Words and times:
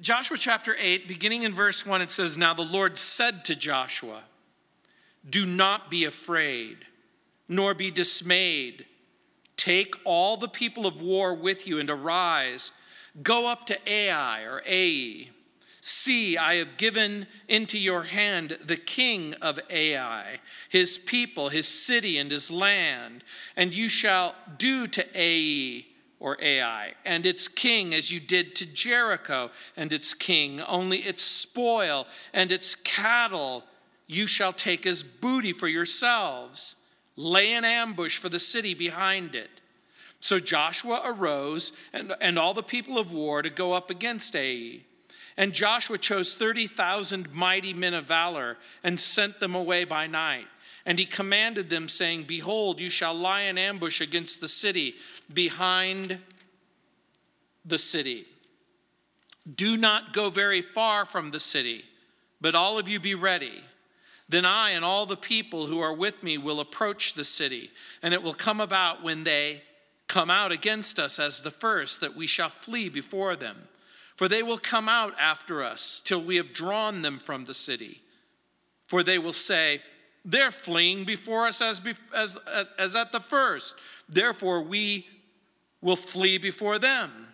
Joshua 0.00 0.38
chapter 0.38 0.74
8, 0.78 1.06
beginning 1.08 1.42
in 1.42 1.52
verse 1.52 1.84
1, 1.84 2.00
it 2.00 2.10
says, 2.10 2.38
Now 2.38 2.54
the 2.54 2.62
Lord 2.62 2.96
said 2.96 3.44
to 3.44 3.54
Joshua, 3.54 4.22
Do 5.28 5.44
not 5.44 5.90
be 5.90 6.04
afraid, 6.06 6.78
nor 7.48 7.74
be 7.74 7.90
dismayed. 7.90 8.86
Take 9.58 9.94
all 10.04 10.38
the 10.38 10.48
people 10.48 10.86
of 10.86 11.02
war 11.02 11.34
with 11.34 11.66
you 11.66 11.78
and 11.78 11.90
arise. 11.90 12.72
Go 13.22 13.50
up 13.50 13.66
to 13.66 13.78
Ai 13.86 14.40
or 14.44 14.62
Ai. 14.66 15.28
See, 15.82 16.38
I 16.38 16.54
have 16.54 16.78
given 16.78 17.26
into 17.46 17.78
your 17.78 18.04
hand 18.04 18.56
the 18.64 18.78
king 18.78 19.34
of 19.42 19.60
Ai, 19.68 20.40
his 20.70 20.96
people, 20.96 21.50
his 21.50 21.68
city, 21.68 22.16
and 22.16 22.30
his 22.30 22.50
land, 22.50 23.22
and 23.54 23.74
you 23.74 23.90
shall 23.90 24.34
do 24.56 24.86
to 24.86 25.06
Ai 25.14 25.89
or 26.20 26.36
Ai 26.40 26.92
and 27.04 27.24
its 27.24 27.48
king 27.48 27.94
as 27.94 28.12
you 28.12 28.20
did 28.20 28.54
to 28.56 28.66
Jericho 28.66 29.50
and 29.76 29.92
its 29.92 30.14
king, 30.14 30.60
only 30.62 30.98
its 30.98 31.22
spoil 31.22 32.06
and 32.32 32.52
its 32.52 32.74
cattle 32.74 33.64
you 34.06 34.26
shall 34.26 34.52
take 34.52 34.86
as 34.86 35.02
booty 35.02 35.52
for 35.52 35.66
yourselves. 35.66 36.76
Lay 37.16 37.52
an 37.54 37.64
ambush 37.64 38.18
for 38.18 38.28
the 38.28 38.38
city 38.38 38.74
behind 38.74 39.34
it. 39.34 39.50
So 40.20 40.38
Joshua 40.38 41.00
arose 41.04 41.72
and, 41.92 42.12
and 42.20 42.38
all 42.38 42.52
the 42.52 42.62
people 42.62 42.98
of 42.98 43.12
war 43.12 43.40
to 43.40 43.50
go 43.50 43.72
up 43.72 43.88
against 43.88 44.36
Ai. 44.36 44.80
And 45.36 45.54
Joshua 45.54 45.96
chose 45.96 46.34
30,000 46.34 47.32
mighty 47.32 47.72
men 47.72 47.94
of 47.94 48.04
valor 48.04 48.58
and 48.82 49.00
sent 49.00 49.40
them 49.40 49.54
away 49.54 49.84
by 49.84 50.06
night. 50.06 50.46
And 50.90 50.98
he 50.98 51.06
commanded 51.06 51.70
them, 51.70 51.88
saying, 51.88 52.24
Behold, 52.24 52.80
you 52.80 52.90
shall 52.90 53.14
lie 53.14 53.42
in 53.42 53.56
ambush 53.58 54.00
against 54.00 54.40
the 54.40 54.48
city 54.48 54.96
behind 55.32 56.18
the 57.64 57.78
city. 57.78 58.26
Do 59.54 59.76
not 59.76 60.12
go 60.12 60.30
very 60.30 60.62
far 60.62 61.04
from 61.04 61.30
the 61.30 61.38
city, 61.38 61.84
but 62.40 62.56
all 62.56 62.76
of 62.76 62.88
you 62.88 62.98
be 62.98 63.14
ready. 63.14 63.62
Then 64.28 64.44
I 64.44 64.70
and 64.70 64.84
all 64.84 65.06
the 65.06 65.16
people 65.16 65.66
who 65.66 65.78
are 65.78 65.94
with 65.94 66.24
me 66.24 66.38
will 66.38 66.58
approach 66.58 67.14
the 67.14 67.22
city, 67.22 67.70
and 68.02 68.12
it 68.12 68.24
will 68.24 68.34
come 68.34 68.60
about 68.60 69.00
when 69.00 69.22
they 69.22 69.62
come 70.08 70.28
out 70.28 70.50
against 70.50 70.98
us 70.98 71.20
as 71.20 71.40
the 71.40 71.52
first 71.52 72.00
that 72.00 72.16
we 72.16 72.26
shall 72.26 72.48
flee 72.48 72.88
before 72.88 73.36
them. 73.36 73.68
For 74.16 74.26
they 74.26 74.42
will 74.42 74.58
come 74.58 74.88
out 74.88 75.14
after 75.20 75.62
us 75.62 76.02
till 76.04 76.20
we 76.20 76.34
have 76.34 76.52
drawn 76.52 77.02
them 77.02 77.20
from 77.20 77.44
the 77.44 77.54
city. 77.54 78.02
For 78.88 79.04
they 79.04 79.20
will 79.20 79.32
say, 79.32 79.82
They're 80.24 80.50
fleeing 80.50 81.04
before 81.04 81.46
us 81.46 81.60
as, 81.60 81.80
as, 82.14 82.38
as 82.78 82.94
at 82.94 83.12
the 83.12 83.20
first. 83.20 83.74
Therefore, 84.08 84.62
we 84.62 85.06
will 85.80 85.96
flee 85.96 86.38
before 86.38 86.78
them. 86.78 87.28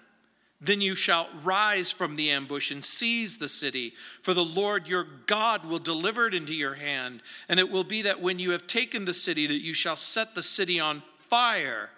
Then 0.61 0.81
you 0.81 0.95
shall 0.95 1.29
rise 1.43 1.93
from 1.93 2.17
the 2.17 2.31
ambush 2.31 2.71
and 2.71 2.83
seize 2.83 3.37
the 3.37 3.49
city, 3.49 3.93
for 4.23 4.33
the 4.33 4.45
Lord 4.45 4.89
your 4.89 5.07
God 5.27 5.67
will 5.67 5.79
deliver 5.79 6.27
it 6.27 6.35
into 6.35 6.55
your 6.55 6.75
hand. 6.75 7.23
And 7.49 7.61
it 7.61 7.71
will 7.71 7.85
be 7.85 8.03
that 8.03 8.23
when 8.23 8.39
you 8.39 8.53
have 8.53 8.67
taken 8.67 9.05
the 9.05 9.13
city, 9.15 9.47
that 9.47 9.63
you 9.63 9.75
shall 9.75 9.97
set 9.97 10.35
the 10.35 10.43
city 10.43 10.81
on 10.81 11.03
fire. 11.29 11.91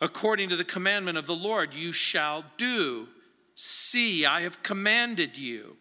According 0.00 0.50
to 0.50 0.56
the 0.56 0.64
commandment 0.64 1.16
of 1.16 1.26
the 1.26 1.34
Lord, 1.34 1.72
you 1.72 1.92
shall 1.92 2.44
do. 2.58 3.08
See, 3.54 4.26
I 4.26 4.42
have 4.42 4.62
commanded 4.62 5.38
you. 5.38 5.76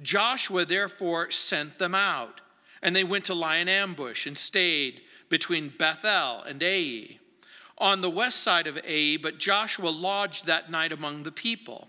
Joshua 0.00 0.64
therefore 0.64 1.30
sent 1.30 1.78
them 1.78 1.94
out, 1.94 2.40
and 2.82 2.94
they 2.94 3.04
went 3.04 3.24
to 3.26 3.34
lie 3.34 3.56
in 3.56 3.68
ambush 3.68 4.26
and 4.26 4.36
stayed 4.36 5.00
between 5.28 5.72
Bethel 5.76 6.42
and 6.42 6.62
Ai 6.62 7.20
on 7.80 8.02
the 8.02 8.10
west 8.10 8.42
side 8.42 8.66
of 8.66 8.78
Ai, 8.84 9.16
but 9.20 9.38
Joshua 9.38 9.88
lodged 9.88 10.46
that 10.46 10.70
night 10.70 10.92
among 10.92 11.22
the 11.22 11.32
people. 11.32 11.88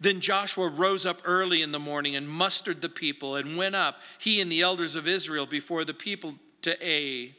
Then 0.00 0.20
Joshua 0.20 0.68
rose 0.68 1.06
up 1.06 1.22
early 1.24 1.62
in 1.62 1.72
the 1.72 1.78
morning 1.78 2.16
and 2.16 2.28
mustered 2.28 2.82
the 2.82 2.88
people 2.88 3.36
and 3.36 3.56
went 3.56 3.76
up, 3.76 4.00
he 4.18 4.40
and 4.40 4.50
the 4.50 4.62
elders 4.62 4.96
of 4.96 5.06
Israel, 5.06 5.46
before 5.46 5.84
the 5.84 5.94
people 5.94 6.34
to 6.62 6.76
Ai. 6.84 7.34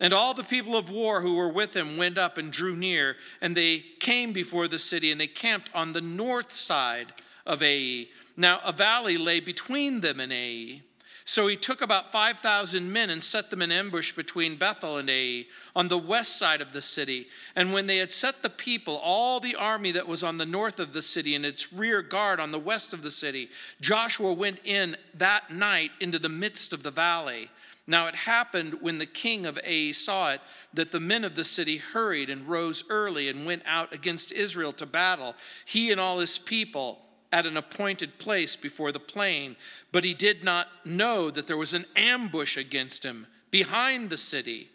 And 0.00 0.12
all 0.12 0.34
the 0.34 0.44
people 0.44 0.76
of 0.76 0.90
war 0.90 1.20
who 1.20 1.36
were 1.36 1.48
with 1.48 1.76
him 1.76 1.96
went 1.96 2.18
up 2.18 2.38
and 2.38 2.52
drew 2.52 2.76
near, 2.76 3.16
and 3.40 3.56
they 3.56 3.84
came 4.00 4.32
before 4.32 4.68
the 4.68 4.78
city, 4.78 5.12
and 5.12 5.20
they 5.20 5.28
camped 5.28 5.70
on 5.74 5.92
the 5.92 6.00
north 6.00 6.52
side 6.52 7.12
of 7.46 7.62
Ai. 7.62 8.06
Now 8.36 8.60
a 8.64 8.72
valley 8.72 9.18
lay 9.18 9.40
between 9.40 10.00
them 10.00 10.18
and 10.20 10.32
Ai. 10.32 10.82
So 11.24 11.46
he 11.46 11.56
took 11.56 11.80
about 11.80 12.10
5,000 12.10 12.92
men 12.92 13.08
and 13.10 13.22
set 13.22 13.50
them 13.50 13.62
in 13.62 13.70
ambush 13.70 14.12
between 14.12 14.56
Bethel 14.56 14.98
and 14.98 15.08
Ai 15.08 15.46
on 15.74 15.88
the 15.88 15.98
west 15.98 16.36
side 16.36 16.60
of 16.60 16.72
the 16.72 16.82
city. 16.82 17.28
And 17.54 17.72
when 17.72 17.86
they 17.86 17.98
had 17.98 18.12
set 18.12 18.42
the 18.42 18.50
people, 18.50 19.00
all 19.02 19.38
the 19.38 19.54
army 19.54 19.92
that 19.92 20.08
was 20.08 20.24
on 20.24 20.38
the 20.38 20.46
north 20.46 20.80
of 20.80 20.92
the 20.92 21.02
city 21.02 21.34
and 21.34 21.46
its 21.46 21.72
rear 21.72 22.02
guard 22.02 22.40
on 22.40 22.50
the 22.50 22.58
west 22.58 22.92
of 22.92 23.02
the 23.02 23.10
city, 23.10 23.50
Joshua 23.80 24.32
went 24.32 24.58
in 24.64 24.96
that 25.14 25.52
night 25.52 25.92
into 26.00 26.18
the 26.18 26.28
midst 26.28 26.72
of 26.72 26.82
the 26.82 26.90
valley. 26.90 27.50
Now 27.86 28.08
it 28.08 28.14
happened 28.14 28.80
when 28.80 28.98
the 28.98 29.06
king 29.06 29.46
of 29.46 29.58
Ai 29.64 29.92
saw 29.92 30.32
it 30.32 30.40
that 30.74 30.92
the 30.92 31.00
men 31.00 31.24
of 31.24 31.34
the 31.34 31.44
city 31.44 31.78
hurried 31.78 32.30
and 32.30 32.46
rose 32.46 32.84
early 32.88 33.28
and 33.28 33.46
went 33.46 33.62
out 33.66 33.92
against 33.92 34.32
Israel 34.32 34.72
to 34.74 34.86
battle, 34.86 35.34
he 35.64 35.90
and 35.90 36.00
all 36.00 36.18
his 36.18 36.38
people 36.38 37.01
at 37.32 37.46
an 37.46 37.56
appointed 37.56 38.18
place 38.18 38.54
before 38.54 38.92
the 38.92 39.00
plain. 39.00 39.56
But 39.90 40.04
he 40.04 40.14
did 40.14 40.44
not 40.44 40.68
know 40.84 41.30
that 41.30 41.46
there 41.46 41.56
was 41.56 41.74
an 41.74 41.86
ambush 41.96 42.56
against 42.56 43.04
him 43.04 43.26
behind 43.50 44.10
the 44.10 44.18
city. 44.18 44.68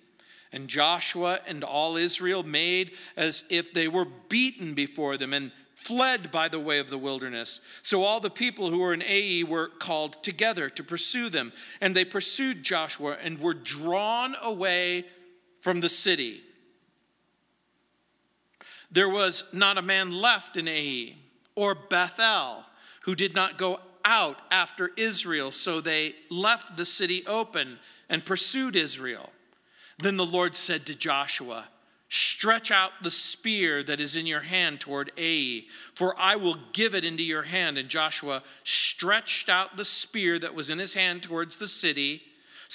And 0.51 0.68
Joshua 0.68 1.40
and 1.45 1.63
all 1.63 1.97
Israel 1.97 2.44
made 2.44 2.91
as 3.16 3.44
if 3.50 3.73
they 3.73 3.88
were 3.88 4.07
beaten 4.28 4.73
before 4.73 5.18
them 5.18 5.34
and 5.34 5.51
fled 5.75 6.31
by 6.31 6.50
the 6.50 6.59
way 6.59 6.79
of 6.79 6.90
the 6.90 6.97
wilderness. 6.97 7.62
So 7.81 8.03
all 8.03 8.19
the 8.19 8.29
people 8.29 8.69
who 8.69 8.79
were 8.79 8.94
in 8.94 9.03
Ai 9.03 9.44
were 9.47 9.68
called 9.68 10.24
together 10.24 10.69
to 10.72 10.84
pursue 10.84 11.29
them. 11.29 11.53
And 11.79 11.95
they 11.95 12.06
pursued 12.06 12.63
Joshua 12.63 13.18
and 13.22 13.39
were 13.39 13.53
drawn 13.53 14.35
away 14.41 15.06
from 15.62 15.81
the 15.81 15.89
city. 15.89 16.41
There 18.89 19.09
was 19.09 19.44
not 19.51 19.78
a 19.78 19.81
man 19.81 20.12
left 20.12 20.57
in 20.57 20.68
Ai 20.68 21.16
or 21.57 21.73
Bethel 21.73 22.63
who 23.01 23.16
did 23.16 23.34
not 23.34 23.57
go 23.57 23.79
out 24.06 24.38
after 24.51 24.91
Israel. 24.95 25.51
So 25.51 25.81
they 25.81 26.13
left 26.29 26.78
the 26.78 26.85
city 26.85 27.25
open 27.25 27.79
and 28.09 28.23
pursued 28.23 28.75
Israel. 28.75 29.31
Then 29.97 30.18
the 30.18 30.25
Lord 30.25 30.56
said 30.56 30.85
to 30.85 30.95
Joshua, 30.95 31.66
Stretch 32.09 32.72
out 32.72 32.91
the 33.01 33.12
spear 33.12 33.84
that 33.84 34.00
is 34.00 34.16
in 34.16 34.25
your 34.25 34.41
hand 34.41 34.79
toward 34.79 35.12
Ai, 35.18 35.63
for 35.94 36.16
I 36.18 36.38
will 36.38 36.57
give 36.72 36.95
it 36.95 37.03
into 37.03 37.23
your 37.23 37.44
hand. 37.44 37.78
And 37.78 37.89
Joshua 37.89 38.44
stretched 38.63 39.50
out 39.50 39.75
the 39.75 39.84
spear 39.84 40.39
that 40.39 40.56
was 40.56 40.69
in 40.69 40.79
his 40.79 40.94
hand 40.94 41.24
towards 41.24 41.57
the 41.57 41.68
city. 41.68 42.22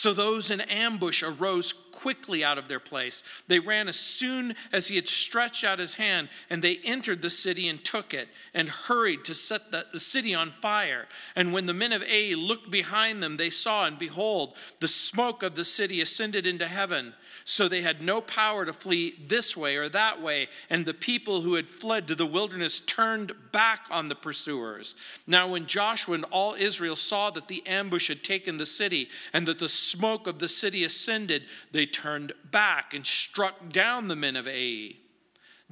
So 0.02 0.12
those 0.12 0.50
in 0.50 0.60
ambush 0.62 1.22
arose 1.22 1.72
quickly 1.92 2.42
out 2.42 2.58
of 2.58 2.66
their 2.66 2.80
place. 2.80 3.22
They 3.46 3.60
ran 3.60 3.86
as 3.86 3.94
soon 3.94 4.56
as 4.72 4.88
he 4.88 4.96
had 4.96 5.06
stretched 5.06 5.62
out 5.62 5.78
his 5.78 5.94
hand, 5.94 6.28
and 6.50 6.60
they 6.60 6.78
entered 6.78 7.22
the 7.22 7.30
city 7.30 7.68
and 7.68 7.84
took 7.84 8.12
it, 8.12 8.26
and 8.52 8.68
hurried 8.68 9.24
to 9.26 9.32
set 9.32 9.70
the, 9.70 9.86
the 9.92 10.00
city 10.00 10.34
on 10.34 10.50
fire. 10.60 11.06
And 11.36 11.52
when 11.52 11.66
the 11.66 11.72
men 11.72 11.92
of 11.92 12.02
Ai 12.02 12.34
looked 12.34 12.68
behind 12.68 13.22
them, 13.22 13.36
they 13.36 13.48
saw, 13.48 13.86
and 13.86 13.96
behold, 13.96 14.56
the 14.80 14.88
smoke 14.88 15.44
of 15.44 15.54
the 15.54 15.64
city 15.64 16.00
ascended 16.00 16.48
into 16.48 16.66
heaven. 16.66 17.14
So 17.44 17.68
they 17.68 17.82
had 17.82 18.02
no 18.02 18.20
power 18.20 18.64
to 18.64 18.72
flee 18.72 19.14
this 19.26 19.56
way 19.56 19.76
or 19.76 19.88
that 19.88 20.20
way, 20.20 20.48
and 20.70 20.84
the 20.84 20.94
people 20.94 21.40
who 21.40 21.54
had 21.54 21.68
fled 21.68 22.08
to 22.08 22.14
the 22.14 22.26
wilderness 22.26 22.80
turned 22.80 23.32
back 23.52 23.86
on 23.90 24.08
the 24.08 24.14
pursuers. 24.14 24.94
Now, 25.26 25.48
when 25.48 25.66
Joshua 25.66 26.14
and 26.14 26.24
all 26.30 26.54
Israel 26.54 26.96
saw 26.96 27.30
that 27.30 27.48
the 27.48 27.66
ambush 27.66 28.08
had 28.08 28.22
taken 28.22 28.58
the 28.58 28.66
city 28.66 29.08
and 29.32 29.46
that 29.48 29.58
the 29.58 29.68
smoke 29.68 30.26
of 30.26 30.38
the 30.38 30.48
city 30.48 30.84
ascended, 30.84 31.44
they 31.72 31.86
turned 31.86 32.32
back 32.50 32.94
and 32.94 33.04
struck 33.04 33.70
down 33.70 34.08
the 34.08 34.16
men 34.16 34.36
of 34.36 34.46
Ai. 34.46 34.96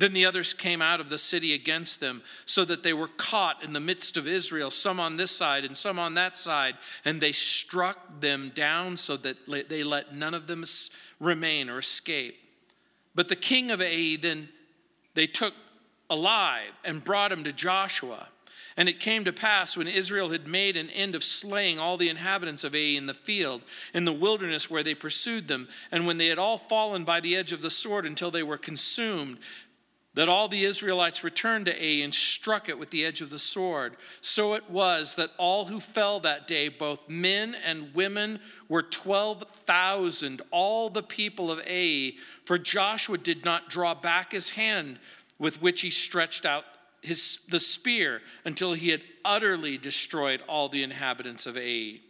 Then 0.01 0.15
the 0.15 0.25
others 0.25 0.55
came 0.55 0.81
out 0.81 0.99
of 0.99 1.11
the 1.11 1.19
city 1.19 1.53
against 1.53 2.01
them, 2.01 2.23
so 2.47 2.65
that 2.65 2.83
they 2.83 2.95
were 2.95 3.07
caught 3.07 3.63
in 3.63 3.75
the 3.75 3.81
midst 3.81 4.17
of 4.17 4.27
Israel, 4.27 4.71
some 4.71 4.99
on 4.99 5.19
this 5.19 5.31
side 5.31 5.63
and 5.63 5.77
some 5.77 5.99
on 5.99 6.15
that 6.15 6.39
side, 6.39 6.77
and 7.05 7.21
they 7.21 7.33
struck 7.33 8.19
them 8.19 8.51
down 8.55 8.97
so 8.97 9.19
that 9.19 9.37
they 9.69 9.85
let 9.85 10.17
none 10.17 10.33
of 10.33 10.47
them 10.47 10.65
remain 11.21 11.69
or 11.69 11.79
escape. 11.79 12.35
But 13.15 13.29
the 13.29 13.37
king 13.37 13.71
of 13.71 13.83
Ai 13.83 14.17
then 14.17 14.49
they 15.13 15.27
took 15.27 15.53
alive 16.09 16.73
and 16.83 17.05
brought 17.05 17.31
him 17.31 17.45
to 17.45 17.53
Joshua. 17.53 18.29
And 18.79 18.89
it 18.89 19.01
came 19.01 19.25
to 19.25 19.33
pass 19.35 19.77
when 19.77 19.87
Israel 19.87 20.31
had 20.31 20.47
made 20.47 20.79
an 20.79 20.89
end 20.91 21.15
of 21.15 21.23
slaying 21.23 21.79
all 21.79 21.99
the 21.99 22.09
inhabitants 22.09 22.65
of 22.65 22.75
Ai 22.75 22.97
in 22.97 23.05
the 23.05 23.13
field, 23.13 23.61
in 23.93 24.07
the 24.07 24.13
wilderness 24.15 24.71
where 24.71 24.83
they 24.83 24.95
pursued 24.95 25.47
them, 25.47 25.69
and 25.93 26.07
when 26.07 26.17
they 26.17 26.29
had 26.29 26.39
all 26.39 26.57
fallen 26.57 27.05
by 27.05 27.21
the 27.21 27.37
edge 27.37 27.53
of 27.53 27.61
the 27.61 27.69
sword 27.69 28.07
until 28.07 28.31
they 28.31 28.43
were 28.43 28.57
consumed, 28.57 29.37
that 30.15 30.29
all 30.29 30.49
the 30.49 30.65
Israelites 30.65 31.23
returned 31.23 31.67
to 31.67 31.85
Ai 31.85 32.03
and 32.03 32.13
struck 32.13 32.69
it 32.69 32.79
with 32.79 32.91
the 32.91 33.05
edge 33.05 33.21
of 33.21 33.31
the 33.31 33.39
sword. 33.39 33.97
So 34.21 34.55
it 34.55 34.69
was 34.69 35.15
that 35.17 35.31
all 35.39 35.67
who 35.67 35.79
fell 35.79 36.19
that 36.21 36.49
day, 36.49 36.69
both 36.69 37.09
men 37.09 37.55
and 37.65 37.95
women, 37.95 38.41
were 38.69 38.83
12,000, 38.83 40.43
all 40.51 40.91
the 40.91 41.03
people 41.03 41.51
of 41.51 41.61
Ai. 41.67 42.15
For 42.45 42.59
Joshua 42.59 43.19
did 43.19 43.45
not 43.45 43.71
draw 43.71 43.95
back 43.95 44.33
his 44.33 44.51
hand 44.51 44.99
with 45.39 45.63
which 45.63 45.81
he 45.81 45.91
stretched 45.91 46.45
out 46.45 46.65
his, 47.03 47.39
the 47.49 47.61
spear 47.61 48.21
until 48.45 48.73
he 48.73 48.91
had 48.91 49.03
utterly 49.25 49.79
destroyed 49.79 50.43
all 50.49 50.69
the 50.69 50.83
inhabitants 50.83 51.47
of 51.47 51.57
Ai. 51.57 52.01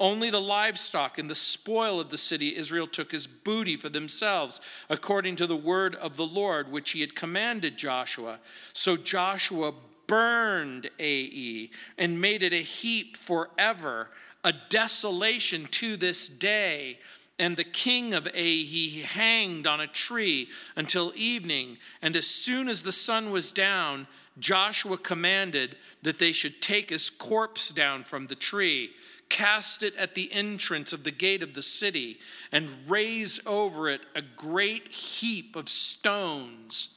Only 0.00 0.30
the 0.30 0.40
livestock 0.40 1.18
and 1.18 1.28
the 1.28 1.34
spoil 1.34 1.98
of 1.98 2.10
the 2.10 2.18
city 2.18 2.56
Israel 2.56 2.86
took 2.86 3.12
as 3.12 3.26
booty 3.26 3.76
for 3.76 3.88
themselves, 3.88 4.60
according 4.88 5.36
to 5.36 5.46
the 5.46 5.56
word 5.56 5.96
of 5.96 6.16
the 6.16 6.26
Lord, 6.26 6.70
which 6.70 6.90
he 6.90 7.00
had 7.00 7.16
commanded 7.16 7.76
Joshua. 7.76 8.38
So 8.72 8.96
Joshua 8.96 9.72
burned 10.06 10.88
Ai 11.00 11.70
and 11.98 12.20
made 12.20 12.44
it 12.44 12.52
a 12.52 12.62
heap 12.62 13.16
forever, 13.16 14.08
a 14.44 14.52
desolation 14.68 15.66
to 15.72 15.96
this 15.96 16.28
day. 16.28 17.00
And 17.40 17.56
the 17.56 17.64
king 17.64 18.14
of 18.14 18.26
Ai 18.28 18.64
he 18.64 19.02
hanged 19.02 19.66
on 19.66 19.80
a 19.80 19.86
tree 19.86 20.48
until 20.76 21.12
evening. 21.16 21.78
And 22.02 22.14
as 22.14 22.26
soon 22.26 22.68
as 22.68 22.82
the 22.82 22.92
sun 22.92 23.30
was 23.30 23.52
down, 23.52 24.06
Joshua 24.38 24.98
commanded 24.98 25.76
that 26.02 26.18
they 26.18 26.32
should 26.32 26.60
take 26.60 26.90
his 26.90 27.10
corpse 27.10 27.70
down 27.70 28.04
from 28.04 28.26
the 28.26 28.34
tree 28.34 28.90
cast 29.28 29.82
it 29.82 29.94
at 29.96 30.14
the 30.14 30.32
entrance 30.32 30.92
of 30.92 31.04
the 31.04 31.10
gate 31.10 31.42
of 31.42 31.54
the 31.54 31.62
city, 31.62 32.18
and 32.52 32.70
raise 32.86 33.40
over 33.46 33.88
it 33.88 34.00
a 34.14 34.22
great 34.22 34.88
heap 34.88 35.56
of 35.56 35.68
stones 35.68 36.90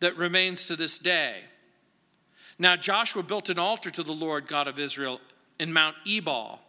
that 0.00 0.16
remains 0.16 0.66
to 0.66 0.76
this 0.76 0.98
day. 0.98 1.40
Now 2.58 2.76
Joshua 2.76 3.22
built 3.22 3.48
an 3.48 3.58
altar 3.58 3.90
to 3.90 4.02
the 4.02 4.12
Lord 4.12 4.46
God 4.46 4.68
of 4.68 4.78
Israel 4.78 5.20
in 5.58 5.72
Mount 5.72 5.96
Ebal, 6.06 6.60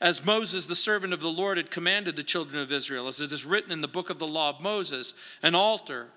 as 0.00 0.24
Moses, 0.24 0.66
the 0.66 0.76
servant 0.76 1.12
of 1.12 1.20
the 1.20 1.30
Lord, 1.30 1.56
had 1.56 1.72
commanded 1.72 2.14
the 2.14 2.22
children 2.22 2.60
of 2.62 2.70
Israel, 2.70 3.08
as 3.08 3.20
it 3.20 3.32
is 3.32 3.44
written 3.44 3.72
in 3.72 3.80
the 3.80 3.88
book 3.88 4.10
of 4.10 4.20
the 4.20 4.26
law 4.26 4.50
of 4.50 4.60
Moses, 4.60 5.12
an 5.42 5.56
altar 5.56 6.08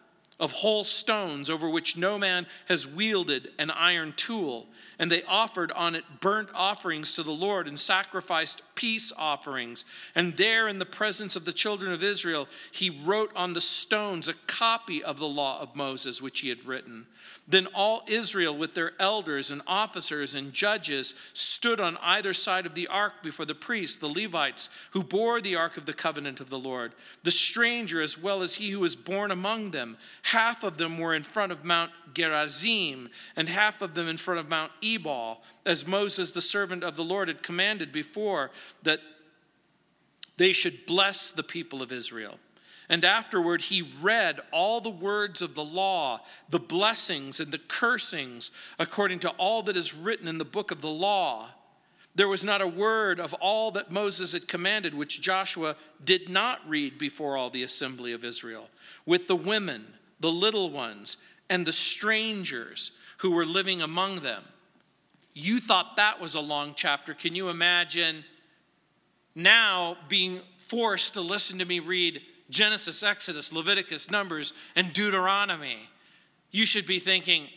of 0.41 0.51
whole 0.51 0.83
stones 0.83 1.49
over 1.49 1.69
which 1.69 1.95
no 1.95 2.17
man 2.17 2.45
has 2.67 2.85
wielded 2.85 3.51
an 3.59 3.69
iron 3.71 4.11
tool 4.17 4.67
and 5.01 5.11
they 5.11 5.23
offered 5.23 5.71
on 5.71 5.95
it 5.95 6.03
burnt 6.19 6.49
offerings 6.53 7.15
to 7.15 7.23
the 7.23 7.31
Lord 7.31 7.67
and 7.67 7.79
sacrificed 7.79 8.61
peace 8.75 9.11
offerings. 9.17 9.83
And 10.13 10.37
there, 10.37 10.67
in 10.67 10.77
the 10.77 10.85
presence 10.85 11.35
of 11.35 11.43
the 11.43 11.51
children 11.51 11.91
of 11.91 12.03
Israel, 12.03 12.47
he 12.71 12.91
wrote 13.03 13.31
on 13.35 13.53
the 13.53 13.61
stones 13.61 14.27
a 14.27 14.35
copy 14.45 15.03
of 15.03 15.17
the 15.17 15.27
law 15.27 15.59
of 15.59 15.75
Moses, 15.75 16.21
which 16.21 16.41
he 16.41 16.49
had 16.49 16.67
written. 16.67 17.07
Then 17.47 17.67
all 17.73 18.03
Israel, 18.07 18.55
with 18.55 18.75
their 18.75 18.93
elders 18.99 19.49
and 19.49 19.63
officers 19.65 20.35
and 20.35 20.53
judges, 20.53 21.15
stood 21.33 21.79
on 21.79 21.97
either 22.01 22.33
side 22.33 22.67
of 22.67 22.75
the 22.75 22.87
ark 22.87 23.23
before 23.23 23.45
the 23.45 23.55
priests, 23.55 23.97
the 23.97 24.07
Levites, 24.07 24.69
who 24.91 25.03
bore 25.03 25.41
the 25.41 25.55
ark 25.55 25.77
of 25.77 25.87
the 25.87 25.93
covenant 25.93 26.39
of 26.39 26.51
the 26.51 26.59
Lord, 26.59 26.93
the 27.23 27.31
stranger 27.31 28.01
as 28.01 28.17
well 28.17 28.43
as 28.43 28.55
he 28.55 28.69
who 28.69 28.79
was 28.79 28.95
born 28.95 29.31
among 29.31 29.71
them. 29.71 29.97
Half 30.31 30.63
of 30.63 30.77
them 30.77 30.97
were 30.97 31.13
in 31.13 31.23
front 31.23 31.51
of 31.51 31.65
Mount 31.65 31.91
Gerizim, 32.13 33.09
and 33.35 33.49
half 33.49 33.81
of 33.81 33.95
them 33.95 34.07
in 34.07 34.15
front 34.15 34.39
of 34.39 34.47
Mount 34.47 34.71
Ebal, 34.81 35.43
as 35.65 35.85
Moses, 35.85 36.31
the 36.31 36.39
servant 36.39 36.85
of 36.85 36.95
the 36.95 37.03
Lord, 37.03 37.27
had 37.27 37.43
commanded 37.43 37.91
before 37.91 38.49
that 38.83 39.01
they 40.37 40.53
should 40.53 40.85
bless 40.85 41.31
the 41.31 41.43
people 41.43 41.81
of 41.81 41.91
Israel. 41.91 42.39
And 42.87 43.03
afterward, 43.03 43.63
he 43.63 43.81
read 43.81 44.39
all 44.53 44.79
the 44.79 44.89
words 44.89 45.41
of 45.41 45.53
the 45.53 45.65
law, 45.65 46.21
the 46.47 46.59
blessings 46.59 47.41
and 47.41 47.51
the 47.51 47.57
cursings, 47.57 48.51
according 48.79 49.19
to 49.19 49.31
all 49.31 49.63
that 49.63 49.75
is 49.75 49.93
written 49.93 50.29
in 50.29 50.37
the 50.37 50.45
book 50.45 50.71
of 50.71 50.79
the 50.79 50.87
law. 50.87 51.49
There 52.15 52.29
was 52.29 52.45
not 52.45 52.61
a 52.61 52.67
word 52.67 53.19
of 53.19 53.33
all 53.33 53.71
that 53.71 53.91
Moses 53.91 54.31
had 54.31 54.47
commanded 54.47 54.93
which 54.93 55.19
Joshua 55.19 55.75
did 56.01 56.29
not 56.29 56.61
read 56.65 56.97
before 56.97 57.35
all 57.35 57.49
the 57.49 57.63
assembly 57.63 58.13
of 58.13 58.23
Israel, 58.23 58.69
with 59.05 59.27
the 59.27 59.35
women, 59.35 59.95
the 60.21 60.31
little 60.31 60.69
ones, 60.69 61.17
and 61.49 61.65
the 61.65 61.73
strangers 61.73 62.91
who 63.17 63.31
were 63.31 63.45
living 63.45 63.81
among 63.81 64.21
them. 64.21 64.43
You 65.33 65.59
thought 65.59 65.97
that 65.97 66.21
was 66.21 66.35
a 66.35 66.39
long 66.41 66.73
chapter. 66.75 67.13
Can 67.13 67.35
you 67.35 67.49
imagine 67.49 68.23
now 69.35 69.97
being 70.07 70.41
forced 70.67 71.15
to 71.15 71.21
listen 71.21 71.59
to 71.59 71.65
me 71.65 71.79
read 71.79 72.21
Genesis, 72.49 73.01
Exodus, 73.01 73.51
Leviticus, 73.51 74.11
Numbers, 74.11 74.53
and 74.75 74.93
Deuteronomy, 74.93 75.89
you 76.51 76.65
should 76.65 76.85
be 76.85 76.99
thinking, 76.99 77.47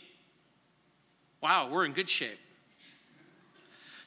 wow, 1.41 1.69
we're 1.69 1.85
in 1.85 1.91
good 1.91 2.09
shape. 2.09 2.39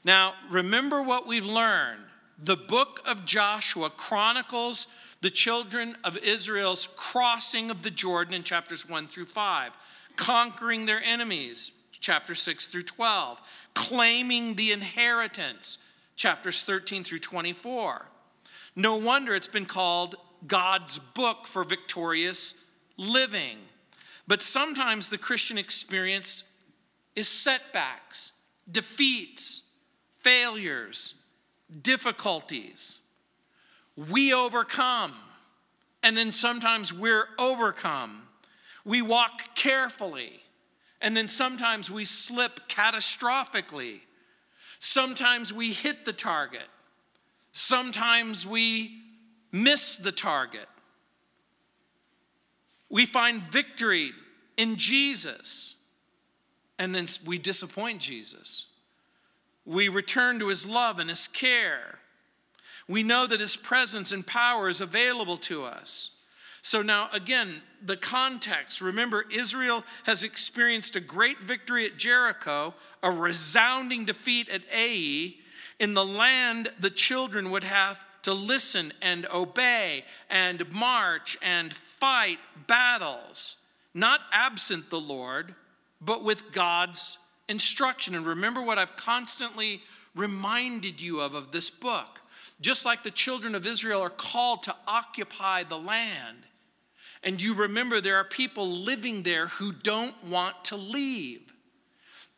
Now, 0.02 0.32
remember 0.50 1.02
what 1.02 1.26
we've 1.26 1.44
learned. 1.44 2.00
The 2.42 2.56
book 2.56 3.00
of 3.06 3.24
Joshua 3.24 3.90
chronicles 3.90 4.88
the 5.20 5.30
children 5.30 5.96
of 6.04 6.16
Israel's 6.18 6.88
crossing 6.96 7.70
of 7.70 7.82
the 7.82 7.90
Jordan 7.90 8.34
in 8.34 8.42
chapters 8.42 8.88
1 8.88 9.08
through 9.08 9.26
5, 9.26 9.72
conquering 10.16 10.86
their 10.86 11.02
enemies, 11.04 11.72
chapters 11.92 12.40
6 12.40 12.66
through 12.66 12.82
12, 12.82 13.40
claiming 13.74 14.54
the 14.54 14.72
inheritance, 14.72 15.78
chapters 16.16 16.62
13 16.62 17.04
through 17.04 17.18
24. 17.18 18.06
No 18.76 18.96
wonder 18.96 19.34
it's 19.34 19.48
been 19.48 19.66
called 19.66 20.16
God's 20.46 20.98
book 20.98 21.46
for 21.46 21.64
victorious 21.64 22.54
living. 22.96 23.58
But 24.28 24.42
sometimes 24.42 25.08
the 25.08 25.18
Christian 25.18 25.58
experience 25.58 26.44
is 27.16 27.26
setbacks, 27.26 28.32
defeats, 28.70 29.62
failures, 30.20 31.14
difficulties. 31.82 33.00
We 33.98 34.32
overcome, 34.32 35.12
and 36.04 36.16
then 36.16 36.30
sometimes 36.30 36.94
we're 36.94 37.26
overcome. 37.36 38.22
We 38.84 39.02
walk 39.02 39.56
carefully, 39.56 40.40
and 41.02 41.16
then 41.16 41.26
sometimes 41.26 41.90
we 41.90 42.04
slip 42.04 42.68
catastrophically. 42.68 44.02
Sometimes 44.78 45.52
we 45.52 45.72
hit 45.72 46.04
the 46.04 46.12
target. 46.12 46.68
Sometimes 47.50 48.46
we 48.46 49.02
miss 49.50 49.96
the 49.96 50.12
target. 50.12 50.68
We 52.88 53.04
find 53.04 53.42
victory 53.42 54.12
in 54.56 54.76
Jesus, 54.76 55.74
and 56.78 56.94
then 56.94 57.08
we 57.26 57.36
disappoint 57.38 58.00
Jesus. 58.00 58.66
We 59.66 59.88
return 59.88 60.38
to 60.38 60.46
his 60.46 60.64
love 60.64 61.00
and 61.00 61.10
his 61.10 61.26
care. 61.26 61.98
We 62.88 63.02
know 63.02 63.26
that 63.26 63.40
his 63.40 63.56
presence 63.56 64.12
and 64.12 64.26
power 64.26 64.68
is 64.68 64.80
available 64.80 65.36
to 65.38 65.64
us. 65.64 66.10
So, 66.62 66.82
now 66.82 67.08
again, 67.12 67.62
the 67.84 67.96
context 67.96 68.80
remember, 68.80 69.24
Israel 69.30 69.84
has 70.04 70.22
experienced 70.22 70.96
a 70.96 71.00
great 71.00 71.38
victory 71.38 71.86
at 71.86 71.96
Jericho, 71.96 72.74
a 73.02 73.10
resounding 73.10 74.04
defeat 74.04 74.48
at 74.48 74.62
Ai. 74.72 75.34
In 75.78 75.94
the 75.94 76.04
land, 76.04 76.72
the 76.80 76.90
children 76.90 77.50
would 77.50 77.64
have 77.64 78.00
to 78.22 78.34
listen 78.34 78.92
and 79.00 79.26
obey 79.32 80.04
and 80.28 80.70
march 80.72 81.38
and 81.40 81.72
fight 81.72 82.38
battles, 82.66 83.58
not 83.94 84.20
absent 84.32 84.90
the 84.90 85.00
Lord, 85.00 85.54
but 86.00 86.24
with 86.24 86.52
God's 86.52 87.18
instruction. 87.48 88.14
And 88.14 88.26
remember 88.26 88.62
what 88.62 88.78
I've 88.78 88.96
constantly 88.96 89.82
reminded 90.14 91.00
you 91.00 91.20
of 91.20 91.34
of 91.34 91.52
this 91.52 91.70
book. 91.70 92.20
Just 92.60 92.84
like 92.84 93.02
the 93.02 93.10
children 93.10 93.54
of 93.54 93.66
Israel 93.66 94.02
are 94.02 94.10
called 94.10 94.64
to 94.64 94.74
occupy 94.86 95.62
the 95.62 95.78
land, 95.78 96.38
and 97.22 97.40
you 97.40 97.54
remember 97.54 98.00
there 98.00 98.16
are 98.16 98.24
people 98.24 98.68
living 98.68 99.22
there 99.22 99.46
who 99.46 99.72
don't 99.72 100.14
want 100.24 100.64
to 100.66 100.76
leave. 100.76 101.52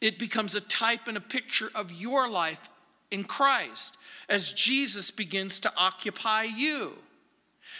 It 0.00 0.18
becomes 0.18 0.54
a 0.54 0.60
type 0.60 1.06
and 1.06 1.16
a 1.16 1.22
picture 1.22 1.70
of 1.74 1.92
your 1.92 2.28
life 2.28 2.60
in 3.10 3.24
Christ 3.24 3.98
as 4.28 4.52
Jesus 4.52 5.10
begins 5.10 5.60
to 5.60 5.72
occupy 5.76 6.44
you. 6.44 6.96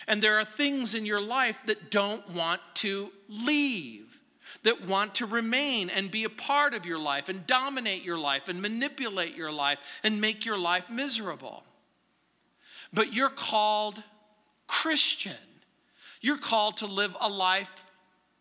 And 0.06 0.23
there 0.23 0.38
are 0.38 0.44
things 0.44 0.94
in 0.94 1.06
your 1.06 1.20
life 1.20 1.59
that 1.66 1.90
don't 1.90 2.28
want 2.30 2.61
to 2.76 3.11
leave, 3.28 4.20
that 4.62 4.87
want 4.87 5.14
to 5.16 5.26
remain 5.26 5.88
and 5.88 6.11
be 6.11 6.25
a 6.25 6.30
part 6.30 6.75
of 6.75 6.87
your 6.87 6.99
life 6.99 7.28
and 7.28 7.47
dominate 7.47 8.02
your 8.02 8.18
life 8.18 8.49
and 8.49 8.61
manipulate 8.61 9.37
your 9.37 9.52
life 9.52 9.78
and 10.02 10.20
make 10.20 10.44
your 10.44 10.59
life 10.59 10.90
miserable. 10.90 11.64
But 12.92 13.12
you're 13.12 13.30
called 13.30 14.02
Christian. 14.66 15.32
You're 16.20 16.38
called 16.38 16.78
to 16.78 16.87
live 16.87 17.16
a 17.20 17.28
life 17.28 17.87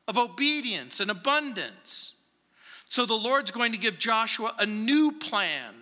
of 0.07 0.17
obedience 0.17 0.99
and 0.99 1.11
abundance. 1.11 2.13
So 2.87 3.05
the 3.05 3.13
Lord's 3.13 3.51
going 3.51 3.71
to 3.71 3.77
give 3.77 3.97
Joshua 3.97 4.53
a 4.57 4.65
new 4.65 5.11
plan 5.11 5.75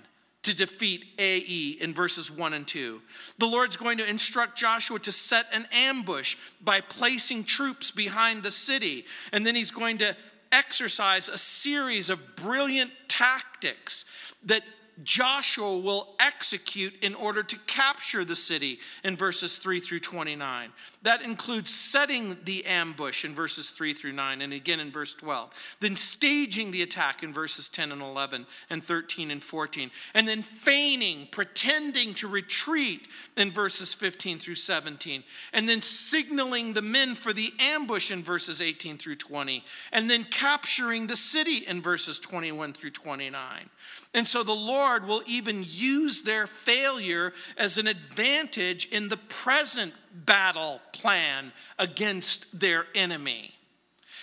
to 0.44 0.56
defeat 0.56 1.06
Ai 1.18 1.76
in 1.82 1.94
verses 1.94 2.32
1 2.32 2.54
and 2.54 2.68
2. 2.68 3.02
The 3.38 3.46
Lord's 3.46 3.76
going 3.76 3.98
to 3.98 4.10
instruct 4.10 4.58
Joshua 4.58 5.00
to 5.00 5.12
set 5.12 5.46
an 5.52 5.68
ambush 5.72 6.38
by 6.62 6.82
placing 6.82 7.44
troops 7.44 7.92
behind 7.92 8.44
the 8.44 8.52
city. 8.52 9.06
And 9.34 9.46
then 9.46 9.56
he's 9.56 9.72
going 9.72 9.98
to 10.00 10.16
exercise 10.52 11.28
a 11.28 11.38
series 11.38 12.10
of 12.10 12.36
brilliant 12.36 12.92
tactics 13.08 14.06
that 14.46 14.64
Joshua 15.04 15.78
will 15.78 16.16
execute 16.20 16.94
in 17.02 17.14
order 17.14 17.44
to 17.44 17.58
capture 17.68 18.26
the 18.26 18.36
city 18.36 18.80
in 19.04 19.16
verses 19.16 19.58
3 19.58 19.80
through 19.80 20.00
29. 20.00 20.72
That 21.04 21.22
includes 21.22 21.72
setting 21.74 22.36
the 22.46 22.66
ambush 22.66 23.24
in 23.24 23.36
verses 23.36 23.70
3 23.70 23.94
through 23.94 24.14
9, 24.14 24.42
and 24.42 24.54
again 24.54 24.80
in 24.80 24.90
verse 24.90 25.14
12. 25.14 25.52
Then 25.80 25.96
staging 25.96 26.72
the 26.72 26.82
attack 26.82 27.22
in 27.22 27.32
verses 27.32 27.70
10 27.70 27.92
and 27.92 28.02
11, 28.02 28.48
and 28.70 28.84
13 28.84 29.30
and 29.30 29.44
14. 29.44 29.92
And 30.16 30.28
then 30.28 30.42
feigning, 30.42 31.28
pretending 31.32 32.16
to 32.16 32.28
retreat 32.28 33.08
in 33.36 33.52
verses 33.52 33.94
15 33.94 34.40
through 34.40 34.56
17. 34.56 35.24
And 35.54 35.70
then 35.70 35.82
signaling 35.82 36.74
the 36.74 36.82
men 36.82 37.14
for 37.14 37.34
the 37.34 37.54
ambush 37.60 38.10
in 38.10 38.24
verses 38.24 38.62
18 38.62 38.98
through 38.98 39.18
20. 39.18 39.64
And 39.92 40.10
then 40.10 40.24
capturing 40.24 41.06
the 41.06 41.16
city 41.16 41.58
in 41.68 41.82
verses 41.82 42.20
21 42.20 42.74
through 42.74 42.92
29. 42.92 43.70
And 44.14 44.28
so 44.28 44.42
the 44.42 44.54
Lord 44.54 44.87
will 44.96 45.24
even 45.26 45.66
use 45.68 46.22
their 46.22 46.48
failure 46.48 47.34
as 47.58 47.78
an 47.78 47.88
advantage 47.88 48.88
in 48.88 49.10
the 49.10 49.18
present 49.18 49.94
battle 50.14 50.82
plan 50.92 51.52
against 51.78 52.60
their 52.60 52.86
enemy. 52.96 53.52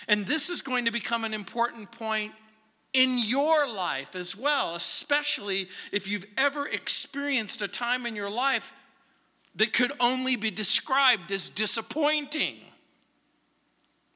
And 0.07 0.25
this 0.25 0.49
is 0.49 0.61
going 0.61 0.85
to 0.85 0.91
become 0.91 1.23
an 1.23 1.33
important 1.33 1.91
point 1.91 2.31
in 2.93 3.19
your 3.19 3.67
life 3.67 4.15
as 4.15 4.37
well, 4.37 4.75
especially 4.75 5.67
if 5.91 6.07
you've 6.07 6.25
ever 6.37 6.67
experienced 6.67 7.61
a 7.61 7.67
time 7.67 8.05
in 8.05 8.15
your 8.15 8.29
life 8.29 8.71
that 9.55 9.73
could 9.73 9.91
only 9.99 10.35
be 10.35 10.51
described 10.51 11.31
as 11.31 11.49
disappointing. 11.49 12.55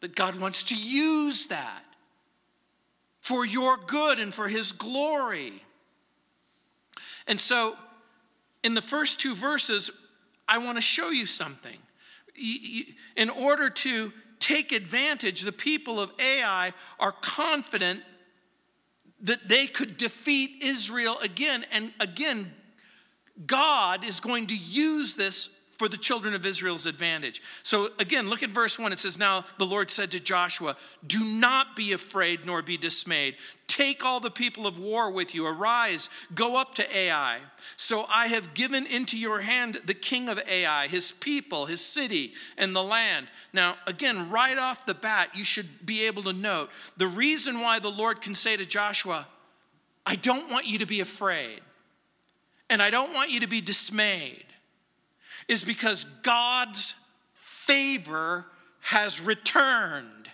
That 0.01 0.15
God 0.15 0.39
wants 0.39 0.63
to 0.65 0.75
use 0.75 1.47
that 1.47 1.83
for 3.21 3.45
your 3.45 3.77
good 3.77 4.19
and 4.19 4.33
for 4.33 4.47
his 4.47 4.71
glory. 4.71 5.61
And 7.29 7.39
so, 7.39 7.77
in 8.63 8.73
the 8.73 8.81
first 8.81 9.19
two 9.19 9.35
verses, 9.35 9.89
I 10.47 10.57
want 10.57 10.77
to 10.77 10.81
show 10.81 11.11
you 11.11 11.25
something. 11.25 11.77
In 13.15 13.29
order 13.29 13.69
to 13.69 14.11
take 14.39 14.71
advantage, 14.71 15.41
the 15.41 15.51
people 15.51 15.99
of 15.99 16.11
Ai 16.19 16.73
are 16.99 17.11
confident 17.11 18.01
that 19.21 19.47
they 19.47 19.67
could 19.67 19.95
defeat 19.97 20.63
Israel 20.63 21.17
again. 21.21 21.65
And 21.71 21.93
again, 21.99 22.51
God 23.45 24.03
is 24.03 24.19
going 24.19 24.47
to 24.47 24.55
use 24.57 25.13
this 25.13 25.49
for 25.77 25.87
the 25.87 25.97
children 25.97 26.33
of 26.33 26.45
Israel's 26.45 26.85
advantage. 26.85 27.41
So 27.63 27.89
again, 27.99 28.29
look 28.29 28.43
at 28.43 28.49
verse 28.49 28.77
1. 28.79 28.91
It 28.91 28.99
says, 28.99 29.19
Now 29.19 29.45
the 29.57 29.65
Lord 29.65 29.91
said 29.91 30.11
to 30.11 30.19
Joshua, 30.19 30.75
Do 31.05 31.23
not 31.23 31.75
be 31.75 31.93
afraid 31.93 32.45
nor 32.45 32.61
be 32.61 32.75
dismayed. 32.75 33.35
Take 33.79 34.03
all 34.03 34.19
the 34.19 34.29
people 34.29 34.67
of 34.67 34.77
war 34.77 35.09
with 35.09 35.33
you. 35.33 35.47
Arise, 35.47 36.09
go 36.35 36.59
up 36.59 36.75
to 36.75 36.97
Ai. 36.97 37.39
So 37.77 38.05
I 38.09 38.27
have 38.27 38.53
given 38.53 38.85
into 38.85 39.17
your 39.17 39.39
hand 39.39 39.75
the 39.85 39.93
king 39.93 40.27
of 40.27 40.37
Ai, 40.49 40.89
his 40.89 41.13
people, 41.13 41.65
his 41.65 41.79
city, 41.79 42.33
and 42.57 42.75
the 42.75 42.83
land. 42.83 43.27
Now, 43.53 43.77
again, 43.87 44.29
right 44.29 44.57
off 44.57 44.85
the 44.85 44.93
bat, 44.93 45.29
you 45.33 45.45
should 45.45 45.85
be 45.85 46.07
able 46.07 46.23
to 46.23 46.33
note 46.33 46.69
the 46.97 47.07
reason 47.07 47.61
why 47.61 47.79
the 47.79 47.89
Lord 47.89 48.21
can 48.21 48.35
say 48.35 48.57
to 48.57 48.65
Joshua, 48.65 49.25
I 50.05 50.17
don't 50.17 50.51
want 50.51 50.65
you 50.65 50.79
to 50.79 50.85
be 50.85 50.99
afraid, 50.99 51.61
and 52.69 52.81
I 52.81 52.89
don't 52.89 53.13
want 53.13 53.31
you 53.31 53.39
to 53.39 53.47
be 53.47 53.61
dismayed 53.61 54.43
is 55.47 55.63
because 55.63 56.03
God's 56.03 56.95
favor 57.35 58.45
has 58.81 59.21
returned. 59.21 60.27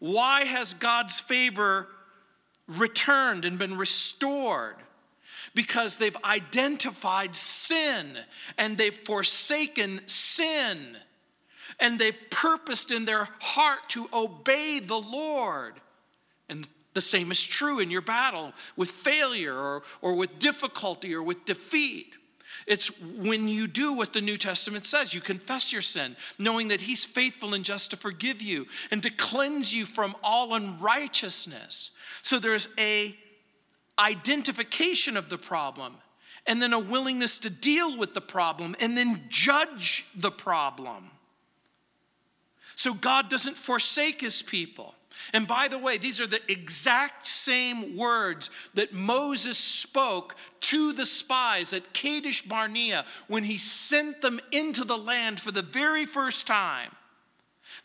Why 0.00 0.42
has 0.42 0.74
God's 0.74 1.20
favor 1.20 1.86
returned 2.78 3.44
and 3.44 3.58
been 3.58 3.76
restored? 3.76 4.76
Because 5.54 5.96
they've 5.96 6.16
identified 6.24 7.34
sin 7.34 8.16
and 8.56 8.78
they've 8.78 8.98
forsaken 9.04 10.00
sin 10.06 10.96
and 11.80 11.98
they've 11.98 12.18
purposed 12.30 12.90
in 12.90 13.04
their 13.04 13.28
heart 13.40 13.88
to 13.90 14.08
obey 14.12 14.80
the 14.80 15.00
Lord. 15.00 15.74
And 16.48 16.68
the 16.94 17.00
same 17.00 17.30
is 17.30 17.44
true 17.44 17.78
in 17.78 17.90
your 17.90 18.02
battle 18.02 18.52
with 18.76 18.90
failure 18.90 19.54
or, 19.54 19.82
or 20.02 20.14
with 20.14 20.38
difficulty 20.38 21.14
or 21.14 21.22
with 21.22 21.44
defeat. 21.44 22.16
It's 22.66 22.88
when 23.00 23.48
you 23.48 23.66
do 23.66 23.92
what 23.92 24.12
the 24.12 24.20
New 24.20 24.36
Testament 24.36 24.84
says. 24.84 25.14
You 25.14 25.20
confess 25.20 25.72
your 25.72 25.82
sin, 25.82 26.16
knowing 26.38 26.68
that 26.68 26.80
He's 26.80 27.04
faithful 27.04 27.54
and 27.54 27.64
just 27.64 27.90
to 27.90 27.96
forgive 27.96 28.42
you 28.42 28.66
and 28.90 29.02
to 29.02 29.10
cleanse 29.10 29.72
you 29.72 29.86
from 29.86 30.14
all 30.22 30.54
unrighteousness. 30.54 31.92
So 32.22 32.38
there's 32.38 32.68
a 32.78 33.16
identification 33.98 35.16
of 35.16 35.28
the 35.28 35.38
problem 35.38 35.94
and 36.46 36.60
then 36.60 36.72
a 36.72 36.78
willingness 36.78 37.38
to 37.40 37.50
deal 37.50 37.98
with 37.98 38.14
the 38.14 38.20
problem 38.20 38.74
and 38.80 38.96
then 38.96 39.24
judge 39.28 40.06
the 40.14 40.30
problem. 40.30 41.10
So 42.76 42.94
God 42.94 43.28
doesn't 43.28 43.58
forsake 43.58 44.22
his 44.22 44.40
people. 44.40 44.94
And 45.32 45.46
by 45.46 45.68
the 45.68 45.78
way, 45.78 45.98
these 45.98 46.20
are 46.20 46.26
the 46.26 46.40
exact 46.50 47.26
same 47.26 47.96
words 47.96 48.50
that 48.74 48.92
Moses 48.92 49.58
spoke 49.58 50.36
to 50.60 50.92
the 50.92 51.06
spies 51.06 51.72
at 51.72 51.92
Kadesh 51.92 52.42
Barnea 52.42 53.04
when 53.28 53.44
he 53.44 53.58
sent 53.58 54.20
them 54.20 54.40
into 54.52 54.84
the 54.84 54.98
land 54.98 55.40
for 55.40 55.50
the 55.50 55.62
very 55.62 56.04
first 56.04 56.46
time. 56.46 56.90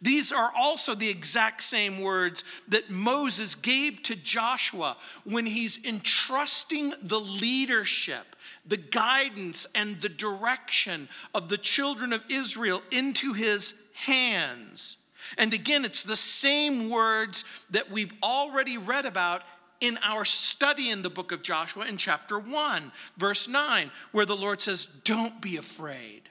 These 0.02 0.32
are 0.32 0.52
also 0.56 0.94
the 0.94 1.10
exact 1.10 1.64
same 1.64 2.02
words 2.02 2.44
that 2.68 2.90
Moses 2.90 3.56
gave 3.56 4.04
to 4.04 4.16
Joshua 4.16 4.98
when 5.24 5.46
he's 5.46 5.84
entrusting 5.86 6.94
the 7.02 7.20
leadership, 7.20 8.36
the 8.66 8.78
guidance, 8.78 9.66
and 9.74 10.02
the 10.02 10.10
direction 10.10 11.08
of 11.34 11.50
the 11.50 11.58
children 11.58 12.14
of 12.14 12.24
Israel 12.30 12.82
into 12.92 13.34
his 13.34 13.74
hands. 13.94 14.98
And 15.38 15.54
again, 15.54 15.86
it's 15.86 16.04
the 16.04 16.16
same 16.16 16.90
words 16.90 17.44
that 17.72 17.90
we've 17.90 18.14
already 18.24 18.78
read 18.78 19.06
about 19.06 19.44
in 19.82 19.98
our 20.04 20.26
study 20.26 20.90
in 20.90 21.02
the 21.02 21.10
book 21.10 21.32
of 21.32 21.42
Joshua 21.42 21.86
in 21.86 21.98
chapter 21.98 22.40
1, 22.40 22.92
verse 23.18 23.48
9, 23.48 23.92
where 24.12 24.26
the 24.26 24.36
Lord 24.36 24.62
says, 24.62 24.86
Don't 24.86 25.42
be 25.42 25.58
afraid, 25.58 26.30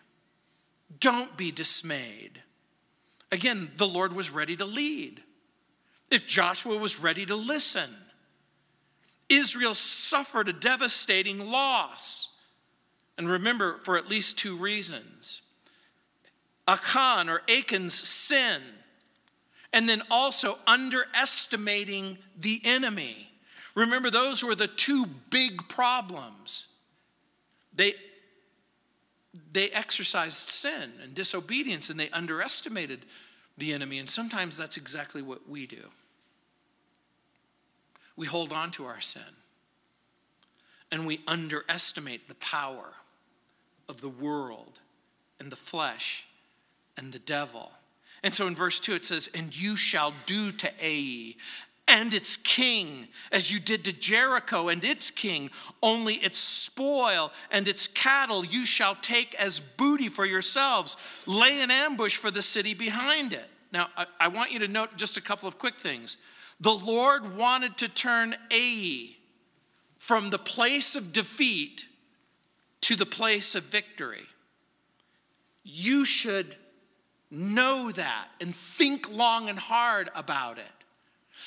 don't 1.01 1.37
be 1.37 1.51
dismayed. 1.51 2.41
Again, 3.31 3.71
the 3.77 3.87
Lord 3.87 4.13
was 4.13 4.31
ready 4.31 4.57
to 4.57 4.65
lead. 4.65 5.23
If 6.11 6.27
Joshua 6.27 6.77
was 6.79 7.01
ready 7.01 7.27
to 7.27 7.35
listen, 7.35 7.91
Israel 9.29 9.75
suffered 9.75 10.49
a 10.49 10.53
devastating 10.53 11.51
loss. 11.51 12.31
And 13.19 13.29
remember, 13.29 13.81
for 13.85 13.97
at 13.97 14.09
least 14.09 14.39
two 14.39 14.57
reasons 14.57 15.43
Achan 16.67 17.29
or 17.29 17.43
Achan's 17.49 17.95
sin 17.95 18.63
and 19.75 19.89
then 19.89 20.03
also 20.09 20.57
underestimating 20.69 22.17
the 22.39 22.63
enemy. 22.65 23.29
Remember, 23.75 24.09
those 24.09 24.45
were 24.45 24.55
the 24.55 24.69
two 24.69 25.05
big 25.31 25.69
problems. 25.69 26.69
They, 27.75 27.95
they 29.53 29.71
exercised 29.71 30.49
sin 30.49 30.93
and 31.03 31.13
disobedience 31.13 31.91
and 31.91 31.99
they 31.99 32.09
underestimated 32.11 33.01
the 33.59 33.73
enemy. 33.73 33.99
And 33.99 34.09
sometimes 34.09 34.57
that's 34.57 34.77
exactly 34.77 35.23
what 35.23 35.49
we 35.49 35.67
do. 35.67 35.83
We 38.17 38.29
hold 38.29 38.53
on 38.53 38.71
to 38.73 38.85
our 38.85 39.01
sin 39.01 39.23
and 40.93 41.05
we 41.05 41.19
underestimate 41.27 42.29
the 42.29 42.37
power 42.37 42.93
of 43.89 44.01
the 44.01 44.09
world 44.09 44.79
and 45.41 45.51
the 45.51 45.57
flesh 45.57 46.29
and 46.97 47.11
the 47.11 47.19
devil. 47.19 47.73
And 48.25 48.35
so 48.35 48.47
in 48.47 48.55
verse 48.55 48.81
2 48.81 48.95
it 48.95 49.05
says, 49.05 49.29
And 49.35 49.57
you 49.57 49.77
shall 49.77 50.15
do 50.25 50.51
to 50.51 50.73
Ai 50.81 51.35
and 51.87 52.15
its 52.15 52.39
king 52.39 53.09
as 53.31 53.53
you 53.53 53.61
did 53.61 53.85
to 53.85 53.93
Jericho 53.93 54.69
and 54.69 54.83
its 54.83 55.11
king, 55.11 55.51
only 55.83 56.15
its 56.15 56.39
spoil 56.39 57.31
and 57.51 57.69
its 57.69 57.87
cattle 57.87 58.43
you 58.43 58.65
shall 58.65 58.95
take 58.95 59.35
as 59.35 59.61
booty 59.61 60.09
for 60.09 60.25
yourselves. 60.25 60.97
Lay 61.27 61.61
an 61.61 61.71
ambush 61.71 62.17
for 62.17 62.31
the 62.31 62.41
city 62.41 62.73
behind 62.73 63.35
it. 63.35 63.45
Now, 63.71 63.89
I, 63.95 64.07
I 64.19 64.29
want 64.29 64.53
you 64.53 64.61
to 64.61 64.69
note 64.69 64.97
just 64.97 65.19
a 65.19 65.21
couple 65.21 65.47
of 65.47 65.59
quick 65.59 65.77
things. 65.77 66.17
The 66.61 66.73
Lord 66.73 67.37
wanted 67.37 67.77
to 67.79 67.89
turn 67.89 68.35
Ai 68.51 69.11
from 69.99 70.31
the 70.31 70.39
place 70.39 70.97
of 70.97 71.13
defeat 71.13 71.87
to 72.83 72.97
the 72.97 73.05
place 73.05 73.55
of 73.55 73.65
victory. 73.65 74.25
You 75.63 76.07
should 76.07 76.57
Know 77.35 77.91
that 77.91 78.29
and 78.41 78.55
think 78.55 79.11
long 79.11 79.49
and 79.49 79.59
hard 79.59 80.09
about 80.15 80.59
it. 80.59 80.65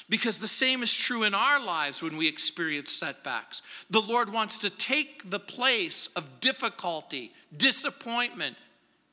Because 0.10 0.39
the 0.39 0.48
same 0.48 0.84
is 0.84 0.94
true 0.94 1.24
in 1.24 1.34
our 1.34 1.63
lives 1.63 2.01
when 2.01 2.17
we 2.17 2.27
experience 2.27 2.91
setbacks. 2.91 3.62
The 3.89 4.01
Lord 4.01 4.34
wants 4.34 4.60
to 4.60 4.70
take 4.70 5.29
the 5.29 5.39
place 5.39 6.08
of 6.17 6.41
difficulty, 6.41 7.32
disappointment, 7.56 8.58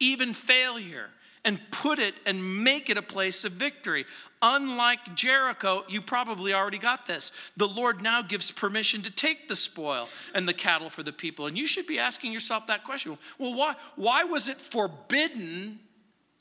even 0.00 0.34
failure, 0.34 1.10
and 1.44 1.60
put 1.70 2.00
it 2.00 2.14
and 2.26 2.64
make 2.64 2.90
it 2.90 2.98
a 2.98 3.02
place 3.02 3.44
of 3.44 3.52
victory. 3.52 4.04
Unlike 4.42 5.14
Jericho, 5.14 5.84
you 5.88 6.00
probably 6.00 6.54
already 6.54 6.78
got 6.78 7.06
this. 7.06 7.30
The 7.56 7.68
Lord 7.68 8.02
now 8.02 8.20
gives 8.20 8.50
permission 8.50 9.00
to 9.02 9.12
take 9.12 9.48
the 9.48 9.56
spoil 9.56 10.08
and 10.34 10.48
the 10.48 10.52
cattle 10.52 10.90
for 10.90 11.04
the 11.04 11.12
people. 11.12 11.46
And 11.46 11.56
you 11.56 11.68
should 11.68 11.86
be 11.86 12.00
asking 12.00 12.32
yourself 12.32 12.66
that 12.66 12.82
question. 12.82 13.16
Well, 13.38 13.54
why, 13.54 13.76
why 13.94 14.24
was 14.24 14.48
it 14.48 14.60
forbidden 14.60 15.78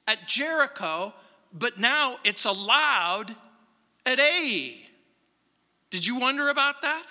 at 0.07 0.27
Jericho, 0.27 1.13
but 1.53 1.79
now 1.79 2.17
it's 2.23 2.45
allowed 2.45 3.35
at 4.05 4.19
Ai? 4.19 4.77
Did 5.89 6.05
you 6.05 6.19
wonder 6.19 6.49
about 6.49 6.81
that? 6.81 7.05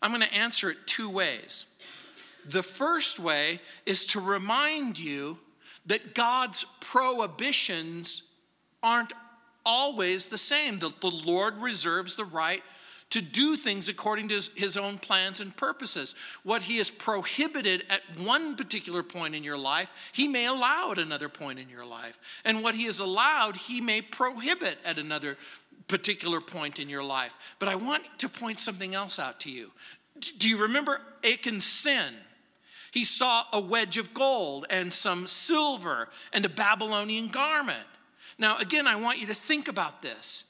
I'm 0.00 0.10
going 0.10 0.22
to 0.22 0.34
answer 0.34 0.70
it 0.70 0.78
two 0.86 1.08
ways. 1.08 1.66
The 2.48 2.62
first 2.62 3.20
way 3.20 3.60
is 3.86 4.06
to 4.06 4.20
remind 4.20 4.98
you 4.98 5.38
that 5.86 6.14
God's 6.14 6.64
prohibitions 6.80 8.24
aren't 8.82 9.12
always 9.64 10.26
the 10.26 10.38
same, 10.38 10.80
that 10.80 11.00
the 11.00 11.10
Lord 11.10 11.56
reserves 11.58 12.16
the 12.16 12.24
right 12.24 12.62
to 13.12 13.20
do 13.20 13.56
things 13.56 13.90
according 13.90 14.28
to 14.28 14.34
his, 14.54 14.76
own 14.78 14.96
plans 14.96 15.40
and 15.40 15.54
purposes. 15.54 16.14
What 16.44 16.62
he 16.62 16.78
has 16.78 16.88
prohibited 16.88 17.84
at 17.90 18.00
one 18.18 18.56
particular 18.56 19.02
point 19.02 19.34
in 19.34 19.44
your 19.44 19.58
life, 19.58 19.90
he 20.12 20.26
may 20.26 20.46
allow 20.46 20.92
at 20.92 20.98
another 20.98 21.28
point 21.28 21.58
in 21.58 21.68
your 21.68 21.84
life. 21.84 22.18
And 22.44 22.62
what 22.62 22.74
he 22.74 22.84
has 22.84 23.00
allowed, 23.00 23.56
he 23.56 23.82
may 23.82 24.00
prohibit 24.00 24.78
at 24.82 24.98
another 24.98 25.36
particular 25.88 26.40
point 26.40 26.78
in 26.78 26.88
your 26.88 27.04
life. 27.04 27.34
But 27.58 27.68
I 27.68 27.74
want 27.74 28.02
to 28.18 28.30
point 28.30 28.58
something 28.60 28.94
else 28.94 29.18
out 29.18 29.40
to 29.40 29.50
you. 29.50 29.70
Do 30.38 30.48
you 30.48 30.62
remember 30.62 31.02
Achan's 31.22 31.66
sin? 31.66 32.14
He 32.92 33.04
saw 33.04 33.44
a 33.52 33.60
wedge 33.60 33.98
of 33.98 34.14
gold 34.14 34.64
and 34.70 34.90
some 34.90 35.26
silver 35.26 36.08
and 36.32 36.46
a 36.46 36.50
Babylonian 36.50 37.28
garment. 37.28 37.86
Now, 38.38 38.56
again, 38.56 38.86
I 38.86 38.96
want 38.96 39.20
you 39.20 39.26
to 39.26 39.34
think 39.34 39.68
about 39.68 40.00
this. 40.00 40.44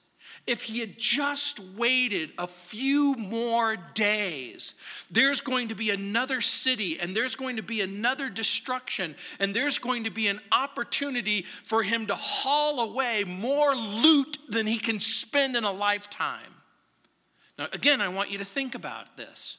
If 0.47 0.63
he 0.63 0.81
had 0.81 0.99
just 0.99 1.61
waited 1.61 2.33
a 2.37 2.49
few 2.49 3.15
more 3.15 3.77
days, 3.77 4.75
there's 5.09 5.41
going 5.41 5.69
to 5.69 5.77
be 5.77 5.91
another 5.91 6.41
city 6.41 6.99
and 6.99 7.17
there's 7.17 7.37
going 7.37 7.57
to 7.57 7.63
be 7.63 7.81
another 7.81 8.29
destruction 8.29 9.15
and 9.39 9.55
there's 9.55 9.79
going 9.79 10.05
to 10.05 10.11
be 10.11 10.27
an 10.27 10.41
opportunity 10.51 11.43
for 11.43 11.85
him 11.85 12.07
to 12.07 12.15
haul 12.17 12.91
away 12.91 13.23
more 13.25 13.75
loot 13.77 14.39
than 14.49 14.67
he 14.67 14.79
can 14.79 14.99
spend 14.99 15.55
in 15.55 15.63
a 15.63 15.73
lifetime. 15.73 16.41
Now, 17.57 17.69
again, 17.73 18.01
I 18.01 18.09
want 18.09 18.33
you 18.33 18.39
to 18.39 18.45
think 18.45 18.75
about 18.75 19.17
this. 19.17 19.59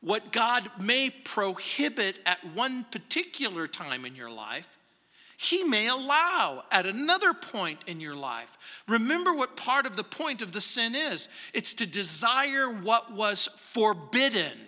What 0.00 0.32
God 0.32 0.70
may 0.78 1.08
prohibit 1.08 2.18
at 2.26 2.44
one 2.54 2.84
particular 2.84 3.66
time 3.66 4.04
in 4.04 4.14
your 4.14 4.30
life, 4.30 4.78
He 5.36 5.64
may 5.64 5.88
allow 5.88 6.64
at 6.70 6.86
another 6.86 7.34
point 7.34 7.80
in 7.86 8.00
your 8.00 8.14
life. 8.14 8.56
Remember 8.86 9.34
what 9.34 9.56
part 9.56 9.86
of 9.86 9.96
the 9.96 10.04
point 10.04 10.42
of 10.42 10.52
the 10.52 10.60
sin 10.60 10.94
is 10.94 11.28
it's 11.52 11.74
to 11.74 11.86
desire 11.86 12.70
what 12.70 13.12
was 13.12 13.48
forbidden. 13.58 14.58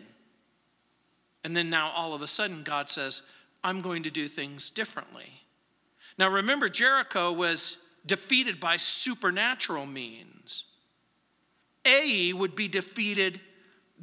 And 1.45 1.57
then 1.57 1.71
now 1.71 1.93
all 1.95 2.15
of 2.15 2.23
a 2.23 2.29
sudden, 2.29 2.65
God 2.65 2.91
says, 2.91 3.23
I'm 3.63 3.81
going 3.81 4.03
to 4.05 4.11
do 4.11 4.27
things 4.29 4.71
differently. 4.71 5.31
Now 6.19 6.31
remember, 6.31 6.69
Jericho 6.69 7.33
was 7.33 7.77
defeated 8.05 8.59
by 8.59 8.77
supernatural 8.77 9.87
means. 9.87 10.65
Ai 11.85 12.33
would 12.35 12.57
be 12.57 12.69
defeated 12.69 13.41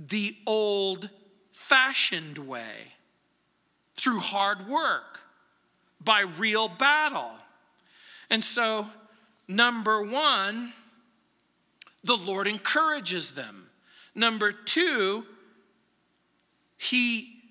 the 0.07 0.35
old 0.45 1.09
fashioned 1.51 2.37
way, 2.37 2.93
through 3.95 4.19
hard 4.19 4.67
work, 4.67 5.21
by 6.03 6.21
real 6.21 6.67
battle. 6.67 7.31
And 8.29 8.43
so, 8.43 8.87
number 9.47 10.03
one, 10.03 10.73
the 12.03 12.17
Lord 12.17 12.47
encourages 12.47 13.33
them. 13.33 13.69
Number 14.15 14.51
two, 14.51 15.25
he 16.77 17.42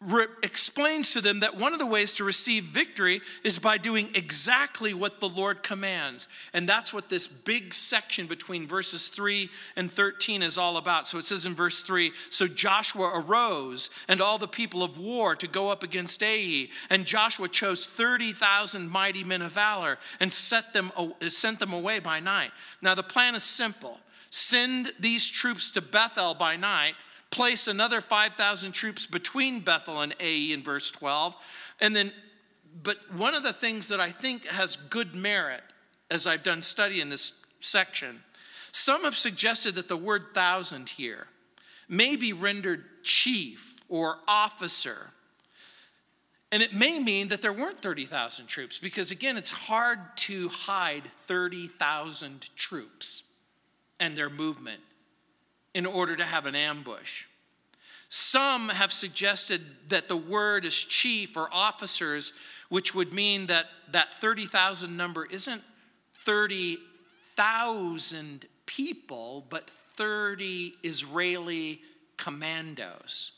re- 0.00 0.26
explains 0.42 1.12
to 1.12 1.20
them 1.20 1.40
that 1.40 1.56
one 1.56 1.72
of 1.72 1.78
the 1.78 1.86
ways 1.86 2.14
to 2.14 2.24
receive 2.24 2.64
victory 2.64 3.20
is 3.44 3.58
by 3.58 3.76
doing 3.76 4.10
exactly 4.14 4.94
what 4.94 5.20
the 5.20 5.28
Lord 5.28 5.62
commands. 5.62 6.28
And 6.52 6.68
that's 6.68 6.92
what 6.92 7.08
this 7.08 7.26
big 7.26 7.74
section 7.74 8.26
between 8.26 8.66
verses 8.66 9.08
3 9.08 9.50
and 9.76 9.92
13 9.92 10.42
is 10.42 10.56
all 10.56 10.78
about. 10.78 11.06
So 11.06 11.18
it 11.18 11.26
says 11.26 11.44
in 11.44 11.54
verse 11.54 11.82
3 11.82 12.12
So 12.30 12.46
Joshua 12.46 13.12
arose 13.14 13.90
and 14.08 14.20
all 14.20 14.38
the 14.38 14.48
people 14.48 14.82
of 14.82 14.98
war 14.98 15.36
to 15.36 15.46
go 15.46 15.70
up 15.70 15.82
against 15.82 16.22
Ai. 16.22 16.68
And 16.88 17.04
Joshua 17.04 17.48
chose 17.48 17.86
30,000 17.86 18.88
mighty 18.88 19.24
men 19.24 19.42
of 19.42 19.52
valor 19.52 19.98
and 20.18 20.32
set 20.32 20.72
them, 20.72 20.92
sent 21.28 21.58
them 21.58 21.72
away 21.72 21.98
by 21.98 22.20
night. 22.20 22.52
Now 22.80 22.94
the 22.94 23.02
plan 23.02 23.34
is 23.34 23.44
simple 23.44 24.00
send 24.32 24.92
these 25.00 25.26
troops 25.26 25.72
to 25.72 25.80
Bethel 25.80 26.34
by 26.34 26.54
night 26.54 26.94
place 27.30 27.68
another 27.68 28.00
5,000 28.00 28.72
troops 28.72 29.06
between 29.06 29.60
Bethel 29.60 30.00
and 30.00 30.14
Ai 30.20 30.52
in 30.52 30.62
verse 30.62 30.90
12. 30.90 31.36
And 31.80 31.94
then, 31.94 32.12
but 32.82 32.98
one 33.12 33.34
of 33.34 33.42
the 33.42 33.52
things 33.52 33.88
that 33.88 34.00
I 34.00 34.10
think 34.10 34.46
has 34.46 34.76
good 34.76 35.14
merit 35.14 35.62
as 36.10 36.26
I've 36.26 36.42
done 36.42 36.62
study 36.62 37.00
in 37.00 37.08
this 37.08 37.32
section, 37.60 38.22
some 38.72 39.04
have 39.04 39.16
suggested 39.16 39.76
that 39.76 39.88
the 39.88 39.96
word 39.96 40.34
thousand 40.34 40.88
here 40.88 41.26
may 41.88 42.16
be 42.16 42.32
rendered 42.32 42.84
chief 43.02 43.80
or 43.88 44.18
officer. 44.28 45.10
And 46.52 46.62
it 46.62 46.74
may 46.74 46.98
mean 46.98 47.28
that 47.28 47.42
there 47.42 47.52
weren't 47.52 47.76
30,000 47.76 48.46
troops, 48.46 48.78
because 48.78 49.12
again, 49.12 49.36
it's 49.36 49.50
hard 49.50 50.00
to 50.16 50.48
hide 50.48 51.04
30,000 51.26 52.50
troops 52.56 53.22
and 54.00 54.16
their 54.16 54.30
movement 54.30 54.80
in 55.74 55.84
order 55.86 56.14
to 56.16 56.24
have 56.24 56.46
an 56.46 56.54
ambush. 56.54 57.24
Some 58.08 58.68
have 58.70 58.92
suggested 58.92 59.60
that 59.88 60.08
the 60.08 60.16
word 60.16 60.64
is 60.64 60.76
chief 60.76 61.36
or 61.36 61.48
officers, 61.52 62.32
which 62.68 62.94
would 62.94 63.12
mean 63.12 63.46
that 63.46 63.66
that 63.92 64.14
30,000 64.14 64.96
number 64.96 65.26
isn't 65.26 65.62
30,000 66.24 68.46
people, 68.66 69.46
but 69.48 69.70
30 69.96 70.74
Israeli 70.82 71.82
commandos 72.16 73.30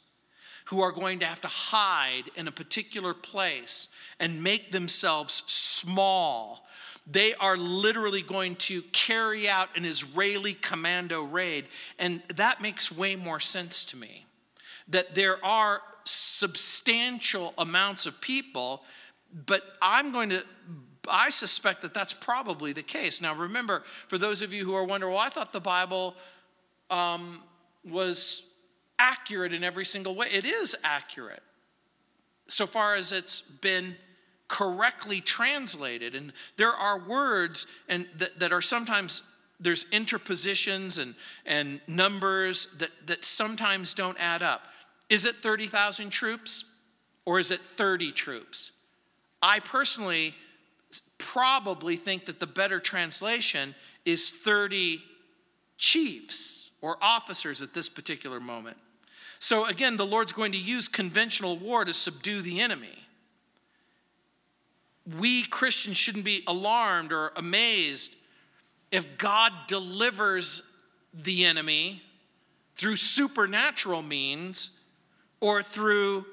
who 0.67 0.81
are 0.81 0.93
going 0.93 1.19
to 1.19 1.27
have 1.27 1.43
to 1.43 1.49
hide 1.49 2.31
in 2.37 2.49
a 2.49 2.53
particular 2.53 3.13
place 3.13 3.89
and 4.21 4.43
make 4.43 4.73
themselves 4.73 5.43
small 5.47 6.67
they 7.07 7.35
are 7.35 7.57
literally 7.57 8.23
going 8.23 8.57
to 8.57 8.83
carry 8.93 9.49
out 9.49 9.77
an 9.77 9.85
Israeli 9.85 10.55
commando 10.55 11.23
raid. 11.23 11.67
And 11.99 12.23
that 12.37 12.61
makes 12.61 12.93
way 12.93 13.17
more 13.17 13.41
sense 13.41 13.85
to 13.87 13.97
me. 13.97 14.27
That 14.89 15.15
there 15.15 15.45
are 15.45 15.81
substantial 16.05 17.55
amounts 17.59 18.07
of 18.07 18.21
people, 18.21 18.83
but 19.47 19.63
I'm 19.81 20.13
going 20.13 20.31
to 20.31 20.45
I 21.11 21.31
suspect 21.31 21.83
that 21.83 21.95
that's 21.95 22.15
probably 22.15 22.73
the 22.73 22.83
case. 22.85 23.21
Now, 23.21 23.35
remember, 23.35 23.83
for 24.07 24.19
those 24.19 24.41
of 24.41 24.53
you 24.53 24.65
who 24.65 24.73
are 24.75 24.85
wondering, 24.85 25.13
well, 25.13 25.21
I 25.21 25.31
thought 25.31 25.51
the 25.51 25.61
Bible 25.61 26.15
um, 26.91 27.43
was 27.85 28.45
accurate 29.01 29.53
in 29.53 29.65
every 29.65 29.85
single 29.85 30.15
way. 30.15 30.29
It 30.31 30.47
is 30.47 30.77
accurate 30.85 31.43
so 32.53 32.67
far 32.67 32.95
as 32.95 33.13
it's 33.13 33.41
been 33.41 33.97
correctly 34.53 35.23
translated. 35.23 36.15
And 36.15 36.31
there 36.59 36.73
are 36.73 36.99
words 36.99 37.67
and 37.89 38.07
that, 38.19 38.39
that 38.39 38.53
are 38.53 38.61
sometimes 38.61 39.23
there's 39.59 39.87
interpositions 39.91 40.99
and, 40.99 41.15
and 41.47 41.81
numbers 41.89 42.67
that, 42.77 42.91
that 43.07 43.25
sometimes 43.25 43.95
don't 43.95 44.19
add 44.21 44.43
up. 44.43 44.61
Is 45.09 45.25
it 45.25 45.37
30,000 45.37 46.11
troops 46.11 46.67
or 47.25 47.41
is 47.41 47.51
it 47.51 47.61
30 47.61 48.13
troops? 48.13 48.73
I 49.41 49.59
personally 49.61 50.35
probably 51.17 51.97
think 51.97 52.27
that 52.27 52.39
the 52.39 52.47
better 52.47 52.79
translation 52.79 53.75
is 54.05 54.29
30 54.29 55.01
chiefs 55.79 56.73
or 56.83 56.99
officers 57.01 57.63
at 57.63 57.73
this 57.73 57.89
particular 57.89 58.39
moment. 58.39 58.77
So 59.39 59.65
again, 59.65 59.97
the 59.97 60.05
Lord's 60.05 60.35
going 60.35 60.53
to 60.53 60.59
use 60.59 60.89
conventional 60.89 61.57
war 61.57 61.87
to 61.87 61.95
subdue 61.95 62.43
the 62.43 62.61
enemy 62.61 62.99
we 65.19 65.43
Christians 65.43 65.97
shouldn't 65.97 66.25
be 66.25 66.43
alarmed 66.47 67.13
or 67.13 67.33
amazed 67.37 68.15
if 68.91 69.19
God 69.19 69.53
delivers 69.67 70.63
the 71.15 71.45
enemy 71.45 72.03
through 72.77 72.97
supernatural 72.97 74.03
means 74.03 74.71
or 75.41 75.63
through 75.63 76.27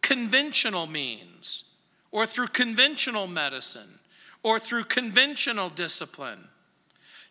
conventional 0.00 0.86
means 0.86 1.64
or 2.10 2.26
through 2.26 2.48
conventional 2.48 3.26
medicine 3.26 3.98
or 4.42 4.58
through 4.58 4.84
conventional 4.84 5.68
discipline. 5.68 6.48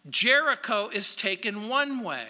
Jericho 0.10 0.90
is 0.90 1.16
taken 1.16 1.70
one 1.70 2.04
way, 2.04 2.28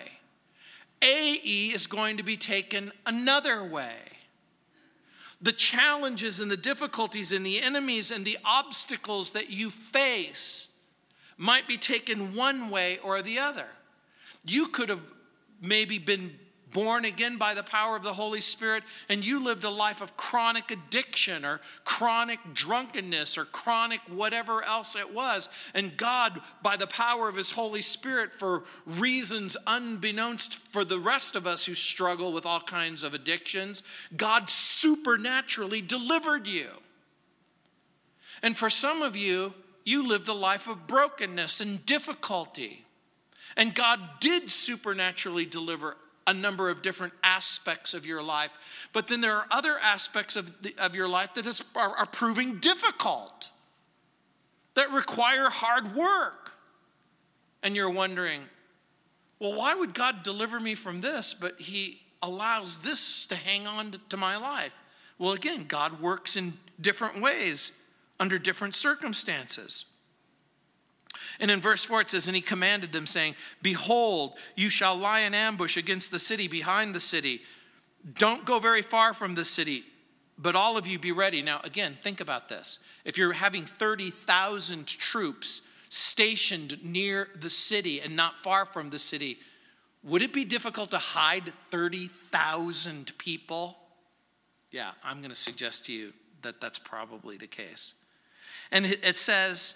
Ai 1.01 1.71
is 1.73 1.87
going 1.87 2.17
to 2.17 2.23
be 2.23 2.37
taken 2.37 2.91
another 3.05 3.63
way. 3.63 3.95
The 5.43 5.51
challenges 5.51 6.39
and 6.39 6.49
the 6.49 6.57
difficulties 6.57 7.33
and 7.33 7.45
the 7.45 7.61
enemies 7.61 8.11
and 8.11 8.25
the 8.25 8.37
obstacles 8.45 9.31
that 9.31 9.49
you 9.49 9.69
face 9.69 10.69
might 11.37 11.67
be 11.67 11.77
taken 11.77 12.33
one 12.33 12.69
way 12.69 12.97
or 13.03 13.21
the 13.21 13.39
other. 13.39 13.67
You 14.45 14.67
could 14.67 14.87
have 14.87 15.01
maybe 15.61 15.99
been 15.99 16.39
born 16.73 17.05
again 17.05 17.37
by 17.37 17.53
the 17.53 17.63
power 17.63 17.95
of 17.95 18.03
the 18.03 18.13
Holy 18.13 18.41
Spirit, 18.41 18.83
and 19.07 19.25
you 19.25 19.43
lived 19.43 19.63
a 19.63 19.69
life 19.69 20.01
of 20.01 20.17
chronic 20.17 20.71
addiction 20.71 21.45
or 21.45 21.61
chronic 21.85 22.39
drunkenness 22.53 23.37
or 23.37 23.45
chronic 23.45 24.01
whatever 24.07 24.63
else 24.63 24.95
it 24.95 25.13
was. 25.13 25.47
And 25.73 25.95
God, 25.95 26.41
by 26.61 26.75
the 26.75 26.87
power 26.87 27.29
of 27.29 27.35
His 27.35 27.51
Holy 27.51 27.81
Spirit, 27.81 28.33
for 28.33 28.63
reasons 28.85 29.55
unbeknownst 29.67 30.59
for 30.71 30.83
the 30.83 30.99
rest 30.99 31.35
of 31.35 31.47
us 31.47 31.65
who 31.65 31.75
struggle 31.75 32.33
with 32.33 32.45
all 32.45 32.61
kinds 32.61 33.03
of 33.03 33.13
addictions, 33.13 33.83
God 34.17 34.49
supernaturally 34.49 35.81
delivered 35.81 36.47
you. 36.47 36.67
And 38.41 38.57
for 38.57 38.69
some 38.69 39.01
of 39.01 39.15
you, 39.15 39.53
you 39.85 40.05
lived 40.05 40.27
a 40.27 40.33
life 40.33 40.67
of 40.67 40.87
brokenness 40.87 41.61
and 41.61 41.85
difficulty. 41.85 42.85
And 43.55 43.75
God 43.75 43.99
did 44.19 44.49
supernaturally 44.49 45.45
deliver 45.45 45.97
a 46.25 46.33
number 46.33 46.69
of 46.69 46.81
different 46.81 47.13
aspects 47.23 47.93
of 47.93 48.05
your 48.05 48.23
life. 48.23 48.51
But 48.93 49.07
then 49.07 49.21
there 49.21 49.35
are 49.35 49.47
other 49.51 49.77
aspects 49.79 50.35
of, 50.35 50.61
the, 50.61 50.75
of 50.77 50.95
your 50.95 51.07
life 51.07 51.33
that 51.35 51.45
is, 51.45 51.63
are, 51.75 51.95
are 51.97 52.05
proving 52.05 52.59
difficult, 52.59 53.51
that 54.75 54.91
require 54.91 55.49
hard 55.49 55.95
work. 55.95 56.53
And 57.61 57.75
you're 57.75 57.89
wondering, 57.89 58.41
well, 59.39 59.55
why 59.55 59.73
would 59.73 59.93
God 59.93 60.23
deliver 60.23 60.59
me 60.59 60.75
from 60.75 61.01
this, 61.01 61.33
but 61.33 61.59
He 61.59 62.01
allows 62.21 62.79
this 62.79 63.25
to 63.27 63.35
hang 63.35 63.67
on 63.67 63.91
to, 63.91 63.99
to 64.09 64.17
my 64.17 64.37
life? 64.37 64.75
Well, 65.17 65.33
again, 65.33 65.65
God 65.67 66.01
works 66.01 66.35
in 66.35 66.53
different 66.81 67.21
ways 67.21 67.71
under 68.19 68.39
different 68.39 68.75
circumstances. 68.75 69.85
And 71.39 71.49
in 71.49 71.61
verse 71.61 71.83
4 71.83 72.01
it 72.01 72.09
says, 72.09 72.27
And 72.27 72.35
he 72.35 72.41
commanded 72.41 72.91
them, 72.91 73.07
saying, 73.07 73.35
Behold, 73.61 74.37
you 74.55 74.69
shall 74.69 74.95
lie 74.95 75.21
in 75.21 75.33
ambush 75.33 75.77
against 75.77 76.11
the 76.11 76.19
city, 76.19 76.47
behind 76.47 76.93
the 76.93 76.99
city. 76.99 77.41
Don't 78.13 78.45
go 78.45 78.59
very 78.59 78.81
far 78.81 79.13
from 79.13 79.35
the 79.35 79.45
city, 79.45 79.83
but 80.37 80.55
all 80.55 80.77
of 80.77 80.85
you 80.87 80.99
be 80.99 81.11
ready. 81.11 81.41
Now, 81.41 81.61
again, 81.63 81.97
think 82.03 82.19
about 82.19 82.49
this. 82.49 82.79
If 83.05 83.17
you're 83.17 83.33
having 83.33 83.63
30,000 83.63 84.85
troops 84.87 85.61
stationed 85.89 86.79
near 86.83 87.29
the 87.39 87.49
city 87.49 88.01
and 88.01 88.15
not 88.15 88.39
far 88.39 88.65
from 88.65 88.89
the 88.89 88.99
city, 88.99 89.37
would 90.03 90.21
it 90.21 90.33
be 90.33 90.43
difficult 90.43 90.91
to 90.91 90.97
hide 90.97 91.53
30,000 91.71 93.17
people? 93.17 93.77
Yeah, 94.71 94.91
I'm 95.03 95.19
going 95.19 95.29
to 95.29 95.35
suggest 95.35 95.85
to 95.85 95.93
you 95.93 96.13
that 96.41 96.59
that's 96.59 96.79
probably 96.79 97.37
the 97.37 97.47
case. 97.47 97.93
And 98.71 98.85
it 98.85 99.17
says, 99.17 99.75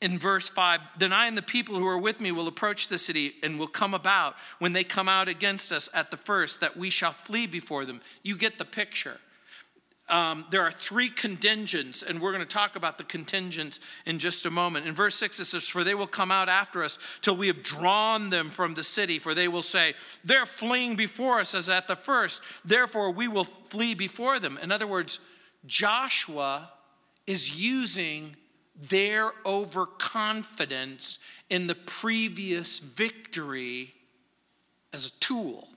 in 0.00 0.18
verse 0.18 0.48
5 0.48 0.80
Then 0.98 1.12
I 1.12 1.26
and 1.26 1.36
the 1.36 1.42
people 1.42 1.76
who 1.76 1.86
are 1.86 1.98
with 1.98 2.20
me 2.20 2.32
will 2.32 2.48
approach 2.48 2.88
the 2.88 2.98
city 2.98 3.34
and 3.42 3.58
will 3.58 3.66
come 3.66 3.94
about 3.94 4.34
when 4.58 4.72
they 4.72 4.84
come 4.84 5.08
out 5.08 5.28
against 5.28 5.72
us 5.72 5.88
at 5.94 6.10
the 6.10 6.16
first, 6.16 6.60
that 6.60 6.76
we 6.76 6.90
shall 6.90 7.12
flee 7.12 7.46
before 7.46 7.84
them. 7.84 8.00
You 8.22 8.36
get 8.36 8.58
the 8.58 8.64
picture. 8.64 9.18
Um, 10.08 10.44
there 10.50 10.62
are 10.62 10.72
three 10.72 11.08
contingents, 11.08 12.02
and 12.02 12.20
we're 12.20 12.32
going 12.32 12.44
to 12.44 12.54
talk 12.54 12.74
about 12.74 12.98
the 12.98 13.04
contingents 13.04 13.78
in 14.06 14.18
just 14.18 14.44
a 14.44 14.50
moment. 14.50 14.88
In 14.88 14.92
verse 14.92 15.14
6, 15.14 15.38
it 15.38 15.44
says, 15.44 15.68
For 15.68 15.84
they 15.84 15.94
will 15.94 16.08
come 16.08 16.32
out 16.32 16.48
after 16.48 16.82
us 16.82 16.98
till 17.20 17.36
we 17.36 17.46
have 17.46 17.62
drawn 17.62 18.28
them 18.28 18.50
from 18.50 18.74
the 18.74 18.82
city. 18.82 19.20
For 19.20 19.34
they 19.34 19.46
will 19.46 19.62
say, 19.62 19.94
They're 20.24 20.46
fleeing 20.46 20.96
before 20.96 21.38
us 21.38 21.54
as 21.54 21.68
at 21.68 21.86
the 21.86 21.94
first. 21.94 22.42
Therefore, 22.64 23.12
we 23.12 23.28
will 23.28 23.44
flee 23.44 23.94
before 23.94 24.40
them. 24.40 24.58
In 24.60 24.72
other 24.72 24.88
words, 24.88 25.20
Joshua 25.64 26.72
is 27.28 27.60
using 27.62 28.34
their 28.74 29.32
overconfidence 29.44 31.18
in 31.48 31.66
the 31.66 31.74
previous 31.74 32.78
victory 32.78 33.92
as 34.92 35.06
a 35.06 35.20
tool. 35.20 35.68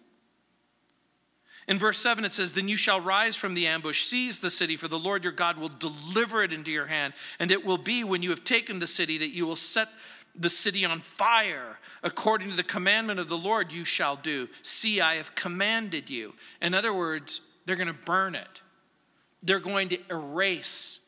In 1.68 1.80
verse 1.80 2.00
7, 2.00 2.26
it 2.26 2.34
says, 2.34 2.54
Then 2.54 2.68
you 2.68 2.76
shall 2.76 3.00
rise 3.00 3.36
from 3.36 3.54
the 3.54 3.68
ambush, 3.68 4.04
seize 4.04 4.40
the 4.40 4.50
city, 4.50 4.76
for 4.76 4.88
the 4.88 5.00
Lord 5.00 5.24
your 5.24 5.32
God 5.32 5.58
will 5.58 5.70
deliver 5.70 6.44
it 6.44 6.52
into 6.52 6.72
your 6.72 6.88
hand. 6.88 7.14
And 7.40 7.52
it 7.52 7.66
will 7.66 7.78
be 7.78 8.04
when 8.04 8.22
you 8.22 8.32
have 8.32 8.44
taken 8.44 8.80
the 8.80 8.88
city 8.88 9.18
that 9.20 9.30
you 9.30 9.46
will 9.46 9.56
set 9.56 9.88
the 10.36 10.50
city 10.50 10.84
on 10.84 11.00
fire. 11.00 11.80
According 12.02 12.50
to 12.50 12.56
the 12.56 12.64
commandment 12.64 13.20
of 13.20 13.30
the 13.30 13.38
Lord, 13.38 13.72
you 13.72 13.86
shall 13.86 14.18
do. 14.18 14.50
See, 14.62 15.00
I 15.00 15.16
have 15.16 15.36
commanded 15.36 16.10
you. 16.10 16.34
In 16.62 16.74
other 16.74 16.94
words, 16.94 17.42
they're 17.66 17.78
going 17.78 17.88
to 17.88 17.94
burn 17.94 18.36
it, 18.36 18.62
they're 19.42 19.60
going 19.60 19.90
to 19.90 20.00
erase 20.10 21.00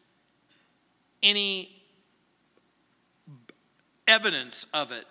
any 1.22 1.75
evidence 4.08 4.66
of 4.74 4.92
it. 4.92 5.06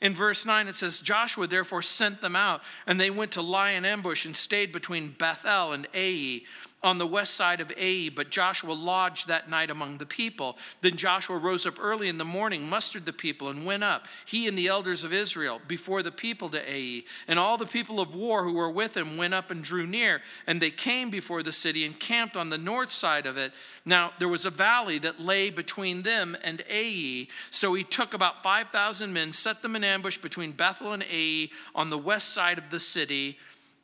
In 0.00 0.14
verse 0.14 0.46
9, 0.46 0.68
it 0.68 0.76
says, 0.76 1.00
Joshua 1.00 1.46
therefore 1.46 1.82
sent 1.82 2.20
them 2.20 2.36
out, 2.36 2.60
and 2.86 3.00
they 3.00 3.10
went 3.10 3.32
to 3.32 3.42
lie 3.42 3.72
in 3.72 3.84
ambush 3.84 4.24
and 4.24 4.36
stayed 4.36 4.72
between 4.72 5.14
Bethel 5.18 5.72
and 5.72 5.88
Ai 5.92 6.42
on 6.82 6.98
the 6.98 7.06
west 7.06 7.34
side 7.34 7.60
of 7.60 7.72
Ai, 7.76 8.08
but 8.14 8.30
Joshua 8.30 8.72
lodged 8.72 9.26
that 9.26 9.50
night 9.50 9.68
among 9.68 9.98
the 9.98 10.06
people. 10.06 10.56
Then 10.80 10.96
Joshua 10.96 11.36
rose 11.36 11.66
up 11.66 11.78
early 11.80 12.08
in 12.08 12.18
the 12.18 12.24
morning, 12.24 12.68
mustered 12.68 13.04
the 13.04 13.12
people, 13.12 13.48
and 13.48 13.66
went 13.66 13.82
up, 13.82 14.06
he 14.24 14.46
and 14.46 14.56
the 14.56 14.68
elders 14.68 15.02
of 15.02 15.12
Israel, 15.12 15.60
before 15.66 16.04
the 16.04 16.12
people 16.12 16.48
to 16.50 16.70
Ai. 16.70 17.02
And 17.26 17.38
all 17.38 17.56
the 17.56 17.66
people 17.66 18.00
of 18.00 18.14
war 18.14 18.44
who 18.44 18.52
were 18.52 18.70
with 18.70 18.96
him 18.96 19.16
went 19.16 19.34
up 19.34 19.50
and 19.50 19.64
drew 19.64 19.88
near, 19.88 20.22
and 20.46 20.60
they 20.60 20.70
came 20.70 21.10
before 21.10 21.42
the 21.42 21.50
city 21.50 21.84
and 21.84 21.98
camped 21.98 22.36
on 22.36 22.48
the 22.48 22.58
north 22.58 22.92
side 22.92 23.26
of 23.26 23.36
it. 23.36 23.52
Now 23.84 24.12
there 24.20 24.28
was 24.28 24.44
a 24.44 24.50
valley 24.50 24.98
that 24.98 25.20
lay 25.20 25.50
between 25.50 26.02
them 26.02 26.36
and 26.44 26.62
Ai. 26.70 27.26
So 27.50 27.74
he 27.74 27.82
took 27.82 28.14
about 28.14 28.44
5,000 28.44 29.12
men, 29.12 29.32
set 29.32 29.62
them 29.62 29.74
in 29.74 29.82
ambush 29.82 30.18
between 30.18 30.52
Bethel 30.52 30.92
and 30.92 31.04
Ai 31.10 31.48
on 31.74 31.90
the 31.90 31.98
west 31.98 32.28
side 32.28 32.58
of 32.58 32.70
the 32.70 32.78
city. 32.78 33.36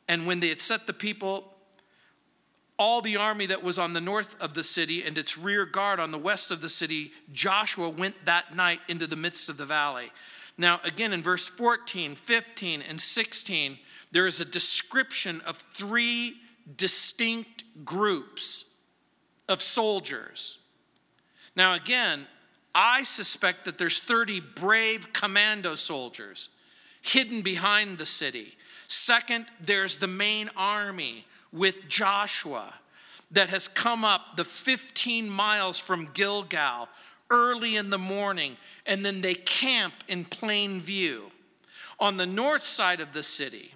And 0.07 0.25
when 0.25 0.39
they 0.39 0.49
had 0.49 0.61
set 0.61 0.87
the 0.87 0.93
people 0.93 1.54
all 2.77 3.01
the 3.01 3.17
army 3.17 3.45
that 3.45 3.63
was 3.63 3.79
on 3.79 3.93
the 3.93 4.01
north 4.01 4.41
of 4.41 4.53
the 4.53 4.63
city 4.63 5.03
and 5.03 5.17
its 5.17 5.37
rear 5.37 5.65
guard 5.65 5.99
on 5.99 6.11
the 6.11 6.17
west 6.17 6.51
of 6.51 6.61
the 6.61 6.69
city, 6.69 7.11
Joshua 7.31 7.89
went 7.89 8.25
that 8.25 8.55
night 8.55 8.81
into 8.89 9.07
the 9.07 9.15
midst 9.15 9.49
of 9.49 9.57
the 9.57 9.65
valley. 9.65 10.11
Now, 10.57 10.79
again, 10.83 11.13
in 11.13 11.21
verse 11.21 11.47
14, 11.47 12.15
15, 12.15 12.81
and 12.81 12.99
16, 12.99 13.77
there 14.11 14.27
is 14.27 14.39
a 14.39 14.45
description 14.45 15.41
of 15.45 15.57
three 15.73 16.35
distinct 16.77 17.63
groups 17.83 18.65
of 19.47 19.61
soldiers. 19.61 20.57
Now, 21.55 21.73
again, 21.73 22.27
I 22.73 23.03
suspect 23.03 23.65
that 23.65 23.77
there's 23.77 24.01
30 24.01 24.41
brave 24.55 25.13
commando 25.13 25.75
soldiers 25.75 26.49
hidden 27.01 27.41
behind 27.41 27.97
the 27.97 28.05
city. 28.05 28.55
Second, 28.87 29.45
there's 29.61 29.97
the 29.97 30.07
main 30.07 30.49
army 30.57 31.25
with 31.55 31.87
Joshua 31.87 32.73
that 33.31 33.49
has 33.49 33.67
come 33.67 34.03
up 34.03 34.37
the 34.37 34.43
15 34.43 35.29
miles 35.29 35.79
from 35.79 36.09
Gilgal 36.13 36.89
early 37.31 37.75
in 37.75 37.89
the 37.89 37.97
morning, 37.97 38.57
and 38.85 39.03
then 39.03 39.21
they 39.21 39.33
camp 39.33 39.93
in 40.07 40.25
plain 40.25 40.79
view. 40.79 41.31
On 41.99 42.17
the 42.17 42.25
north 42.25 42.63
side 42.63 43.01
of 43.01 43.13
the 43.13 43.23
city, 43.23 43.73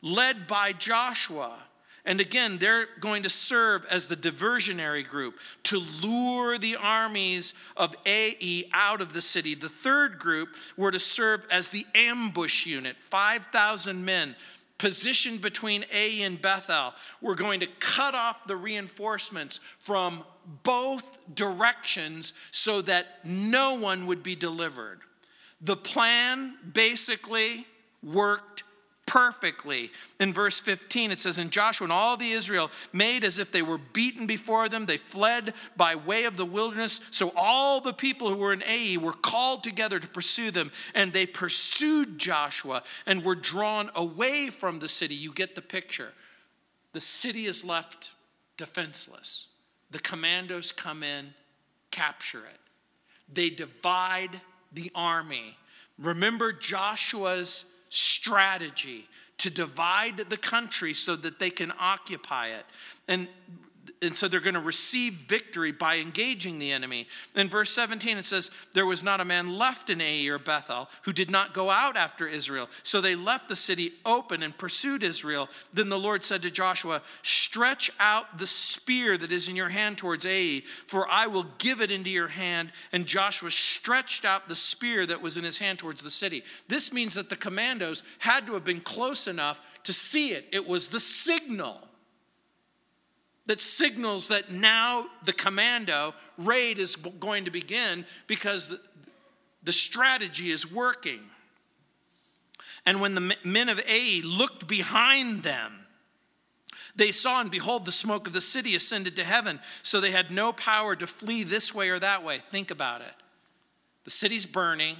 led 0.00 0.46
by 0.46 0.72
Joshua, 0.72 1.64
and 2.04 2.20
again, 2.22 2.56
they're 2.56 2.86
going 3.00 3.24
to 3.24 3.28
serve 3.28 3.84
as 3.90 4.06
the 4.06 4.16
diversionary 4.16 5.06
group 5.06 5.38
to 5.64 5.82
lure 6.02 6.56
the 6.56 6.76
armies 6.76 7.52
of 7.76 7.94
Ai 8.06 8.64
out 8.72 9.02
of 9.02 9.12
the 9.12 9.20
city. 9.20 9.54
The 9.54 9.68
third 9.68 10.18
group 10.18 10.56
were 10.76 10.90
to 10.90 11.00
serve 11.00 11.42
as 11.50 11.68
the 11.68 11.84
ambush 11.94 12.64
unit, 12.64 12.96
5,000 12.96 14.02
men 14.02 14.36
positioned 14.78 15.42
between 15.42 15.84
Ai 15.92 16.24
and 16.24 16.40
Bethel. 16.40 16.94
We're 17.20 17.34
going 17.34 17.60
to 17.60 17.66
cut 17.80 18.14
off 18.14 18.46
the 18.46 18.56
reinforcements 18.56 19.60
from 19.80 20.24
both 20.62 21.04
directions 21.34 22.34
so 22.52 22.80
that 22.82 23.20
no 23.24 23.74
one 23.74 24.06
would 24.06 24.22
be 24.22 24.36
delivered. 24.36 25.00
The 25.60 25.76
plan 25.76 26.54
basically 26.72 27.66
worked 28.02 28.62
perfectly. 29.08 29.90
In 30.20 30.34
verse 30.34 30.60
15, 30.60 31.10
it 31.10 31.18
says, 31.18 31.38
And 31.38 31.50
Joshua 31.50 31.86
and 31.86 31.92
all 31.92 32.18
the 32.18 32.30
Israel 32.30 32.70
made 32.92 33.24
as 33.24 33.38
if 33.38 33.50
they 33.50 33.62
were 33.62 33.78
beaten 33.78 34.26
before 34.26 34.68
them. 34.68 34.84
They 34.84 34.98
fled 34.98 35.54
by 35.78 35.96
way 35.96 36.24
of 36.24 36.36
the 36.36 36.44
wilderness. 36.44 37.00
So 37.10 37.32
all 37.34 37.80
the 37.80 37.94
people 37.94 38.28
who 38.28 38.36
were 38.36 38.52
in 38.52 38.62
Ai 38.62 38.98
were 38.98 39.14
called 39.14 39.64
together 39.64 39.98
to 39.98 40.06
pursue 40.06 40.50
them. 40.50 40.70
And 40.94 41.12
they 41.12 41.24
pursued 41.24 42.18
Joshua 42.18 42.82
and 43.06 43.24
were 43.24 43.34
drawn 43.34 43.90
away 43.94 44.50
from 44.50 44.78
the 44.78 44.88
city. 44.88 45.14
You 45.14 45.32
get 45.32 45.54
the 45.54 45.62
picture. 45.62 46.12
The 46.92 47.00
city 47.00 47.46
is 47.46 47.64
left 47.64 48.12
defenseless. 48.58 49.48
The 49.90 50.00
commandos 50.00 50.70
come 50.70 51.02
in, 51.02 51.32
capture 51.90 52.44
it. 52.44 52.60
They 53.32 53.48
divide 53.48 54.38
the 54.74 54.92
army. 54.94 55.56
Remember 55.98 56.52
Joshua's 56.52 57.64
strategy 57.88 59.06
to 59.38 59.50
divide 59.50 60.16
the 60.16 60.36
country 60.36 60.92
so 60.92 61.16
that 61.16 61.38
they 61.38 61.50
can 61.50 61.72
occupy 61.78 62.48
it. 62.48 62.64
And 63.06 63.28
and 64.02 64.16
so 64.16 64.28
they're 64.28 64.40
going 64.40 64.54
to 64.54 64.60
receive 64.60 65.14
victory 65.14 65.72
by 65.72 65.96
engaging 65.96 66.58
the 66.58 66.72
enemy. 66.72 67.06
In 67.34 67.48
verse 67.48 67.70
17, 67.70 68.18
it 68.18 68.26
says, 68.26 68.50
There 68.72 68.86
was 68.86 69.02
not 69.02 69.20
a 69.20 69.24
man 69.24 69.56
left 69.56 69.90
in 69.90 70.00
Ai 70.00 70.28
or 70.28 70.38
Bethel 70.38 70.88
who 71.02 71.12
did 71.12 71.30
not 71.30 71.54
go 71.54 71.70
out 71.70 71.96
after 71.96 72.26
Israel. 72.26 72.68
So 72.82 73.00
they 73.00 73.14
left 73.14 73.48
the 73.48 73.56
city 73.56 73.92
open 74.04 74.42
and 74.42 74.56
pursued 74.56 75.02
Israel. 75.02 75.48
Then 75.72 75.88
the 75.88 75.98
Lord 75.98 76.24
said 76.24 76.42
to 76.42 76.50
Joshua, 76.50 77.02
Stretch 77.22 77.90
out 77.98 78.38
the 78.38 78.46
spear 78.46 79.16
that 79.16 79.32
is 79.32 79.48
in 79.48 79.56
your 79.56 79.68
hand 79.68 79.98
towards 79.98 80.26
Ai, 80.26 80.62
for 80.86 81.08
I 81.08 81.26
will 81.26 81.46
give 81.58 81.80
it 81.80 81.90
into 81.90 82.10
your 82.10 82.28
hand. 82.28 82.72
And 82.92 83.06
Joshua 83.06 83.50
stretched 83.50 84.24
out 84.24 84.48
the 84.48 84.56
spear 84.56 85.06
that 85.06 85.22
was 85.22 85.36
in 85.36 85.44
his 85.44 85.58
hand 85.58 85.78
towards 85.78 86.02
the 86.02 86.10
city. 86.10 86.42
This 86.68 86.92
means 86.92 87.14
that 87.14 87.30
the 87.30 87.36
commandos 87.36 88.02
had 88.18 88.46
to 88.46 88.54
have 88.54 88.64
been 88.64 88.80
close 88.80 89.26
enough 89.26 89.60
to 89.84 89.92
see 89.92 90.32
it, 90.32 90.46
it 90.52 90.66
was 90.66 90.88
the 90.88 91.00
signal 91.00 91.80
that 93.48 93.60
signals 93.62 94.28
that 94.28 94.52
now 94.52 95.06
the 95.24 95.32
commando 95.32 96.14
raid 96.36 96.78
is 96.78 96.96
going 96.96 97.46
to 97.46 97.50
begin 97.50 98.04
because 98.26 98.76
the 99.62 99.72
strategy 99.72 100.50
is 100.50 100.70
working. 100.70 101.20
And 102.86 103.00
when 103.00 103.14
the 103.14 103.34
men 103.44 103.70
of 103.70 103.80
Ai 103.88 104.20
looked 104.22 104.68
behind 104.68 105.42
them, 105.42 105.72
they 106.94 107.10
saw 107.10 107.40
and 107.40 107.50
behold, 107.50 107.86
the 107.86 107.92
smoke 107.92 108.26
of 108.26 108.34
the 108.34 108.40
city 108.40 108.74
ascended 108.74 109.16
to 109.16 109.24
heaven, 109.24 109.60
so 109.82 110.00
they 110.00 110.10
had 110.10 110.30
no 110.30 110.52
power 110.52 110.94
to 110.94 111.06
flee 111.06 111.42
this 111.42 111.74
way 111.74 111.88
or 111.88 111.98
that 111.98 112.22
way. 112.22 112.38
Think 112.50 112.70
about 112.70 113.00
it. 113.00 113.14
The 114.04 114.10
city's 114.10 114.46
burning, 114.46 114.96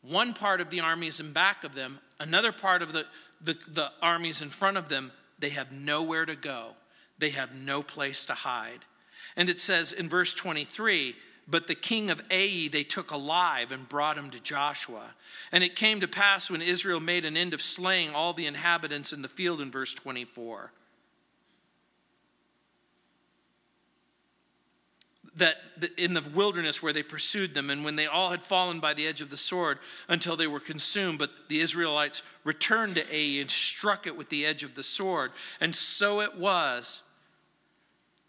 one 0.00 0.32
part 0.32 0.62
of 0.62 0.70
the 0.70 0.80
army 0.80 1.08
is 1.08 1.20
in 1.20 1.32
back 1.32 1.64
of 1.64 1.74
them, 1.74 1.98
another 2.18 2.52
part 2.52 2.80
of 2.80 2.94
the, 2.94 3.04
the, 3.42 3.58
the 3.68 3.90
army 4.00 4.30
is 4.30 4.40
in 4.40 4.48
front 4.48 4.78
of 4.78 4.88
them. 4.88 5.12
They 5.38 5.50
have 5.50 5.70
nowhere 5.70 6.24
to 6.24 6.36
go 6.36 6.76
they 7.18 7.30
have 7.30 7.54
no 7.54 7.82
place 7.82 8.24
to 8.26 8.34
hide. 8.34 8.80
And 9.36 9.48
it 9.48 9.60
says 9.60 9.92
in 9.92 10.08
verse 10.08 10.34
23 10.34 11.14
But 11.48 11.66
the 11.66 11.74
king 11.74 12.10
of 12.10 12.22
Ai 12.30 12.68
they 12.70 12.84
took 12.84 13.10
alive 13.10 13.72
and 13.72 13.88
brought 13.88 14.18
him 14.18 14.30
to 14.30 14.42
Joshua. 14.42 15.14
And 15.52 15.64
it 15.64 15.76
came 15.76 16.00
to 16.00 16.08
pass 16.08 16.50
when 16.50 16.62
Israel 16.62 17.00
made 17.00 17.24
an 17.24 17.36
end 17.36 17.54
of 17.54 17.62
slaying 17.62 18.10
all 18.10 18.32
the 18.32 18.46
inhabitants 18.46 19.12
in 19.12 19.22
the 19.22 19.28
field 19.28 19.60
in 19.60 19.70
verse 19.70 19.94
24 19.94 20.72
that 25.36 25.56
in 25.96 26.12
the 26.12 26.22
wilderness 26.34 26.82
where 26.82 26.92
they 26.92 27.02
pursued 27.02 27.54
them, 27.54 27.70
and 27.70 27.84
when 27.84 27.96
they 27.96 28.06
all 28.06 28.30
had 28.30 28.42
fallen 28.42 28.80
by 28.80 28.94
the 28.94 29.06
edge 29.06 29.20
of 29.20 29.30
the 29.30 29.36
sword 29.36 29.78
until 30.08 30.36
they 30.36 30.46
were 30.46 30.60
consumed, 30.60 31.18
but 31.18 31.30
the 31.48 31.60
Israelites 31.60 32.22
returned 32.44 32.94
to 32.96 33.14
Ai 33.14 33.40
and 33.40 33.50
struck 33.50 34.06
it 34.06 34.16
with 34.16 34.28
the 34.28 34.46
edge 34.46 34.62
of 34.62 34.74
the 34.74 34.82
sword. 34.82 35.32
And 35.60 35.74
so 35.74 36.20
it 36.20 36.36
was 36.36 37.02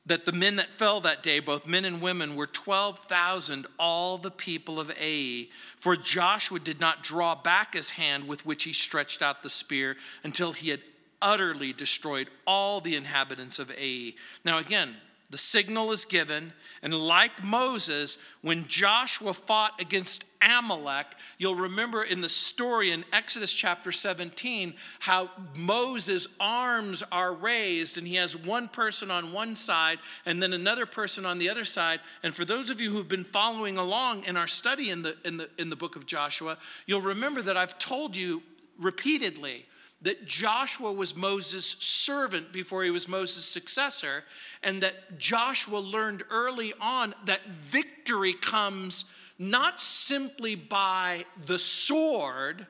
that 0.07 0.25
the 0.25 0.31
men 0.31 0.55
that 0.57 0.73
fell 0.73 1.01
that 1.01 1.23
day, 1.23 1.39
both 1.39 1.67
men 1.67 1.85
and 1.85 2.01
women, 2.01 2.35
were 2.35 2.47
12,000, 2.47 3.65
all 3.79 4.17
the 4.17 4.31
people 4.31 4.79
of 4.79 4.91
Ai. 4.99 5.47
For 5.77 5.95
Joshua 5.95 6.59
did 6.59 6.79
not 6.79 7.03
draw 7.03 7.35
back 7.35 7.73
his 7.73 7.91
hand 7.91 8.27
with 8.27 8.45
which 8.45 8.63
he 8.63 8.73
stretched 8.73 9.21
out 9.21 9.41
the 9.41 9.49
spear 9.49 9.97
until 10.23 10.53
he 10.53 10.69
had 10.69 10.81
utterly 11.21 11.73
destroyed 11.73 12.29
all 12.45 12.81
the 12.81 12.95
inhabitants 12.95 13.57
of 13.57 13.71
Ai. 13.71 14.13
Now, 14.43 14.59
again, 14.59 14.95
the 15.31 15.37
signal 15.37 15.91
is 15.91 16.05
given, 16.05 16.53
and 16.83 16.93
like 16.93 17.43
Moses, 17.43 18.19
when 18.41 18.67
Joshua 18.67 19.33
fought 19.33 19.79
against 19.81 20.23
Amalek, 20.39 21.07
you'll 21.39 21.55
remember 21.55 22.03
in 22.03 22.21
the 22.21 22.29
story 22.29 22.91
in 22.91 23.03
Exodus 23.11 23.51
chapter 23.51 23.91
17 23.91 24.75
how 24.99 25.31
Moses' 25.57 26.27
arms 26.39 27.03
are 27.11 27.33
raised, 27.33 27.97
and 27.97 28.07
he 28.07 28.15
has 28.15 28.37
one 28.37 28.67
person 28.67 29.09
on 29.09 29.33
one 29.33 29.55
side 29.55 29.97
and 30.27 30.41
then 30.41 30.53
another 30.53 30.85
person 30.85 31.25
on 31.25 31.39
the 31.39 31.49
other 31.49 31.65
side. 31.65 32.01
And 32.21 32.35
for 32.35 32.45
those 32.45 32.69
of 32.69 32.79
you 32.79 32.91
who've 32.91 33.07
been 33.07 33.23
following 33.23 33.79
along 33.79 34.25
in 34.25 34.37
our 34.37 34.47
study 34.47 34.91
in 34.91 35.01
the, 35.01 35.17
in 35.25 35.37
the, 35.37 35.49
in 35.57 35.71
the 35.71 35.75
book 35.75 35.95
of 35.95 36.05
Joshua, 36.05 36.57
you'll 36.85 37.01
remember 37.01 37.41
that 37.41 37.57
I've 37.57 37.79
told 37.79 38.15
you 38.15 38.43
repeatedly 38.77 39.65
that 40.01 40.25
Joshua 40.25 40.91
was 40.91 41.15
Moses' 41.15 41.77
servant 41.79 42.51
before 42.51 42.83
he 42.83 42.91
was 42.91 43.07
Moses' 43.07 43.45
successor, 43.45 44.23
and 44.61 44.83
that 44.83 45.17
Joshua 45.17 45.79
learned 45.79 46.23
early 46.29 46.73
on 46.79 47.13
that 47.25 47.45
victory 47.47 48.33
comes 48.33 49.05
not 49.39 49.79
simply 49.79 50.55
by 50.55 51.25
the 51.45 51.59
sword, 51.59 52.67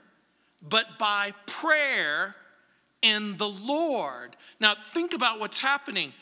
but 0.61 0.97
by 0.97 1.33
prayer 1.45 2.35
and 3.03 3.37
the 3.37 3.49
Lord. 3.49 4.35
Now, 4.59 4.75
think 4.75 5.13
about 5.13 5.39
what's 5.39 5.59
happening, 5.59 6.13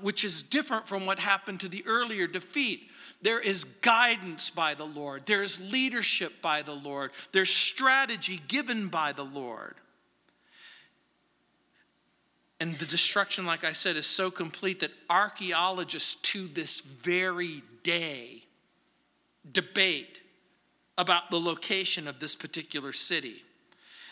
which 0.00 0.24
is 0.24 0.42
different 0.42 0.86
from 0.86 1.06
what 1.06 1.18
happened 1.18 1.60
to 1.60 1.68
the 1.68 1.84
earlier 1.86 2.26
defeat. 2.26 2.90
There 3.22 3.38
is 3.38 3.64
guidance 3.64 4.50
by 4.50 4.74
the 4.74 4.86
Lord, 4.86 5.26
there 5.26 5.42
is 5.42 5.72
leadership 5.72 6.42
by 6.42 6.62
the 6.62 6.74
Lord, 6.74 7.12
there's 7.30 7.50
strategy 7.50 8.40
given 8.48 8.88
by 8.88 9.12
the 9.12 9.24
Lord. 9.24 9.76
And 12.62 12.78
the 12.78 12.86
destruction, 12.86 13.44
like 13.44 13.64
I 13.64 13.72
said, 13.72 13.96
is 13.96 14.06
so 14.06 14.30
complete 14.30 14.78
that 14.80 14.92
archaeologists 15.10 16.14
to 16.30 16.46
this 16.46 16.80
very 16.80 17.64
day 17.82 18.44
debate 19.50 20.20
about 20.96 21.28
the 21.28 21.40
location 21.40 22.06
of 22.06 22.20
this 22.20 22.36
particular 22.36 22.92
city. 22.92 23.42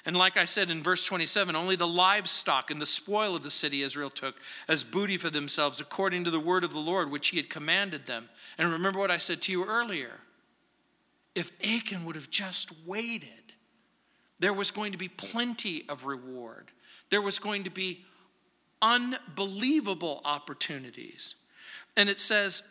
And 0.04 0.16
like 0.16 0.36
I 0.36 0.46
said 0.46 0.68
in 0.68 0.82
verse 0.82 1.06
27, 1.06 1.54
only 1.54 1.76
the 1.76 1.86
livestock 1.86 2.72
and 2.72 2.82
the 2.82 2.86
spoil 2.86 3.36
of 3.36 3.44
the 3.44 3.52
city 3.52 3.82
Israel 3.82 4.10
took 4.10 4.34
as 4.66 4.82
booty 4.82 5.16
for 5.16 5.30
themselves, 5.30 5.80
according 5.80 6.24
to 6.24 6.32
the 6.32 6.40
word 6.40 6.64
of 6.64 6.72
the 6.72 6.80
Lord, 6.80 7.08
which 7.08 7.28
he 7.28 7.36
had 7.36 7.50
commanded 7.50 8.06
them. 8.06 8.28
And 8.58 8.72
remember 8.72 8.98
what 8.98 9.12
I 9.12 9.18
said 9.18 9.40
to 9.42 9.52
you 9.52 9.64
earlier. 9.64 10.18
If 11.36 11.52
Achan 11.62 12.04
would 12.04 12.16
have 12.16 12.30
just 12.30 12.72
waited, 12.84 13.28
there 14.40 14.52
was 14.52 14.72
going 14.72 14.90
to 14.90 14.98
be 14.98 15.06
plenty 15.06 15.84
of 15.88 16.04
reward. 16.04 16.72
There 17.10 17.22
was 17.22 17.38
going 17.38 17.62
to 17.62 17.70
be 17.70 18.04
unbelievable 18.82 20.20
opportunities. 20.24 21.34
And 21.96 22.08
it 22.08 22.20
says, 22.20 22.62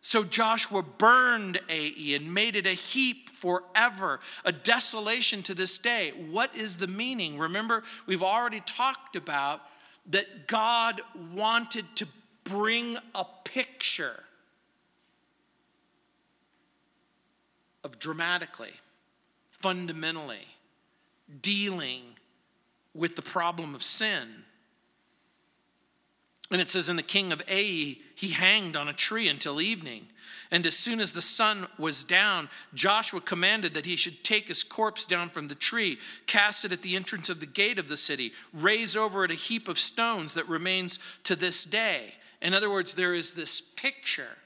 so 0.00 0.22
Joshua 0.22 0.82
burned 0.82 1.60
Ai 1.68 2.14
and 2.14 2.32
made 2.32 2.54
it 2.54 2.66
a 2.66 2.74
heap 2.74 3.28
forever, 3.28 4.20
a 4.44 4.52
desolation 4.52 5.42
to 5.42 5.54
this 5.54 5.78
day. 5.78 6.12
What 6.30 6.54
is 6.54 6.76
the 6.76 6.86
meaning? 6.86 7.38
Remember, 7.38 7.82
we've 8.06 8.22
already 8.22 8.60
talked 8.60 9.16
about 9.16 9.62
that 10.10 10.46
God 10.46 11.00
wanted 11.34 11.84
to 11.96 12.06
bring 12.44 12.96
a 13.14 13.26
picture 13.42 14.22
of 17.82 17.98
dramatically, 17.98 18.74
fundamentally 19.50 20.46
dealing 21.42 22.02
with 22.94 23.16
the 23.16 23.22
problem 23.22 23.74
of 23.74 23.82
sin 23.82 24.28
and 26.50 26.60
it 26.60 26.70
says, 26.70 26.88
in 26.88 26.96
the 26.96 27.02
king 27.02 27.32
of 27.32 27.42
Ai, 27.48 27.96
he 28.14 28.30
hanged 28.30 28.76
on 28.76 28.88
a 28.88 28.92
tree 28.92 29.28
until 29.28 29.60
evening. 29.60 30.06
And 30.50 30.64
as 30.64 30.76
soon 30.76 31.00
as 31.00 31.12
the 31.12 31.20
sun 31.20 31.66
was 31.76 32.04
down, 32.04 32.48
Joshua 32.72 33.20
commanded 33.20 33.74
that 33.74 33.86
he 33.86 33.96
should 33.96 34.22
take 34.22 34.46
his 34.46 34.62
corpse 34.62 35.06
down 35.06 35.28
from 35.28 35.48
the 35.48 35.56
tree, 35.56 35.98
cast 36.26 36.64
it 36.64 36.72
at 36.72 36.82
the 36.82 36.94
entrance 36.94 37.28
of 37.28 37.40
the 37.40 37.46
gate 37.46 37.80
of 37.80 37.88
the 37.88 37.96
city, 37.96 38.32
raise 38.52 38.96
over 38.96 39.24
it 39.24 39.32
a 39.32 39.34
heap 39.34 39.66
of 39.66 39.78
stones 39.78 40.34
that 40.34 40.48
remains 40.48 41.00
to 41.24 41.34
this 41.34 41.64
day. 41.64 42.14
In 42.40 42.54
other 42.54 42.70
words, 42.70 42.94
there 42.94 43.14
is 43.14 43.34
this 43.34 43.60
picture 43.60 44.36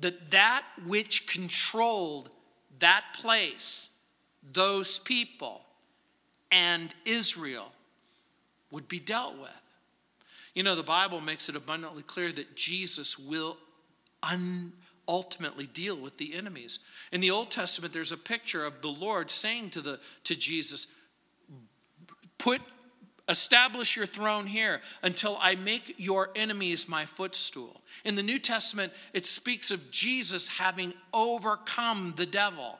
that 0.00 0.30
that 0.30 0.64
which 0.84 1.26
controlled 1.26 2.28
that 2.80 3.04
place, 3.14 3.90
those 4.52 4.98
people, 4.98 5.62
and 6.50 6.94
Israel 7.04 7.72
would 8.70 8.88
be 8.88 9.00
dealt 9.00 9.38
with. 9.38 9.63
You 10.54 10.62
know, 10.62 10.76
the 10.76 10.82
Bible 10.82 11.20
makes 11.20 11.48
it 11.48 11.56
abundantly 11.56 12.02
clear 12.02 12.30
that 12.32 12.54
Jesus 12.54 13.18
will 13.18 13.56
un- 14.22 14.72
ultimately 15.08 15.66
deal 15.66 15.96
with 15.96 16.16
the 16.16 16.34
enemies. 16.34 16.78
In 17.12 17.20
the 17.20 17.30
Old 17.30 17.50
Testament, 17.50 17.92
there's 17.92 18.12
a 18.12 18.16
picture 18.16 18.64
of 18.64 18.80
the 18.80 18.88
Lord 18.88 19.30
saying 19.30 19.70
to, 19.70 19.80
the, 19.80 20.00
to 20.24 20.36
Jesus, 20.36 20.86
Put 22.38 22.60
establish 23.28 23.96
your 23.96 24.06
throne 24.06 24.46
here 24.46 24.80
until 25.02 25.38
I 25.40 25.54
make 25.54 25.94
your 25.98 26.30
enemies 26.36 26.88
my 26.88 27.06
footstool. 27.06 27.80
In 28.04 28.16
the 28.16 28.22
New 28.22 28.38
Testament, 28.38 28.92
it 29.12 29.24
speaks 29.24 29.70
of 29.70 29.90
Jesus 29.90 30.46
having 30.46 30.92
overcome 31.12 32.12
the 32.16 32.26
devil. 32.26 32.78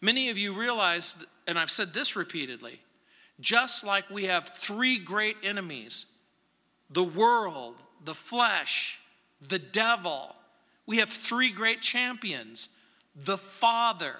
Many 0.00 0.30
of 0.30 0.38
you 0.38 0.54
realize, 0.54 1.14
and 1.46 1.58
I've 1.58 1.70
said 1.70 1.92
this 1.92 2.16
repeatedly, 2.16 2.80
just 3.38 3.84
like 3.84 4.08
we 4.08 4.24
have 4.24 4.50
three 4.58 4.98
great 4.98 5.36
enemies 5.42 6.06
the 6.90 7.04
world, 7.04 7.76
the 8.04 8.14
flesh, 8.14 9.00
the 9.48 9.58
devil. 9.58 10.34
We 10.86 10.98
have 10.98 11.10
three 11.10 11.50
great 11.50 11.80
champions 11.80 12.70
the 13.16 13.38
Father, 13.38 14.14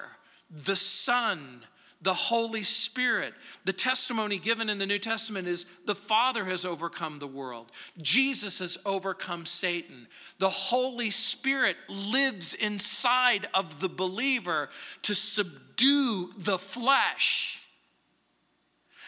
the 0.65 0.75
Son, 0.75 1.61
the 2.01 2.13
Holy 2.13 2.63
Spirit. 2.63 3.33
The 3.65 3.73
testimony 3.73 4.39
given 4.39 4.69
in 4.69 4.77
the 4.77 4.85
New 4.85 4.97
Testament 4.97 5.47
is 5.47 5.65
the 5.85 5.95
Father 5.95 6.45
has 6.45 6.65
overcome 6.65 7.19
the 7.19 7.27
world, 7.27 7.71
Jesus 8.01 8.59
has 8.59 8.77
overcome 8.85 9.45
Satan. 9.45 10.07
The 10.39 10.49
Holy 10.49 11.09
Spirit 11.09 11.77
lives 11.87 12.53
inside 12.53 13.47
of 13.53 13.79
the 13.79 13.89
believer 13.89 14.69
to 15.03 15.13
subdue 15.13 16.31
the 16.37 16.57
flesh. 16.57 17.65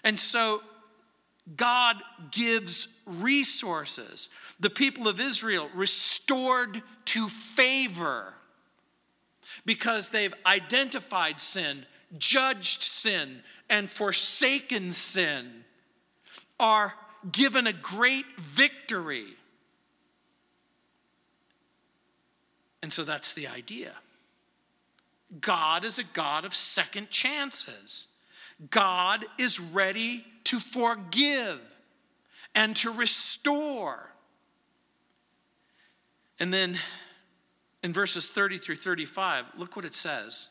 And 0.04 0.20
so 0.20 0.62
God 1.58 1.98
gives 2.32 2.88
resources. 3.06 4.30
The 4.60 4.70
people 4.70 5.08
of 5.08 5.20
Israel 5.20 5.70
restored 5.74 6.82
to 7.06 7.28
favor 7.28 8.34
because 9.66 10.10
they've 10.10 10.34
identified 10.46 11.42
sin, 11.42 11.86
judged 12.18 12.82
sin, 12.82 13.42
and 13.70 13.90
forsaken 13.90 14.92
sin, 14.92 15.66
are 16.60 16.94
given 17.32 17.68
a 17.68 17.74
great 17.74 18.26
victory. 18.38 19.36
And 22.82 22.92
so 22.92 23.04
that's 23.04 23.34
the 23.34 23.48
idea. 23.48 23.94
God 25.40 25.84
is 25.84 26.00
a 26.00 26.04
God 26.04 26.46
of 26.46 26.54
second 26.54 27.10
chances. 27.10 28.08
God 28.70 29.26
is 29.40 29.60
ready 29.60 30.26
to 30.46 30.60
forgive 30.60 31.60
and 32.56 32.76
to 32.78 32.92
restore. 32.92 34.10
And 36.40 36.54
then 36.54 36.78
in 37.84 37.94
verses 37.94 38.30
30 38.30 38.58
through 38.58 38.78
35, 38.78 39.46
look 39.58 39.76
what 39.76 39.86
it 39.86 39.96
says. 39.96 40.50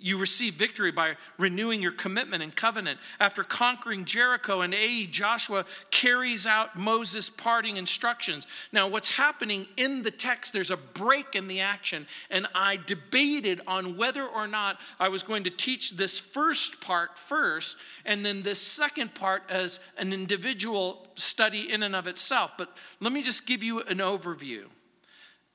You 0.00 0.16
receive 0.16 0.54
victory 0.54 0.92
by 0.92 1.16
renewing 1.38 1.82
your 1.82 1.90
commitment 1.90 2.40
and 2.40 2.54
covenant. 2.54 3.00
After 3.18 3.42
conquering 3.42 4.04
Jericho 4.04 4.60
and 4.60 4.72
Ai, 4.72 5.08
Joshua 5.10 5.64
carries 5.90 6.46
out 6.46 6.78
Moses' 6.78 7.28
parting 7.28 7.76
instructions. 7.76 8.46
Now, 8.70 8.86
what's 8.86 9.10
happening 9.10 9.66
in 9.76 10.02
the 10.02 10.12
text, 10.12 10.52
there's 10.52 10.70
a 10.70 10.76
break 10.76 11.34
in 11.34 11.48
the 11.48 11.60
action, 11.60 12.06
and 12.30 12.46
I 12.54 12.78
debated 12.86 13.60
on 13.66 13.96
whether 13.96 14.24
or 14.24 14.46
not 14.46 14.78
I 15.00 15.08
was 15.08 15.24
going 15.24 15.42
to 15.44 15.50
teach 15.50 15.96
this 15.96 16.20
first 16.20 16.80
part 16.80 17.18
first, 17.18 17.76
and 18.04 18.24
then 18.24 18.42
this 18.42 18.60
second 18.60 19.14
part 19.14 19.42
as 19.48 19.80
an 19.96 20.12
individual 20.12 21.08
study 21.16 21.72
in 21.72 21.82
and 21.82 21.96
of 21.96 22.06
itself. 22.06 22.52
But 22.56 22.76
let 23.00 23.12
me 23.12 23.20
just 23.20 23.46
give 23.46 23.64
you 23.64 23.80
an 23.82 23.98
overview. 23.98 24.66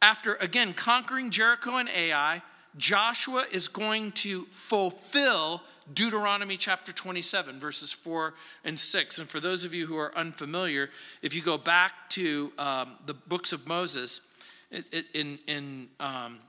After, 0.01 0.35
again, 0.35 0.73
conquering 0.73 1.29
Jericho 1.29 1.77
and 1.77 1.87
Ai, 1.87 2.41
Joshua 2.77 3.45
is 3.51 3.67
going 3.67 4.11
to 4.13 4.45
fulfill 4.45 5.61
Deuteronomy 5.93 6.57
chapter 6.57 6.91
27, 6.91 7.59
verses 7.59 7.91
4 7.91 8.33
and 8.63 8.79
6. 8.79 9.19
And 9.19 9.29
for 9.29 9.39
those 9.39 9.65
of 9.65 9.73
you 9.73 9.85
who 9.85 9.97
are 9.97 10.15
unfamiliar, 10.17 10.89
if 11.21 11.35
you 11.35 11.41
go 11.41 11.57
back 11.57 12.09
to 12.11 12.51
um, 12.57 12.95
the 13.05 13.13
books 13.13 13.51
of 13.53 13.67
Moses, 13.67 14.21
in, 15.13 15.37
in 15.47 15.87
um, 15.99 16.39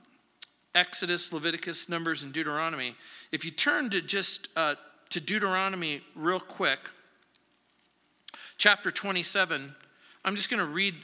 Exodus, 0.73 1.31
Leviticus, 1.31 1.89
Numbers, 1.89 2.23
and 2.23 2.33
Deuteronomy, 2.33 2.95
if 3.31 3.45
you 3.45 3.51
turn 3.51 3.89
to 3.91 4.01
just 4.01 4.49
uh, 4.55 4.75
to 5.09 5.21
Deuteronomy 5.21 6.01
real 6.15 6.39
quick, 6.39 6.79
chapter 8.57 8.89
27, 8.89 9.75
I'm 10.23 10.35
just 10.35 10.49
going 10.49 10.59
to 10.59 10.65
read 10.65 10.95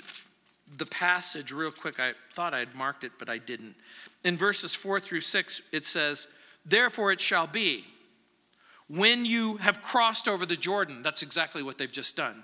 the 0.77 0.85
passage 0.85 1.51
real 1.51 1.71
quick. 1.71 1.99
I 1.99 2.13
thought 2.33 2.53
I'd 2.53 2.73
marked 2.75 3.03
it, 3.03 3.11
but 3.19 3.29
I 3.29 3.37
didn't 3.37 3.75
in 4.23 4.37
verses 4.37 4.73
4 4.73 4.99
through 4.99 5.21
6, 5.21 5.61
it 5.71 5.85
says, 5.85 6.27
Therefore 6.65 7.11
it 7.11 7.21
shall 7.21 7.47
be, 7.47 7.85
when 8.87 9.25
you 9.25 9.57
have 9.57 9.81
crossed 9.81 10.27
over 10.27 10.45
the 10.45 10.57
Jordan, 10.57 11.01
that's 11.01 11.23
exactly 11.23 11.63
what 11.63 11.77
they've 11.77 11.91
just 11.91 12.15
done, 12.15 12.43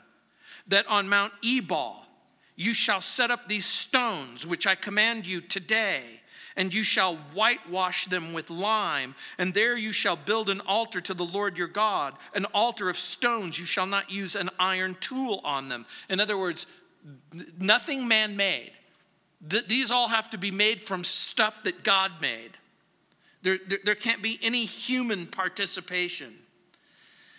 that 0.67 0.87
on 0.87 1.09
Mount 1.09 1.33
Ebal 1.43 2.03
you 2.55 2.73
shall 2.73 3.01
set 3.01 3.29
up 3.29 3.47
these 3.47 3.65
stones 3.65 4.47
which 4.47 4.65
I 4.65 4.73
command 4.73 5.27
you 5.27 5.41
today, 5.41 6.01
and 6.55 6.73
you 6.73 6.83
shall 6.83 7.17
whitewash 7.35 8.05
them 8.05 8.33
with 8.33 8.49
lime, 8.49 9.13
and 9.37 9.53
there 9.53 9.77
you 9.77 9.91
shall 9.91 10.15
build 10.15 10.49
an 10.49 10.61
altar 10.65 10.99
to 11.01 11.13
the 11.13 11.25
Lord 11.25 11.55
your 11.55 11.67
God, 11.67 12.15
an 12.33 12.45
altar 12.45 12.89
of 12.89 12.97
stones. 12.97 13.59
You 13.59 13.65
shall 13.65 13.85
not 13.85 14.09
use 14.09 14.35
an 14.35 14.49
iron 14.57 14.97
tool 14.99 15.39
on 15.43 15.69
them. 15.69 15.85
In 16.09 16.19
other 16.19 16.35
words, 16.35 16.65
nothing 17.59 18.07
man 18.07 18.35
made. 18.35 18.71
Th- 19.47 19.65
these 19.67 19.91
all 19.91 20.07
have 20.07 20.29
to 20.31 20.37
be 20.37 20.51
made 20.51 20.83
from 20.83 21.03
stuff 21.03 21.63
that 21.63 21.83
God 21.83 22.11
made. 22.21 22.51
There, 23.43 23.57
there, 23.67 23.79
there 23.83 23.95
can't 23.95 24.21
be 24.21 24.39
any 24.41 24.65
human 24.65 25.27
participation. 25.27 26.33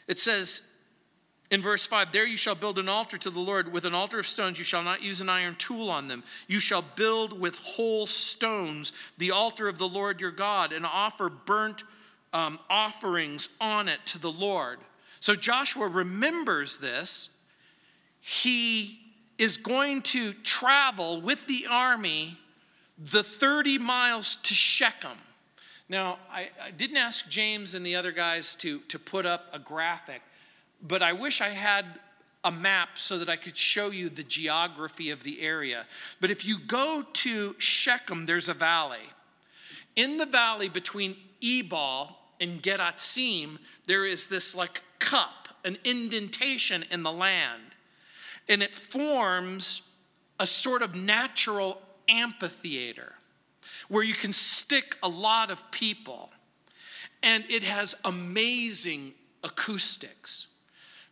It 0.06 0.18
says 0.18 0.62
in 1.50 1.62
verse 1.62 1.86
5 1.86 2.12
There 2.12 2.26
you 2.26 2.36
shall 2.36 2.54
build 2.54 2.78
an 2.78 2.88
altar 2.88 3.18
to 3.18 3.30
the 3.30 3.40
Lord. 3.40 3.72
With 3.72 3.84
an 3.84 3.94
altar 3.94 4.20
of 4.20 4.26
stones, 4.26 4.58
you 4.58 4.64
shall 4.64 4.82
not 4.82 5.02
use 5.02 5.20
an 5.20 5.28
iron 5.28 5.56
tool 5.56 5.90
on 5.90 6.08
them. 6.08 6.22
You 6.46 6.60
shall 6.60 6.82
build 6.82 7.38
with 7.38 7.56
whole 7.56 8.06
stones 8.06 8.92
the 9.18 9.32
altar 9.32 9.68
of 9.68 9.78
the 9.78 9.88
Lord 9.88 10.20
your 10.20 10.30
God 10.30 10.72
and 10.72 10.86
offer 10.86 11.28
burnt 11.28 11.84
um, 12.32 12.58
offerings 12.68 13.48
on 13.60 13.88
it 13.88 13.98
to 14.06 14.18
the 14.18 14.30
Lord. 14.30 14.78
So 15.20 15.34
Joshua 15.34 15.88
remembers 15.88 16.78
this. 16.78 17.30
He 18.20 19.00
is 19.38 19.56
going 19.56 20.02
to 20.02 20.32
travel 20.32 21.20
with 21.20 21.46
the 21.46 21.66
army 21.70 22.36
the 22.98 23.22
30 23.22 23.78
miles 23.78 24.36
to 24.36 24.54
Shechem. 24.54 25.16
Now, 25.88 26.18
I, 26.30 26.50
I, 26.62 26.70
didn't 26.72 26.96
ask 26.96 27.28
James 27.28 27.74
and 27.74 27.86
the 27.86 27.94
other 27.96 28.12
guys 28.12 28.54
to, 28.56 28.80
to 28.80 28.98
put 28.98 29.24
up 29.24 29.46
a 29.52 29.58
graphic, 29.58 30.20
but 30.82 31.00
I 31.00 31.12
wish 31.12 31.40
I 31.40 31.48
had 31.48 31.86
a 32.44 32.50
map 32.50 32.98
so 32.98 33.18
that 33.18 33.28
I 33.28 33.36
could 33.36 33.56
show 33.56 33.90
you 33.90 34.08
the 34.08 34.24
geography 34.24 35.10
of 35.10 35.22
the 35.22 35.40
area. 35.40 35.86
But 36.20 36.30
if 36.30 36.44
you 36.44 36.58
go 36.58 37.04
to 37.12 37.54
Shechem, 37.58 38.26
there's 38.26 38.48
a 38.48 38.54
valley. 38.54 38.98
In 39.96 40.16
the 40.18 40.26
valley 40.26 40.68
between 40.68 41.16
Ebal 41.40 42.16
and 42.40 42.62
Gerizim, 42.62 43.58
there 43.86 44.04
is 44.04 44.26
this 44.26 44.54
like 44.54 44.82
cup, 44.98 45.48
an 45.64 45.78
indentation 45.84 46.84
in 46.90 47.02
the 47.02 47.12
land 47.12 47.67
and 48.48 48.62
it 48.62 48.74
forms 48.74 49.82
a 50.40 50.46
sort 50.46 50.82
of 50.82 50.94
natural 50.94 51.80
amphitheater 52.08 53.12
where 53.88 54.02
you 54.02 54.14
can 54.14 54.32
stick 54.32 54.96
a 55.02 55.08
lot 55.08 55.50
of 55.50 55.70
people. 55.70 56.30
And 57.22 57.44
it 57.48 57.62
has 57.64 57.94
amazing 58.04 59.14
acoustics. 59.42 60.46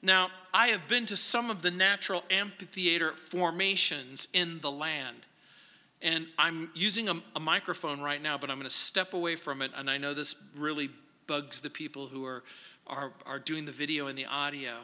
Now, 0.02 0.30
I 0.54 0.68
have 0.68 0.86
been 0.88 1.06
to 1.06 1.16
some 1.16 1.50
of 1.50 1.62
the 1.62 1.70
natural 1.70 2.22
amphitheater 2.30 3.12
formations 3.12 4.28
in 4.32 4.60
the 4.60 4.70
land. 4.70 5.16
And 6.02 6.26
I'm 6.38 6.70
using 6.74 7.08
a, 7.08 7.14
a 7.34 7.40
microphone 7.40 8.00
right 8.00 8.22
now, 8.22 8.38
but 8.38 8.50
I'm 8.50 8.58
going 8.58 8.68
to 8.68 8.74
step 8.74 9.14
away 9.14 9.36
from 9.36 9.62
it. 9.62 9.72
And 9.74 9.90
I 9.90 9.98
know 9.98 10.14
this 10.14 10.36
really 10.56 10.90
bugs 11.26 11.60
the 11.60 11.70
people 11.70 12.06
who 12.06 12.24
are, 12.24 12.44
are, 12.86 13.12
are 13.24 13.38
doing 13.38 13.64
the 13.64 13.72
video 13.72 14.06
and 14.06 14.16
the 14.16 14.26
audio. 14.26 14.74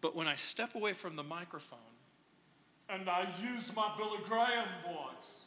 But 0.00 0.16
when 0.16 0.26
I 0.26 0.34
step 0.34 0.74
away 0.74 0.92
from 0.92 1.16
the 1.16 1.22
microphone 1.22 1.78
and 2.88 3.08
I 3.08 3.28
use 3.42 3.74
my 3.74 3.92
Billy 3.96 4.18
Graham 4.26 4.68
voice 4.84 5.40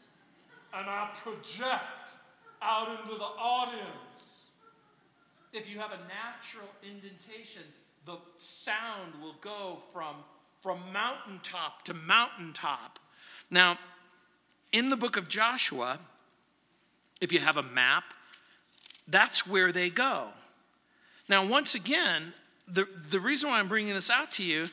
and 0.74 0.90
I 0.90 1.10
project 1.24 2.10
out 2.62 2.90
into 2.90 3.16
the 3.16 3.24
audience, 3.24 4.48
if 5.52 5.70
you 5.70 5.80
have 5.80 5.92
a 5.92 6.00
natural 6.08 6.68
indentation, 6.82 7.64
the 8.06 8.18
sound 8.38 9.14
will 9.22 9.36
go 9.42 9.80
from, 9.92 10.16
from 10.62 10.80
mountaintop 10.92 11.84
to 11.86 11.94
mountaintop. 11.94 13.00
Now, 13.50 13.78
in 14.72 14.90
the 14.90 14.98
book 14.98 15.18
of 15.18 15.28
Joshua, 15.28 16.00
if 17.22 17.32
you 17.32 17.40
have 17.40 17.58
a 17.58 17.64
map, 17.64 18.04
that's 19.08 19.48
where 19.48 19.72
they 19.72 19.90
go. 19.90 20.30
Now, 21.30 21.46
once 21.46 21.76
again, 21.76 22.34
the, 22.68 22.88
the 23.10 23.20
reason 23.20 23.50
why 23.50 23.60
I'm 23.60 23.68
bringing 23.68 23.94
this 23.94 24.10
out 24.10 24.32
to 24.32 24.44
you 24.44 24.68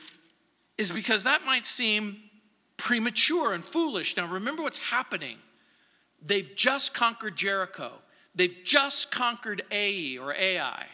is 0.77 0.91
because 0.91 1.23
that 1.23 1.45
might 1.45 1.65
seem 1.65 2.17
premature 2.77 3.53
and 3.53 3.63
foolish. 3.63 4.17
Now, 4.17 4.27
remember 4.27 4.63
what's 4.63 4.77
happening. 4.77 5.37
They've 6.25 6.49
just 6.55 6.93
conquered 6.93 7.35
Jericho, 7.35 7.91
they've 8.35 8.55
just 8.63 9.11
conquered 9.11 9.63
Ai 9.71 10.17
or 10.19 10.33
Ai. 10.33 10.85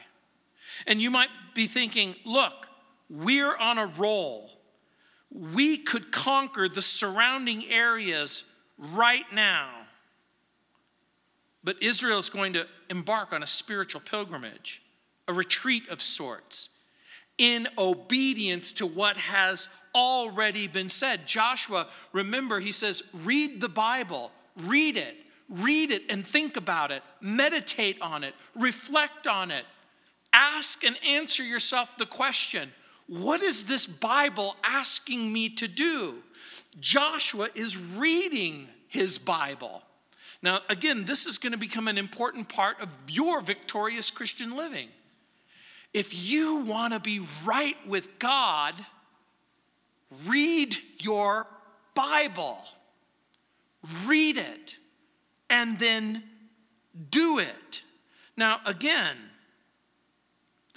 And 0.85 1.01
you 1.01 1.09
might 1.09 1.29
be 1.55 1.65
thinking, 1.65 2.15
look, 2.23 2.69
we're 3.09 3.55
on 3.55 3.77
a 3.77 3.87
roll. 3.97 4.51
We 5.31 5.77
could 5.77 6.11
conquer 6.11 6.69
the 6.69 6.81
surrounding 6.81 7.65
areas 7.65 8.43
right 8.77 9.25
now. 9.33 9.69
But 11.63 11.81
Israel 11.81 12.19
is 12.19 12.29
going 12.29 12.53
to 12.53 12.67
embark 12.89 13.33
on 13.33 13.43
a 13.43 13.47
spiritual 13.47 14.01
pilgrimage, 14.01 14.83
a 15.27 15.33
retreat 15.33 15.89
of 15.89 16.01
sorts 16.01 16.69
in 17.37 17.67
obedience 17.77 18.73
to 18.73 18.87
what 18.87 19.17
has 19.17 19.67
already 19.93 20.67
been 20.67 20.89
said. 20.89 21.25
Joshua, 21.25 21.87
remember, 22.13 22.59
he 22.59 22.71
says, 22.71 23.03
read 23.13 23.61
the 23.61 23.69
Bible, 23.69 24.31
read 24.63 24.97
it, 24.97 25.15
read 25.49 25.91
it 25.91 26.03
and 26.09 26.25
think 26.25 26.57
about 26.57 26.91
it, 26.91 27.03
meditate 27.21 28.01
on 28.01 28.23
it, 28.23 28.33
reflect 28.55 29.27
on 29.27 29.51
it, 29.51 29.65
ask 30.33 30.83
and 30.83 30.97
answer 31.05 31.43
yourself 31.43 31.97
the 31.97 32.05
question 32.05 32.71
what 33.07 33.41
is 33.41 33.65
this 33.65 33.85
Bible 33.85 34.55
asking 34.65 35.31
me 35.31 35.47
to 35.55 35.67
do? 35.67 36.15
Joshua 36.79 37.47
is 37.55 37.77
reading 37.77 38.67
his 38.89 39.17
Bible. 39.17 39.81
Now, 40.41 40.59
again, 40.69 41.05
this 41.05 41.25
is 41.25 41.37
going 41.37 41.53
to 41.53 41.57
become 41.57 41.87
an 41.87 41.97
important 41.97 42.49
part 42.49 42.81
of 42.81 42.95
your 43.09 43.41
victorious 43.41 44.11
Christian 44.11 44.55
living. 44.55 44.89
If 45.93 46.29
you 46.29 46.57
want 46.61 46.93
to 46.93 46.99
be 46.99 47.21
right 47.45 47.77
with 47.87 48.19
God, 48.19 48.75
read 50.25 50.75
your 50.99 51.47
Bible, 51.93 52.59
read 54.05 54.37
it, 54.37 54.77
and 55.49 55.79
then 55.79 56.23
do 57.09 57.39
it. 57.39 57.83
Now, 58.35 58.59
again, 58.65 59.17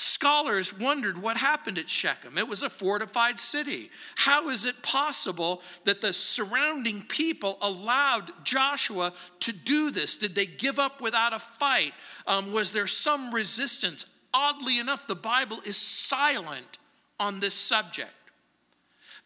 Scholars 0.01 0.77
wondered 0.79 1.21
what 1.21 1.37
happened 1.37 1.79
at 1.79 1.89
Shechem. 1.89 2.39
It 2.39 2.49
was 2.49 2.63
a 2.63 2.71
fortified 2.71 3.39
city. 3.39 3.91
How 4.15 4.49
is 4.49 4.65
it 4.65 4.83
possible 4.83 5.61
that 5.85 6.01
the 6.01 6.15
surrounding 6.15 7.03
people 7.03 7.59
allowed 7.61 8.33
Joshua 8.43 9.13
to 9.41 9.53
do 9.53 9.91
this? 9.91 10.17
Did 10.17 10.35
they 10.35 10.47
give 10.47 10.79
up 10.79 11.03
without 11.03 11.35
a 11.35 11.39
fight? 11.39 11.93
Um, 12.27 12.51
was 12.53 12.73
there 12.73 12.87
some 12.87 13.35
resistance? 13.35 14.07
Oddly 14.33 14.79
enough, 14.79 15.07
the 15.07 15.15
Bible 15.15 15.59
is 15.65 15.77
silent 15.77 16.79
on 17.19 17.41
this 17.41 17.55
subject. 17.55 18.13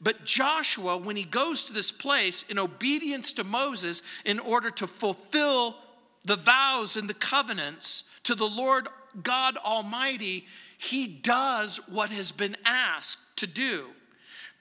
But 0.00 0.24
Joshua, 0.24 0.96
when 0.96 1.16
he 1.16 1.24
goes 1.24 1.64
to 1.64 1.72
this 1.72 1.92
place 1.92 2.42
in 2.44 2.59
obedience 2.59 3.32
to 3.34 3.44
Moses 3.44 4.02
in 4.24 4.38
order 4.38 4.70
to 4.70 4.86
fulfill 4.86 5.76
the 6.24 6.36
vows 6.36 6.96
and 6.96 7.09
the 7.09 7.14
covenants 7.14 8.05
to 8.24 8.34
the 8.34 8.48
Lord 8.48 8.88
God 9.22 9.57
Almighty, 9.59 10.46
he 10.78 11.07
does 11.07 11.76
what 11.88 12.11
has 12.11 12.32
been 12.32 12.57
asked 12.64 13.36
to 13.36 13.46
do. 13.46 13.86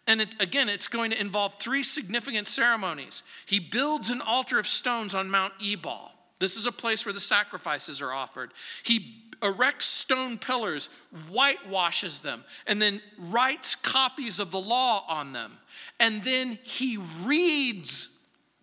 And 0.05 0.21
it, 0.21 0.41
again, 0.41 0.69
it's 0.69 0.87
going 0.87 1.11
to 1.11 1.19
involve 1.19 1.55
three 1.59 1.83
significant 1.83 2.47
ceremonies. 2.47 3.23
He 3.45 3.59
builds 3.59 4.09
an 4.09 4.21
altar 4.21 4.59
of 4.59 4.67
stones 4.67 5.15
on 5.15 5.29
Mount 5.29 5.53
Ebal. 5.61 6.11
This 6.39 6.57
is 6.57 6.65
a 6.65 6.71
place 6.71 7.05
where 7.05 7.13
the 7.13 7.21
sacrifices 7.21 8.01
are 8.01 8.11
offered. 8.11 8.51
He 8.83 9.23
erects 9.43 9.85
stone 9.85 10.37
pillars, 10.37 10.89
whitewashes 11.29 12.21
them, 12.21 12.43
and 12.65 12.81
then 12.81 13.01
writes 13.17 13.75
copies 13.75 14.39
of 14.39 14.51
the 14.51 14.59
law 14.59 15.05
on 15.07 15.33
them. 15.33 15.57
And 15.99 16.23
then 16.23 16.57
he 16.63 16.97
reads 17.23 18.09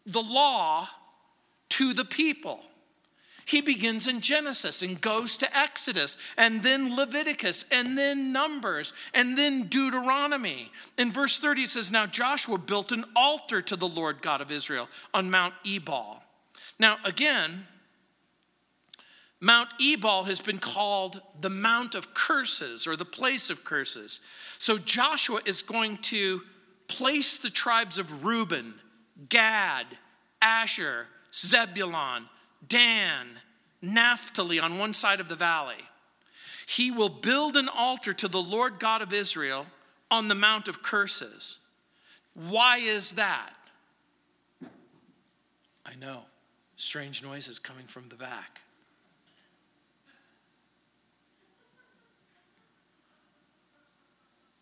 the 0.06 0.22
law 0.22 0.88
to 1.70 1.92
the 1.92 2.04
people. 2.04 2.60
He 3.50 3.60
begins 3.60 4.06
in 4.06 4.20
Genesis 4.20 4.80
and 4.80 5.00
goes 5.00 5.36
to 5.38 5.58
Exodus 5.58 6.18
and 6.36 6.62
then 6.62 6.94
Leviticus 6.94 7.64
and 7.72 7.98
then 7.98 8.32
Numbers 8.32 8.92
and 9.12 9.36
then 9.36 9.64
Deuteronomy. 9.64 10.70
In 10.96 11.10
verse 11.10 11.38
30, 11.40 11.62
it 11.62 11.70
says, 11.70 11.90
Now 11.90 12.06
Joshua 12.06 12.58
built 12.58 12.92
an 12.92 13.04
altar 13.16 13.60
to 13.62 13.74
the 13.74 13.88
Lord 13.88 14.22
God 14.22 14.40
of 14.40 14.52
Israel 14.52 14.88
on 15.12 15.32
Mount 15.32 15.54
Ebal. 15.66 16.22
Now, 16.78 16.98
again, 17.04 17.66
Mount 19.40 19.70
Ebal 19.80 20.24
has 20.24 20.40
been 20.40 20.58
called 20.58 21.22
the 21.40 21.50
Mount 21.50 21.94
of 21.94 22.12
Curses 22.12 22.86
or 22.86 22.94
the 22.94 23.06
place 23.06 23.48
of 23.48 23.64
curses. 23.64 24.20
So 24.58 24.76
Joshua 24.76 25.40
is 25.46 25.62
going 25.62 25.96
to 25.98 26.42
place 26.88 27.38
the 27.38 27.48
tribes 27.48 27.96
of 27.96 28.24
Reuben, 28.24 28.74
Gad, 29.28 29.86
Asher, 30.42 31.06
Zebulon, 31.32 32.28
Dan, 32.68 33.28
Naphtali 33.80 34.60
on 34.60 34.78
one 34.78 34.92
side 34.92 35.20
of 35.20 35.28
the 35.28 35.36
valley. 35.36 35.88
He 36.66 36.90
will 36.90 37.08
build 37.08 37.56
an 37.56 37.68
altar 37.68 38.12
to 38.12 38.28
the 38.28 38.42
Lord 38.42 38.78
God 38.78 39.00
of 39.00 39.12
Israel 39.12 39.66
on 40.10 40.28
the 40.28 40.34
Mount 40.34 40.68
of 40.68 40.82
Curses. 40.82 41.58
Why 42.34 42.78
is 42.78 43.14
that? 43.14 43.54
I 45.84 45.94
know, 45.98 46.22
strange 46.76 47.22
noises 47.22 47.58
coming 47.58 47.86
from 47.86 48.08
the 48.08 48.16
back. 48.16 48.60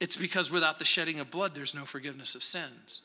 It's 0.01 0.17
because 0.17 0.51
without 0.51 0.79
the 0.79 0.85
shedding 0.85 1.21
of 1.21 1.31
blood, 1.31 1.55
there's 1.55 1.75
no 1.75 1.85
forgiveness 1.85 2.35
of 2.35 2.43
sins. 2.43 3.03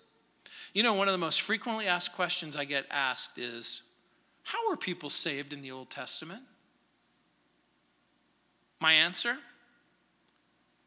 You 0.74 0.84
know, 0.84 0.94
one 0.94 1.08
of 1.08 1.12
the 1.12 1.18
most 1.18 1.41
frequently 1.41 1.88
asked 1.88 2.14
questions 2.14 2.56
I 2.56 2.66
get 2.66 2.86
asked 2.91 3.38
is 3.38 3.84
how 4.44 4.70
were 4.70 4.78
people 4.78 5.10
saved 5.10 5.54
in 5.54 5.62
the 5.62 5.72
Old 5.72 5.89
Testament? 5.89 6.41
My 8.80 8.94
answer 8.94 9.38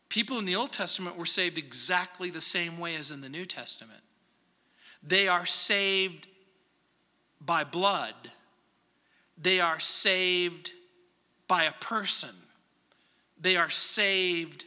people 0.08 0.38
in 0.38 0.44
the 0.44 0.56
Old 0.56 0.72
Testament 0.72 1.16
were 1.16 1.26
saved 1.26 1.58
exactly 1.58 2.30
the 2.30 2.40
same 2.40 2.78
way 2.78 2.96
as 2.96 3.10
in 3.10 3.20
the 3.20 3.28
New 3.28 3.44
Testament. 3.44 4.00
They 5.02 5.28
are 5.28 5.46
saved 5.46 6.26
by 7.40 7.64
blood, 7.64 8.14
they 9.36 9.60
are 9.60 9.78
saved 9.78 10.72
by 11.48 11.64
a 11.64 11.72
person, 11.72 12.34
they 13.40 13.56
are 13.56 13.70
saved 13.70 14.64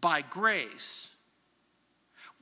by 0.00 0.22
grace. 0.22 1.16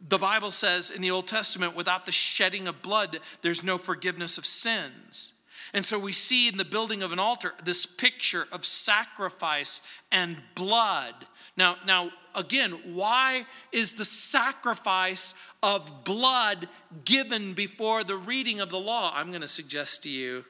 The 0.08 0.18
Bible 0.18 0.50
says 0.50 0.90
in 0.90 1.00
the 1.02 1.10
Old 1.10 1.28
Testament, 1.28 1.74
without 1.74 2.06
the 2.06 2.12
shedding 2.12 2.68
of 2.68 2.82
blood, 2.82 3.20
there's 3.42 3.64
no 3.64 3.78
forgiveness 3.78 4.38
of 4.38 4.46
sins. 4.46 5.32
And 5.72 5.84
so 5.84 5.98
we 5.98 6.12
see 6.12 6.48
in 6.48 6.56
the 6.56 6.64
building 6.64 7.02
of 7.02 7.12
an 7.12 7.18
altar 7.18 7.52
this 7.64 7.86
picture 7.86 8.46
of 8.52 8.64
sacrifice 8.64 9.80
and 10.12 10.36
blood. 10.54 11.14
Now, 11.56 11.76
now 11.86 12.10
again, 12.34 12.72
why 12.84 13.46
is 13.72 13.94
the 13.94 14.04
sacrifice 14.04 15.34
of 15.62 16.04
blood 16.04 16.68
given 17.04 17.54
before 17.54 18.04
the 18.04 18.16
reading 18.16 18.60
of 18.60 18.68
the 18.68 18.78
law? 18.78 19.12
I'm 19.14 19.30
going 19.30 19.40
to 19.40 19.48
suggest 19.48 20.02
to 20.04 20.10
you 20.10 20.44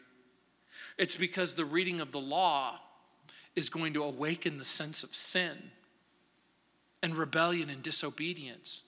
it's 0.98 1.16
because 1.16 1.54
the 1.54 1.64
reading 1.64 2.00
of 2.00 2.12
the 2.12 2.20
law 2.20 2.78
is 3.56 3.68
going 3.68 3.94
to 3.94 4.04
awaken 4.04 4.58
the 4.58 4.64
sense 4.64 5.02
of 5.02 5.14
sin 5.14 5.56
and 7.04 7.14
rebellion 7.14 7.68
and 7.68 7.82
disobedience. 7.82 8.82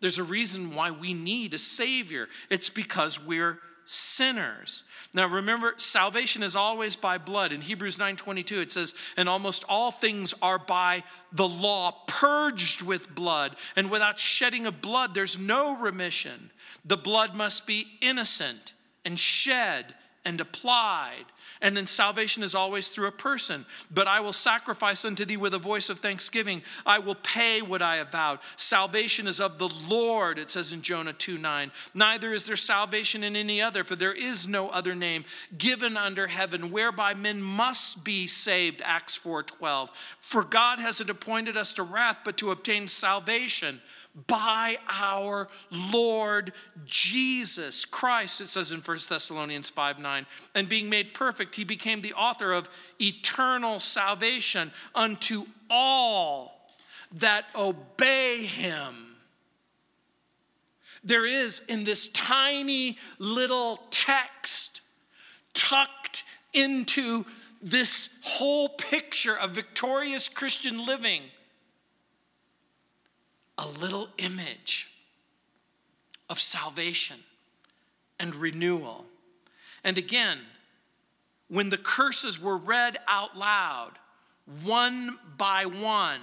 There's 0.00 0.18
a 0.18 0.24
reason 0.24 0.76
why 0.76 0.92
we 0.92 1.12
need 1.12 1.54
a 1.54 1.58
Savior. 1.58 2.28
It's 2.50 2.70
because 2.70 3.20
we're 3.20 3.58
sinners. 3.84 4.84
Now 5.12 5.26
remember, 5.26 5.74
salvation 5.76 6.44
is 6.44 6.54
always 6.54 6.94
by 6.94 7.18
blood. 7.18 7.50
In 7.50 7.62
Hebrews 7.62 7.98
9:22 7.98 8.60
it 8.60 8.70
says, 8.70 8.94
"And 9.16 9.28
almost 9.28 9.64
all 9.68 9.90
things 9.90 10.34
are 10.40 10.58
by 10.58 11.02
the 11.32 11.48
law 11.48 12.04
purged 12.06 12.82
with 12.82 13.12
blood, 13.14 13.56
and 13.74 13.90
without 13.90 14.20
shedding 14.20 14.66
of 14.66 14.80
blood 14.80 15.14
there's 15.14 15.36
no 15.36 15.72
remission. 15.76 16.52
The 16.84 16.98
blood 16.98 17.34
must 17.34 17.66
be 17.66 17.98
innocent 18.00 18.72
and 19.04 19.18
shed 19.18 19.96
and 20.24 20.40
applied 20.40 21.24
and 21.60 21.76
then 21.76 21.86
salvation 21.86 22.42
is 22.42 22.54
always 22.54 22.88
through 22.88 23.06
a 23.06 23.12
person. 23.12 23.64
But 23.90 24.06
I 24.06 24.20
will 24.20 24.32
sacrifice 24.32 25.04
unto 25.04 25.24
thee 25.24 25.36
with 25.36 25.54
a 25.54 25.58
voice 25.58 25.90
of 25.90 25.98
thanksgiving. 25.98 26.62
I 26.86 26.98
will 26.98 27.16
pay 27.16 27.62
what 27.62 27.82
I 27.82 27.96
have 27.96 28.12
vowed. 28.12 28.38
Salvation 28.56 29.26
is 29.26 29.40
of 29.40 29.58
the 29.58 29.72
Lord, 29.88 30.38
it 30.38 30.50
says 30.50 30.72
in 30.72 30.82
Jonah 30.82 31.12
2 31.12 31.38
9. 31.38 31.70
Neither 31.94 32.32
is 32.32 32.44
there 32.44 32.56
salvation 32.56 33.22
in 33.22 33.36
any 33.36 33.60
other, 33.60 33.84
for 33.84 33.96
there 33.96 34.12
is 34.12 34.48
no 34.48 34.68
other 34.68 34.94
name 34.94 35.24
given 35.56 35.96
under 35.96 36.26
heaven 36.26 36.70
whereby 36.70 37.14
men 37.14 37.42
must 37.42 38.04
be 38.04 38.26
saved. 38.26 38.82
Acts 38.84 39.16
4 39.16 39.42
12. 39.42 39.90
For 40.20 40.44
God 40.44 40.78
hasn't 40.78 41.10
appointed 41.10 41.56
us 41.56 41.72
to 41.74 41.82
wrath, 41.82 42.20
but 42.24 42.36
to 42.38 42.50
obtain 42.50 42.88
salvation 42.88 43.80
by 44.26 44.78
our 44.88 45.48
Lord 45.70 46.52
Jesus 46.84 47.84
Christ, 47.84 48.40
it 48.40 48.48
says 48.48 48.72
in 48.72 48.80
1 48.80 48.98
Thessalonians 49.08 49.70
5 49.70 49.98
9. 49.98 50.26
And 50.54 50.68
being 50.68 50.88
made 50.88 51.14
perfect, 51.14 51.37
he 51.54 51.64
became 51.64 52.00
the 52.00 52.14
author 52.14 52.52
of 52.52 52.68
eternal 53.00 53.78
salvation 53.78 54.72
unto 54.94 55.46
all 55.70 56.68
that 57.12 57.46
obey 57.56 58.44
him. 58.44 59.16
There 61.04 61.26
is 61.26 61.62
in 61.68 61.84
this 61.84 62.08
tiny 62.08 62.98
little 63.18 63.82
text 63.90 64.80
tucked 65.54 66.24
into 66.52 67.24
this 67.62 68.10
whole 68.22 68.68
picture 68.68 69.36
of 69.36 69.50
victorious 69.50 70.28
Christian 70.28 70.84
living 70.84 71.22
a 73.58 73.66
little 73.80 74.08
image 74.18 74.88
of 76.30 76.38
salvation 76.38 77.16
and 78.20 78.34
renewal. 78.34 79.06
And 79.82 79.98
again, 79.98 80.38
when 81.48 81.70
the 81.70 81.78
curses 81.78 82.40
were 82.40 82.56
read 82.56 82.98
out 83.06 83.36
loud, 83.36 83.92
one 84.62 85.18
by 85.36 85.64
one, 85.66 86.20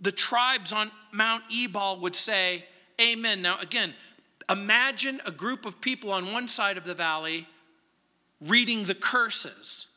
the 0.00 0.12
tribes 0.12 0.72
on 0.72 0.90
Mount 1.12 1.44
Ebal 1.50 2.00
would 2.00 2.16
say, 2.16 2.64
Amen. 3.00 3.42
Now, 3.42 3.58
again, 3.60 3.94
imagine 4.50 5.20
a 5.26 5.30
group 5.30 5.64
of 5.64 5.80
people 5.80 6.12
on 6.12 6.32
one 6.32 6.46
side 6.46 6.76
of 6.76 6.84
the 6.84 6.94
valley 6.94 7.48
reading 8.40 8.84
the 8.84 8.94
curses. 8.94 9.88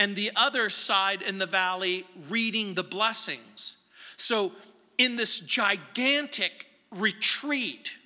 and 0.00 0.14
the 0.14 0.30
other 0.36 0.70
side 0.70 1.22
in 1.22 1.38
the 1.38 1.46
valley 1.46 2.06
reading 2.28 2.74
the 2.74 2.84
blessings. 2.84 3.78
So, 4.16 4.52
in 4.96 5.16
this 5.16 5.40
gigantic 5.40 6.66
retreat, 6.92 7.97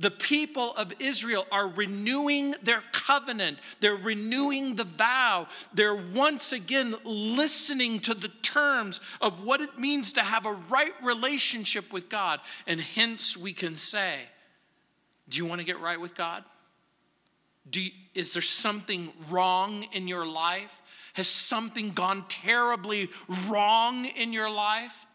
the 0.00 0.10
people 0.10 0.72
of 0.78 0.94
Israel 0.98 1.46
are 1.52 1.68
renewing 1.68 2.54
their 2.62 2.82
covenant. 2.90 3.58
They're 3.80 3.94
renewing 3.94 4.74
the 4.74 4.84
vow. 4.84 5.46
They're 5.74 5.94
once 5.94 6.52
again 6.52 6.94
listening 7.04 8.00
to 8.00 8.14
the 8.14 8.30
terms 8.42 9.00
of 9.20 9.44
what 9.44 9.60
it 9.60 9.78
means 9.78 10.14
to 10.14 10.22
have 10.22 10.46
a 10.46 10.54
right 10.70 10.94
relationship 11.02 11.92
with 11.92 12.08
God. 12.08 12.40
And 12.66 12.80
hence 12.80 13.36
we 13.36 13.52
can 13.52 13.76
say, 13.76 14.20
Do 15.28 15.36
you 15.36 15.44
want 15.44 15.60
to 15.60 15.66
get 15.66 15.80
right 15.80 16.00
with 16.00 16.14
God? 16.14 16.44
You, 17.70 17.90
is 18.14 18.32
there 18.32 18.42
something 18.42 19.12
wrong 19.28 19.86
in 19.92 20.08
your 20.08 20.26
life? 20.26 20.80
Has 21.12 21.28
something 21.28 21.90
gone 21.90 22.24
terribly 22.28 23.10
wrong 23.48 24.06
in 24.06 24.32
your 24.32 24.50
life? 24.50 25.06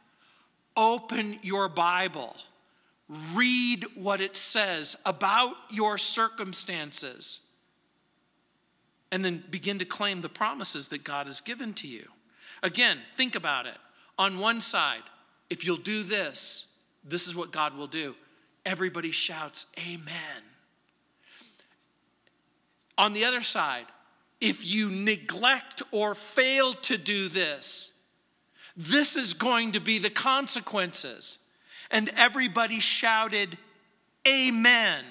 Open 0.77 1.39
your 1.41 1.69
Bible 1.69 2.35
Read 3.33 3.85
what 3.95 4.21
it 4.21 4.35
says 4.35 4.95
about 5.05 5.55
your 5.69 5.97
circumstances. 5.97 7.41
And 9.11 9.23
then 9.23 9.43
begin 9.49 9.79
to 9.79 9.85
claim 9.85 10.21
the 10.21 10.29
promises 10.29 10.87
that 10.89 11.03
God 11.03 11.27
has 11.27 11.39
given 11.39 11.73
to 11.75 11.87
you. 11.87 12.07
Again, 12.63 12.99
think 13.15 13.35
about 13.35 13.67
it. 13.67 13.77
On 14.17 14.39
one 14.39 14.59
side, 14.59 15.03
if 15.49 15.65
you'll 15.65 15.77
do 15.77 16.03
this, 16.03 16.67
this 17.03 17.27
is 17.27 17.35
what 17.35 17.51
God 17.51 17.77
will 17.77 17.87
do. 17.87 18.15
Everybody 18.65 19.11
shouts, 19.11 19.67
Amen. 19.79 20.41
On 22.97 23.13
the 23.13 23.25
other 23.25 23.41
side, 23.41 23.85
if 24.41 24.65
you 24.65 24.89
neglect 24.89 25.83
or 25.91 26.15
fail 26.15 26.73
to 26.73 26.97
do 26.97 27.29
this, 27.29 27.91
this 28.75 29.15
is 29.15 29.33
going 29.33 29.73
to 29.73 29.79
be 29.79 29.99
the 29.99 30.09
consequences. 30.09 31.39
And 31.95 32.11
everybody 32.17 32.81
shouted, 32.81 33.57
Amen. 34.27 35.05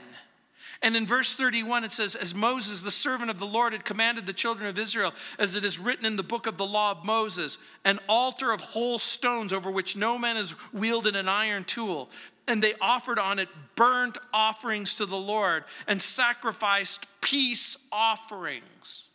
And 0.82 0.94
in 0.94 1.06
verse 1.06 1.34
31, 1.34 1.84
it 1.84 1.92
says, 1.92 2.14
As 2.14 2.34
Moses, 2.34 2.82
the 2.82 2.90
servant 2.90 3.30
of 3.30 3.38
the 3.38 3.46
Lord, 3.46 3.72
had 3.72 3.86
commanded 3.86 4.26
the 4.26 4.34
children 4.34 4.68
of 4.68 4.78
Israel, 4.78 5.14
as 5.38 5.56
it 5.56 5.64
is 5.64 5.78
written 5.78 6.04
in 6.04 6.16
the 6.16 6.22
book 6.22 6.46
of 6.46 6.58
the 6.58 6.66
law 6.66 6.90
of 6.90 7.02
Moses, 7.02 7.56
an 7.86 8.00
altar 8.06 8.52
of 8.52 8.60
whole 8.60 8.98
stones 8.98 9.54
over 9.54 9.70
which 9.70 9.96
no 9.96 10.18
man 10.18 10.36
has 10.36 10.54
wielded 10.74 11.16
an 11.16 11.26
iron 11.26 11.64
tool. 11.64 12.10
And 12.46 12.62
they 12.62 12.74
offered 12.82 13.18
on 13.18 13.38
it 13.38 13.48
burnt 13.76 14.18
offerings 14.34 14.96
to 14.96 15.06
the 15.06 15.16
Lord 15.16 15.64
and 15.88 16.02
sacrificed 16.02 17.06
peace 17.22 17.78
offerings. 17.90 19.08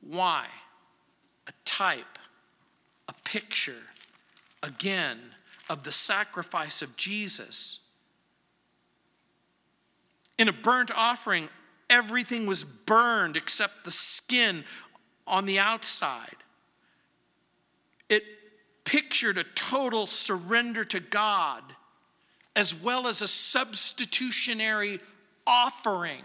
Why? 0.00 0.46
A 1.48 1.52
type, 1.66 2.18
a 3.10 3.14
picture, 3.24 3.84
again, 4.62 5.18
of 5.68 5.84
the 5.84 5.92
sacrifice 5.92 6.82
of 6.82 6.96
Jesus. 6.96 7.80
In 10.38 10.48
a 10.48 10.52
burnt 10.52 10.90
offering, 10.94 11.48
everything 11.90 12.46
was 12.46 12.64
burned 12.64 13.36
except 13.36 13.84
the 13.84 13.90
skin 13.90 14.64
on 15.26 15.46
the 15.46 15.58
outside. 15.58 16.36
It 18.08 18.22
pictured 18.84 19.38
a 19.38 19.44
total 19.54 20.06
surrender 20.06 20.84
to 20.84 21.00
God 21.00 21.62
as 22.54 22.74
well 22.74 23.06
as 23.06 23.20
a 23.20 23.28
substitutionary 23.28 25.00
offering 25.46 26.22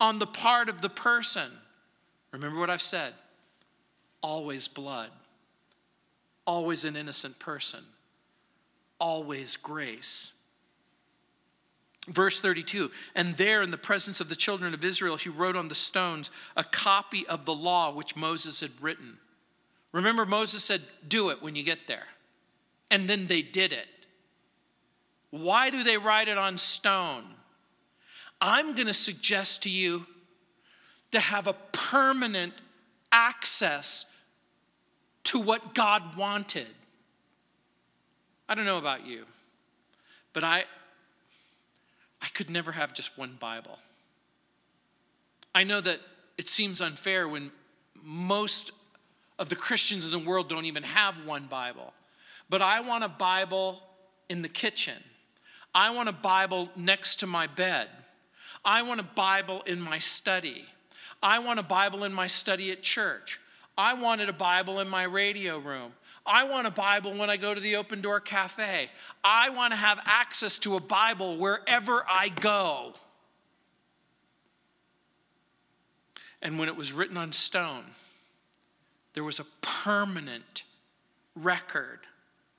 on 0.00 0.18
the 0.18 0.26
part 0.26 0.68
of 0.68 0.82
the 0.82 0.88
person. 0.88 1.50
Remember 2.32 2.60
what 2.60 2.70
I've 2.70 2.82
said 2.82 3.14
always 4.22 4.66
blood, 4.66 5.10
always 6.46 6.84
an 6.84 6.96
innocent 6.96 7.38
person 7.38 7.80
always 8.98 9.56
grace. 9.56 10.32
Verse 12.08 12.40
32 12.40 12.90
And 13.14 13.36
there, 13.36 13.62
in 13.62 13.70
the 13.70 13.78
presence 13.78 14.20
of 14.20 14.28
the 14.28 14.36
children 14.36 14.74
of 14.74 14.84
Israel, 14.84 15.16
he 15.16 15.28
wrote 15.28 15.56
on 15.56 15.68
the 15.68 15.74
stones 15.74 16.30
a 16.56 16.64
copy 16.64 17.26
of 17.26 17.44
the 17.44 17.54
law 17.54 17.92
which 17.92 18.16
Moses 18.16 18.60
had 18.60 18.70
written. 18.80 19.18
Remember, 19.92 20.26
Moses 20.26 20.62
said, 20.62 20.82
Do 21.06 21.30
it 21.30 21.42
when 21.42 21.56
you 21.56 21.62
get 21.62 21.86
there. 21.86 22.06
And 22.90 23.08
then 23.08 23.26
they 23.26 23.42
did 23.42 23.72
it. 23.72 23.88
Why 25.30 25.70
do 25.70 25.82
they 25.82 25.98
write 25.98 26.28
it 26.28 26.38
on 26.38 26.58
stone? 26.58 27.24
I'm 28.40 28.74
going 28.74 28.86
to 28.86 28.94
suggest 28.94 29.62
to 29.64 29.70
you 29.70 30.06
to 31.10 31.18
have 31.18 31.46
a 31.46 31.54
permanent 31.72 32.52
access 33.10 34.06
to 35.24 35.40
what 35.40 35.74
God 35.74 36.16
wanted. 36.16 36.66
I 38.48 38.54
don't 38.54 38.64
know 38.64 38.78
about 38.78 39.06
you, 39.06 39.24
but 40.32 40.44
I, 40.44 40.64
I 42.22 42.26
could 42.28 42.50
never 42.50 42.72
have 42.72 42.94
just 42.94 43.18
one 43.18 43.36
Bible. 43.40 43.78
I 45.54 45.64
know 45.64 45.80
that 45.80 46.00
it 46.38 46.48
seems 46.48 46.80
unfair 46.80 47.26
when 47.28 47.50
most 48.02 48.72
of 49.38 49.48
the 49.48 49.56
Christians 49.56 50.04
in 50.04 50.10
the 50.10 50.18
world 50.18 50.48
don't 50.48 50.64
even 50.66 50.82
have 50.82 51.14
one 51.24 51.46
Bible. 51.46 51.92
But 52.48 52.62
I 52.62 52.80
want 52.80 53.04
a 53.04 53.08
Bible 53.08 53.82
in 54.28 54.42
the 54.42 54.48
kitchen. 54.48 54.96
I 55.74 55.94
want 55.94 56.08
a 56.08 56.12
Bible 56.12 56.68
next 56.76 57.16
to 57.16 57.26
my 57.26 57.46
bed. 57.46 57.88
I 58.64 58.82
want 58.82 59.00
a 59.00 59.04
Bible 59.04 59.62
in 59.66 59.80
my 59.80 59.98
study. 59.98 60.64
I 61.22 61.38
want 61.38 61.58
a 61.58 61.62
Bible 61.62 62.04
in 62.04 62.12
my 62.12 62.26
study 62.26 62.70
at 62.70 62.82
church. 62.82 63.40
I 63.76 63.94
wanted 63.94 64.28
a 64.28 64.32
Bible 64.32 64.80
in 64.80 64.88
my 64.88 65.02
radio 65.04 65.58
room. 65.58 65.92
I 66.26 66.44
want 66.44 66.66
a 66.66 66.70
Bible 66.70 67.14
when 67.14 67.30
I 67.30 67.36
go 67.36 67.54
to 67.54 67.60
the 67.60 67.76
open 67.76 68.00
door 68.00 68.20
cafe. 68.20 68.90
I 69.22 69.50
want 69.50 69.72
to 69.72 69.76
have 69.76 70.00
access 70.04 70.58
to 70.60 70.76
a 70.76 70.80
Bible 70.80 71.38
wherever 71.38 72.04
I 72.08 72.28
go. 72.28 72.94
And 76.42 76.58
when 76.58 76.68
it 76.68 76.76
was 76.76 76.92
written 76.92 77.16
on 77.16 77.32
stone, 77.32 77.84
there 79.14 79.24
was 79.24 79.40
a 79.40 79.46
permanent 79.62 80.64
record 81.34 82.00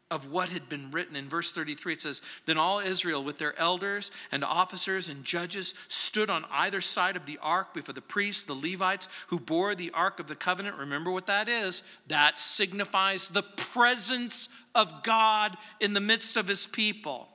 of 0.10 0.32
what 0.32 0.49
had 0.49 0.70
been 0.70 0.89
written. 0.91 1.16
In 1.16 1.28
verse 1.28 1.51
33, 1.51 1.93
it 1.93 2.01
says, 2.01 2.22
Then 2.45 2.58
all 2.58 2.80
Israel, 2.80 3.24
with 3.24 3.38
their 3.38 3.58
elders 3.60 4.12
and 4.32 4.43
officers 4.43 5.10
and 5.10 5.24
judges, 5.24 5.74
stood 5.89 6.30
on 6.30 6.45
either 6.51 6.80
side 6.80 7.18
of 7.18 7.26
the 7.26 7.38
ark 7.41 7.74
before 7.74 7.93
the 7.93 8.01
priests, 8.01 8.43
the 8.43 8.53
Levites, 8.53 9.10
who 9.28 9.39
bore 9.39 9.76
the 9.76 9.91
ark 9.91 10.20
of 10.20 10.28
the 10.28 10.36
covenant. 10.36 10.78
Remember 10.78 11.12
what 11.12 11.28
that 11.28 11.49
is? 11.49 11.84
That 12.08 12.39
signifies 12.39 13.30
the 13.30 13.43
presence 13.43 14.47
of 14.74 15.03
God 15.03 15.58
in 15.82 15.93
the 15.93 15.99
midst 15.99 16.38
of 16.38 16.47
his 16.47 16.66
people. 16.66 17.28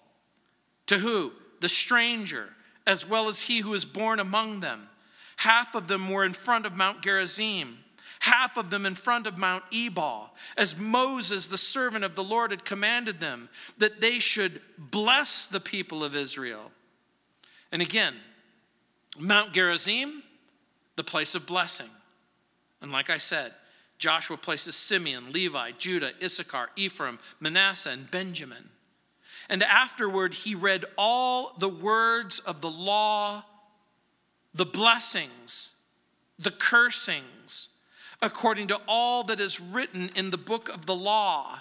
To 0.86 0.98
who? 0.98 1.32
The 1.60 1.68
stranger, 1.68 2.48
as 2.86 3.06
well 3.06 3.28
as 3.28 3.42
he 3.42 3.60
who 3.60 3.74
is 3.74 3.84
born 3.84 4.18
among 4.18 4.60
them. 4.60 4.88
Half 5.36 5.74
of 5.74 5.88
them 5.88 6.08
were 6.08 6.24
in 6.24 6.32
front 6.32 6.64
of 6.64 6.76
Mount 6.76 7.02
Gerizim 7.02 7.78
half 8.22 8.56
of 8.56 8.70
them 8.70 8.86
in 8.86 8.94
front 8.94 9.26
of 9.26 9.36
Mount 9.36 9.64
Ebal, 9.72 10.32
as 10.56 10.78
Moses, 10.78 11.48
the 11.48 11.58
servant 11.58 12.04
of 12.04 12.14
the 12.14 12.22
Lord, 12.22 12.52
had 12.52 12.64
commanded 12.64 13.18
them 13.18 13.48
that 13.78 14.00
they 14.00 14.20
should 14.20 14.60
bless 14.78 15.46
the 15.46 15.58
people 15.58 16.04
of 16.04 16.14
Israel. 16.14 16.70
And 17.72 17.82
again, 17.82 18.14
Mount 19.18 19.52
Gerizim, 19.52 20.22
the 20.94 21.02
place 21.02 21.34
of 21.34 21.46
blessing. 21.46 21.88
And 22.80 22.92
like 22.92 23.10
I 23.10 23.18
said, 23.18 23.54
Joshua 23.98 24.36
places 24.36 24.76
Simeon, 24.76 25.32
Levi, 25.32 25.72
Judah, 25.76 26.12
Issachar, 26.22 26.70
Ephraim, 26.76 27.18
Manasseh, 27.40 27.90
and 27.90 28.08
Benjamin. 28.08 28.68
And 29.48 29.64
afterward, 29.64 30.32
he 30.32 30.54
read 30.54 30.84
all 30.96 31.56
the 31.58 31.68
words 31.68 32.38
of 32.38 32.60
the 32.60 32.70
law, 32.70 33.44
the 34.54 34.64
blessings, 34.64 35.74
the 36.38 36.52
cursings, 36.52 37.70
according 38.22 38.68
to 38.68 38.80
all 38.86 39.24
that 39.24 39.40
is 39.40 39.60
written 39.60 40.10
in 40.14 40.30
the 40.30 40.38
book 40.38 40.68
of 40.72 40.86
the 40.86 40.94
law. 40.94 41.58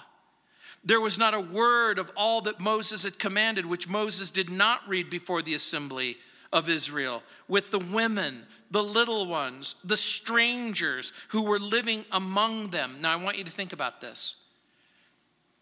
There 0.84 1.00
was 1.00 1.18
not 1.18 1.34
a 1.34 1.40
word 1.40 1.98
of 1.98 2.10
all 2.16 2.40
that 2.42 2.60
Moses 2.60 3.02
had 3.02 3.18
commanded 3.18 3.66
which 3.66 3.88
Moses 3.88 4.30
did 4.30 4.48
not 4.48 4.88
read 4.88 5.10
before 5.10 5.42
the 5.42 5.54
assembly 5.54 6.16
of 6.52 6.68
Israel, 6.68 7.22
with 7.48 7.70
the 7.70 7.78
women, 7.78 8.44
the 8.70 8.82
little 8.82 9.26
ones, 9.26 9.74
the 9.84 9.96
strangers 9.96 11.12
who 11.28 11.42
were 11.42 11.58
living 11.58 12.04
among 12.12 12.68
them. 12.68 12.98
Now, 13.00 13.12
I 13.12 13.16
want 13.16 13.38
you 13.38 13.44
to 13.44 13.50
think 13.50 13.72
about 13.72 14.00
this. 14.00 14.36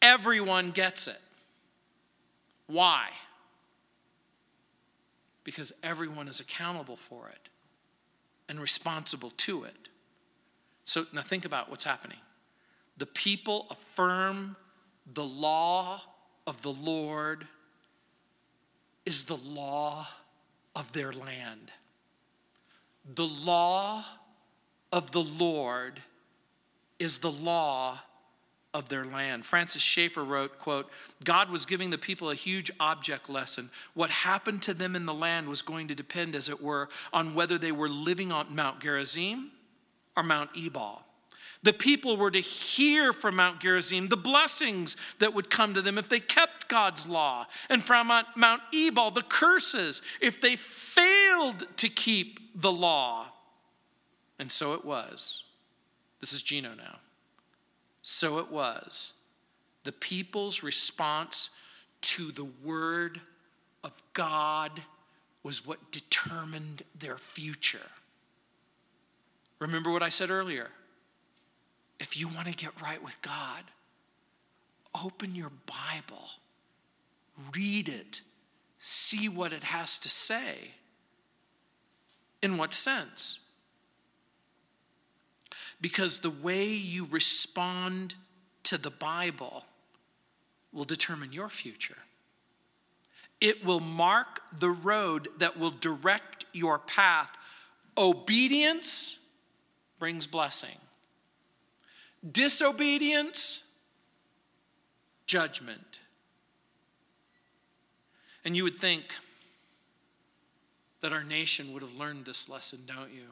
Everyone 0.02 0.70
gets 0.70 1.06
it. 1.06 1.20
Why? 2.66 3.08
Because 5.44 5.72
everyone 5.82 6.28
is 6.28 6.40
accountable 6.40 6.96
for 6.96 7.28
it 7.28 7.48
and 8.48 8.58
responsible 8.58 9.30
to 9.30 9.64
it. 9.64 9.88
So 10.90 11.06
now 11.12 11.22
think 11.22 11.44
about 11.44 11.70
what's 11.70 11.84
happening. 11.84 12.18
The 12.96 13.06
people 13.06 13.68
affirm 13.70 14.56
the 15.14 15.24
law 15.24 16.02
of 16.48 16.62
the 16.62 16.72
Lord 16.72 17.46
is 19.06 19.22
the 19.22 19.36
law 19.36 20.08
of 20.74 20.90
their 20.90 21.12
land. 21.12 21.70
The 23.14 23.28
law 23.28 24.04
of 24.90 25.12
the 25.12 25.22
Lord 25.22 26.02
is 26.98 27.18
the 27.18 27.30
law 27.30 28.00
of 28.74 28.88
their 28.88 29.04
land. 29.04 29.44
Francis 29.44 29.82
Schaeffer 29.82 30.24
wrote, 30.24 30.58
quote, 30.58 30.90
God 31.22 31.50
was 31.50 31.66
giving 31.66 31.90
the 31.90 31.98
people 31.98 32.30
a 32.30 32.34
huge 32.34 32.68
object 32.80 33.30
lesson. 33.30 33.70
What 33.94 34.10
happened 34.10 34.64
to 34.64 34.74
them 34.74 34.96
in 34.96 35.06
the 35.06 35.14
land 35.14 35.48
was 35.48 35.62
going 35.62 35.86
to 35.86 35.94
depend, 35.94 36.34
as 36.34 36.48
it 36.48 36.60
were, 36.60 36.88
on 37.12 37.36
whether 37.36 37.58
they 37.58 37.70
were 37.70 37.88
living 37.88 38.32
on 38.32 38.56
Mount 38.56 38.80
Gerizim 38.80 39.52
or 40.16 40.22
Mount 40.22 40.50
Ebal. 40.56 41.04
The 41.62 41.72
people 41.74 42.16
were 42.16 42.30
to 42.30 42.40
hear 42.40 43.12
from 43.12 43.36
Mount 43.36 43.60
Gerizim 43.60 44.08
the 44.08 44.16
blessings 44.16 44.96
that 45.18 45.34
would 45.34 45.50
come 45.50 45.74
to 45.74 45.82
them 45.82 45.98
if 45.98 46.08
they 46.08 46.20
kept 46.20 46.68
God's 46.68 47.06
law, 47.06 47.46
and 47.68 47.84
from 47.84 48.06
Mount 48.06 48.62
Ebal 48.72 49.10
the 49.10 49.22
curses 49.22 50.00
if 50.20 50.40
they 50.40 50.56
failed 50.56 51.66
to 51.76 51.88
keep 51.88 52.60
the 52.60 52.72
law. 52.72 53.26
And 54.38 54.50
so 54.50 54.72
it 54.72 54.84
was. 54.84 55.44
This 56.20 56.32
is 56.32 56.40
Gino 56.40 56.74
now. 56.74 56.98
So 58.02 58.38
it 58.38 58.50
was. 58.50 59.12
The 59.84 59.92
people's 59.92 60.62
response 60.62 61.50
to 62.02 62.32
the 62.32 62.48
word 62.64 63.20
of 63.84 63.92
God 64.14 64.80
was 65.42 65.66
what 65.66 65.90
determined 65.90 66.82
their 66.98 67.18
future. 67.18 67.90
Remember 69.60 69.92
what 69.92 70.02
I 70.02 70.08
said 70.08 70.30
earlier. 70.30 70.68
If 72.00 72.18
you 72.18 72.28
want 72.28 72.48
to 72.48 72.54
get 72.54 72.72
right 72.82 73.02
with 73.02 73.20
God, 73.22 73.62
open 75.04 75.34
your 75.34 75.52
Bible, 75.66 76.30
read 77.54 77.88
it, 77.88 78.22
see 78.78 79.28
what 79.28 79.52
it 79.52 79.62
has 79.62 79.98
to 79.98 80.08
say. 80.08 80.72
In 82.42 82.56
what 82.56 82.72
sense? 82.72 83.38
Because 85.78 86.20
the 86.20 86.30
way 86.30 86.68
you 86.68 87.06
respond 87.10 88.14
to 88.64 88.78
the 88.78 88.90
Bible 88.90 89.66
will 90.72 90.84
determine 90.84 91.32
your 91.32 91.50
future. 91.50 91.96
It 93.42 93.64
will 93.64 93.80
mark 93.80 94.40
the 94.58 94.70
road 94.70 95.28
that 95.38 95.58
will 95.58 95.70
direct 95.70 96.46
your 96.54 96.78
path. 96.78 97.36
Obedience 97.98 99.18
brings 100.00 100.26
blessing, 100.26 100.76
disobedience, 102.32 103.62
judgment. 105.26 106.00
And 108.44 108.56
you 108.56 108.64
would 108.64 108.80
think 108.80 109.14
that 111.02 111.12
our 111.12 111.22
nation 111.22 111.72
would 111.72 111.82
have 111.82 111.94
learned 111.94 112.24
this 112.24 112.48
lesson, 112.48 112.80
don't 112.86 113.12
you? 113.12 113.26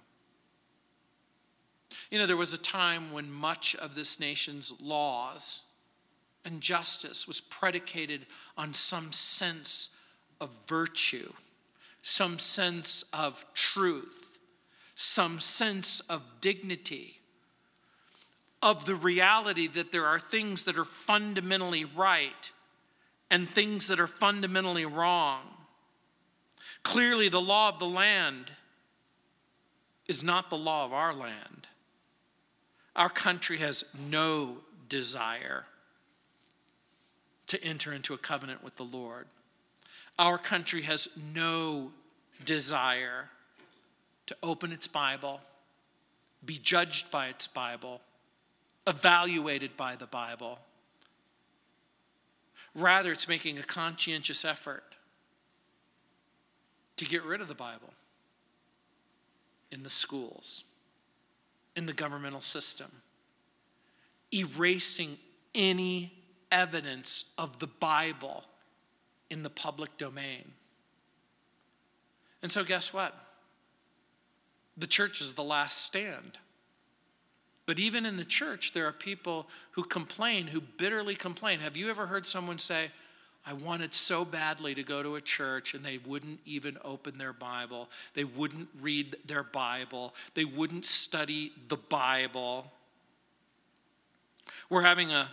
You 2.10 2.18
know, 2.18 2.26
there 2.26 2.36
was 2.36 2.52
a 2.52 2.58
time 2.58 3.12
when 3.12 3.30
much 3.30 3.74
of 3.76 3.94
this 3.94 4.20
nation's 4.20 4.72
laws 4.80 5.62
and 6.44 6.60
justice 6.60 7.26
was 7.26 7.40
predicated 7.40 8.26
on 8.56 8.72
some 8.72 9.12
sense 9.12 9.90
of 10.40 10.50
virtue, 10.66 11.32
some 12.02 12.38
sense 12.38 13.04
of 13.12 13.44
truth, 13.54 14.27
some 15.00 15.38
sense 15.38 16.00
of 16.00 16.20
dignity, 16.40 17.20
of 18.60 18.84
the 18.84 18.96
reality 18.96 19.68
that 19.68 19.92
there 19.92 20.04
are 20.04 20.18
things 20.18 20.64
that 20.64 20.76
are 20.76 20.84
fundamentally 20.84 21.84
right 21.84 22.50
and 23.30 23.48
things 23.48 23.86
that 23.86 24.00
are 24.00 24.08
fundamentally 24.08 24.84
wrong. 24.84 25.42
Clearly, 26.82 27.28
the 27.28 27.40
law 27.40 27.68
of 27.68 27.78
the 27.78 27.86
land 27.86 28.50
is 30.08 30.24
not 30.24 30.50
the 30.50 30.58
law 30.58 30.84
of 30.84 30.92
our 30.92 31.14
land. 31.14 31.68
Our 32.96 33.08
country 33.08 33.58
has 33.58 33.84
no 33.96 34.62
desire 34.88 35.64
to 37.46 37.62
enter 37.62 37.92
into 37.92 38.14
a 38.14 38.18
covenant 38.18 38.64
with 38.64 38.74
the 38.74 38.82
Lord. 38.82 39.28
Our 40.18 40.38
country 40.38 40.82
has 40.82 41.08
no 41.32 41.92
desire 42.44 43.30
to 44.28 44.36
open 44.42 44.72
its 44.72 44.86
Bible, 44.86 45.40
be 46.44 46.58
judged 46.58 47.10
by 47.10 47.28
its 47.28 47.46
Bible, 47.46 48.02
evaluated 48.86 49.76
by 49.76 49.96
the 49.96 50.06
Bible. 50.06 50.58
Rather, 52.74 53.10
it's 53.10 53.26
making 53.26 53.58
a 53.58 53.62
conscientious 53.62 54.44
effort 54.44 54.84
to 56.96 57.06
get 57.06 57.24
rid 57.24 57.40
of 57.40 57.48
the 57.48 57.54
Bible 57.54 57.92
in 59.72 59.82
the 59.82 59.90
schools 59.90 60.64
in 61.74 61.86
the 61.86 61.92
governmental 61.94 62.40
system, 62.40 62.90
erasing 64.34 65.16
any 65.54 66.12
evidence 66.52 67.32
of 67.38 67.58
the 67.60 67.66
Bible 67.66 68.44
in 69.30 69.42
the 69.42 69.50
public 69.50 69.96
domain. 69.96 70.44
And 72.42 72.52
so, 72.52 72.62
guess 72.62 72.92
what? 72.92 73.14
The 74.78 74.86
church 74.86 75.20
is 75.20 75.34
the 75.34 75.44
last 75.44 75.82
stand. 75.82 76.38
But 77.66 77.78
even 77.78 78.06
in 78.06 78.16
the 78.16 78.24
church, 78.24 78.72
there 78.72 78.86
are 78.86 78.92
people 78.92 79.46
who 79.72 79.82
complain, 79.82 80.46
who 80.46 80.60
bitterly 80.60 81.14
complain. 81.14 81.60
Have 81.60 81.76
you 81.76 81.90
ever 81.90 82.06
heard 82.06 82.26
someone 82.26 82.58
say, 82.58 82.90
I 83.46 83.52
wanted 83.54 83.94
so 83.94 84.24
badly 84.24 84.74
to 84.74 84.82
go 84.82 85.02
to 85.02 85.16
a 85.16 85.20
church 85.20 85.74
and 85.74 85.84
they 85.84 85.98
wouldn't 85.98 86.40
even 86.44 86.76
open 86.84 87.18
their 87.18 87.32
Bible. 87.32 87.88
They 88.14 88.24
wouldn't 88.24 88.68
read 88.80 89.16
their 89.26 89.42
Bible. 89.42 90.14
They 90.34 90.44
wouldn't 90.44 90.84
study 90.84 91.52
the 91.68 91.76
Bible. 91.76 92.70
We're 94.68 94.82
having 94.82 95.12
a 95.12 95.30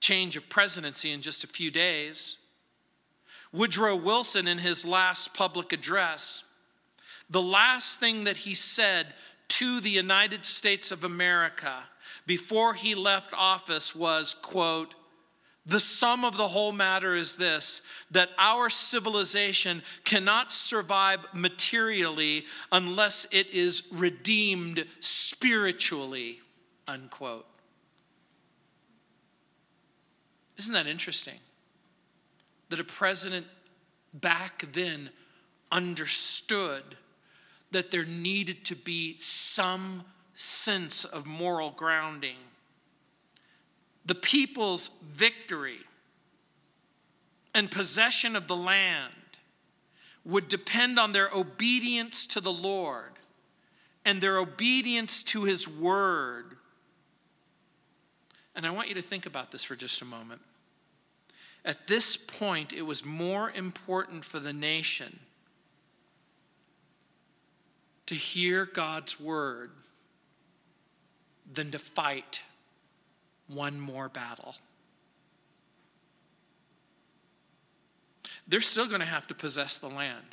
change 0.00 0.36
of 0.36 0.48
presidency 0.48 1.12
in 1.12 1.22
just 1.22 1.44
a 1.44 1.48
few 1.48 1.70
days. 1.70 2.36
Woodrow 3.52 3.96
Wilson, 3.96 4.48
in 4.48 4.58
his 4.58 4.84
last 4.84 5.34
public 5.34 5.72
address, 5.72 6.44
the 7.30 7.42
last 7.42 8.00
thing 8.00 8.24
that 8.24 8.38
he 8.38 8.54
said 8.54 9.06
to 9.48 9.80
the 9.80 9.90
United 9.90 10.44
States 10.44 10.90
of 10.90 11.04
America 11.04 11.84
before 12.26 12.74
he 12.74 12.94
left 12.94 13.32
office 13.36 13.94
was, 13.94 14.34
quote, 14.34 14.94
the 15.68 15.80
sum 15.80 16.24
of 16.24 16.38
the 16.38 16.48
whole 16.48 16.72
matter 16.72 17.14
is 17.14 17.36
this 17.36 17.82
that 18.10 18.30
our 18.38 18.70
civilization 18.70 19.82
cannot 20.04 20.50
survive 20.50 21.26
materially 21.34 22.46
unless 22.72 23.26
it 23.30 23.52
is 23.52 23.82
redeemed 23.92 24.86
spiritually. 25.00 26.40
Unquote. 26.86 27.46
Isn't 30.56 30.72
that 30.72 30.86
interesting? 30.86 31.38
That 32.70 32.80
a 32.80 32.84
president 32.84 33.46
back 34.14 34.64
then 34.72 35.10
understood 35.70 36.82
that 37.70 37.90
there 37.90 38.04
needed 38.04 38.64
to 38.66 38.76
be 38.76 39.16
some 39.18 40.04
sense 40.34 41.04
of 41.04 41.26
moral 41.26 41.70
grounding 41.70 42.36
the 44.08 44.14
people's 44.14 44.88
victory 45.12 45.80
and 47.54 47.70
possession 47.70 48.34
of 48.36 48.46
the 48.46 48.56
land 48.56 49.12
would 50.24 50.48
depend 50.48 50.98
on 50.98 51.12
their 51.12 51.28
obedience 51.34 52.26
to 52.26 52.40
the 52.40 52.52
Lord 52.52 53.12
and 54.06 54.20
their 54.20 54.38
obedience 54.38 55.22
to 55.24 55.44
his 55.44 55.68
word. 55.68 56.56
And 58.56 58.66
I 58.66 58.70
want 58.70 58.88
you 58.88 58.94
to 58.94 59.02
think 59.02 59.26
about 59.26 59.52
this 59.52 59.62
for 59.62 59.76
just 59.76 60.00
a 60.00 60.06
moment. 60.06 60.40
At 61.62 61.86
this 61.86 62.16
point, 62.16 62.72
it 62.72 62.82
was 62.82 63.04
more 63.04 63.50
important 63.50 64.24
for 64.24 64.38
the 64.38 64.54
nation 64.54 65.18
to 68.08 68.14
hear 68.14 68.64
God's 68.64 69.20
word 69.20 69.70
than 71.52 71.70
to 71.72 71.78
fight 71.78 72.40
one 73.48 73.78
more 73.78 74.08
battle. 74.08 74.56
They're 78.46 78.62
still 78.62 78.86
going 78.86 79.00
to 79.00 79.06
have 79.06 79.26
to 79.26 79.34
possess 79.34 79.78
the 79.78 79.88
land. 79.88 80.24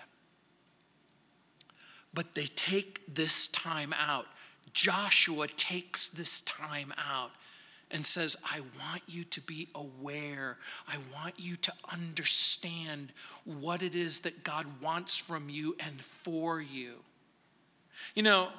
But 2.14 2.34
they 2.34 2.46
take 2.46 3.02
this 3.14 3.48
time 3.48 3.94
out. 3.98 4.28
Joshua 4.72 5.48
takes 5.50 6.08
this 6.08 6.40
time 6.42 6.94
out 6.98 7.32
and 7.92 8.06
says, 8.06 8.38
I 8.46 8.62
want 8.62 9.02
you 9.06 9.26
to 9.26 9.42
be 9.42 9.68
aware. 9.76 10.58
I 10.88 10.96
want 11.14 11.36
you 11.38 11.58
to 11.58 11.74
understand 11.92 13.12
what 13.44 13.82
it 13.82 13.96
is 13.96 14.22
that 14.22 14.46
God 14.46 14.66
wants 14.82 15.18
from 15.18 15.50
you 15.50 15.76
and 15.78 16.02
for 16.02 16.62
you. 16.62 16.96
You 18.14 18.24
know, 18.24 18.50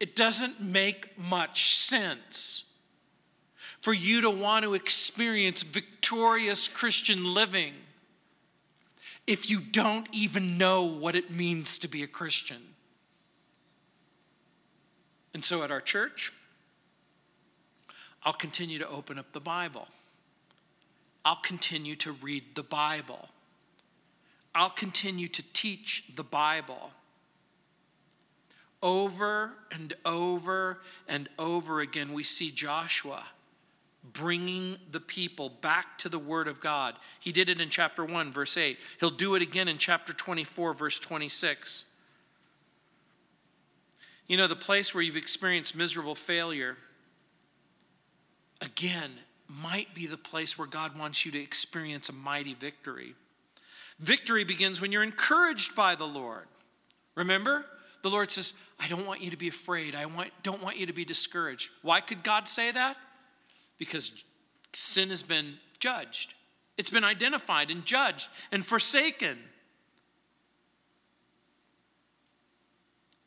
it 0.00 0.16
doesn't 0.16 0.60
make 0.60 1.18
much 1.18 1.76
sense 1.76 2.64
for 3.80 3.92
you 3.92 4.22
to 4.22 4.30
want 4.30 4.64
to 4.64 4.74
experience 4.74 5.62
victorious 5.62 6.68
Christian 6.68 7.34
living 7.34 7.74
if 9.26 9.48
you 9.48 9.60
don't 9.60 10.06
even 10.12 10.58
know 10.58 10.84
what 10.84 11.14
it 11.14 11.30
means 11.30 11.78
to 11.80 11.88
be 11.88 12.02
a 12.02 12.06
Christian. 12.06 12.62
And 15.32 15.44
so 15.44 15.62
at 15.62 15.70
our 15.70 15.80
church, 15.80 16.32
I'll 18.22 18.32
continue 18.32 18.78
to 18.78 18.88
open 18.88 19.18
up 19.18 19.32
the 19.32 19.40
Bible. 19.40 19.88
I'll 21.24 21.36
continue 21.36 21.96
to 21.96 22.12
read 22.12 22.54
the 22.54 22.62
Bible. 22.62 23.28
I'll 24.54 24.70
continue 24.70 25.28
to 25.28 25.42
teach 25.52 26.04
the 26.14 26.24
Bible. 26.24 26.90
Over 28.84 29.54
and 29.72 29.94
over 30.04 30.82
and 31.08 31.30
over 31.38 31.80
again, 31.80 32.12
we 32.12 32.22
see 32.22 32.50
Joshua 32.50 33.24
bringing 34.12 34.76
the 34.90 35.00
people 35.00 35.48
back 35.48 35.96
to 35.98 36.10
the 36.10 36.18
Word 36.18 36.46
of 36.46 36.60
God. 36.60 36.94
He 37.18 37.32
did 37.32 37.48
it 37.48 37.62
in 37.62 37.70
chapter 37.70 38.04
1, 38.04 38.30
verse 38.30 38.58
8. 38.58 38.78
He'll 39.00 39.08
do 39.08 39.34
it 39.36 39.42
again 39.42 39.68
in 39.68 39.78
chapter 39.78 40.12
24, 40.12 40.74
verse 40.74 40.98
26. 40.98 41.86
You 44.26 44.36
know, 44.36 44.46
the 44.46 44.54
place 44.54 44.94
where 44.94 45.02
you've 45.02 45.16
experienced 45.16 45.74
miserable 45.74 46.14
failure, 46.14 46.76
again, 48.60 49.12
might 49.48 49.94
be 49.94 50.06
the 50.06 50.18
place 50.18 50.58
where 50.58 50.68
God 50.68 50.98
wants 50.98 51.24
you 51.24 51.32
to 51.32 51.40
experience 51.40 52.10
a 52.10 52.12
mighty 52.12 52.52
victory. 52.52 53.14
Victory 53.98 54.44
begins 54.44 54.80
when 54.80 54.92
you're 54.92 55.02
encouraged 55.02 55.74
by 55.74 55.94
the 55.94 56.06
Lord. 56.06 56.46
Remember? 57.14 57.64
The 58.04 58.10
Lord 58.10 58.30
says, 58.30 58.52
I 58.78 58.86
don't 58.86 59.06
want 59.06 59.22
you 59.22 59.30
to 59.30 59.36
be 59.38 59.48
afraid. 59.48 59.94
I 59.94 60.04
want, 60.04 60.28
don't 60.42 60.62
want 60.62 60.76
you 60.76 60.84
to 60.84 60.92
be 60.92 61.06
discouraged. 61.06 61.70
Why 61.80 62.02
could 62.02 62.22
God 62.22 62.46
say 62.50 62.70
that? 62.70 62.98
Because 63.78 64.12
sin 64.74 65.08
has 65.08 65.22
been 65.22 65.54
judged, 65.78 66.34
it's 66.76 66.90
been 66.90 67.02
identified 67.02 67.70
and 67.70 67.82
judged 67.82 68.28
and 68.52 68.64
forsaken. 68.64 69.38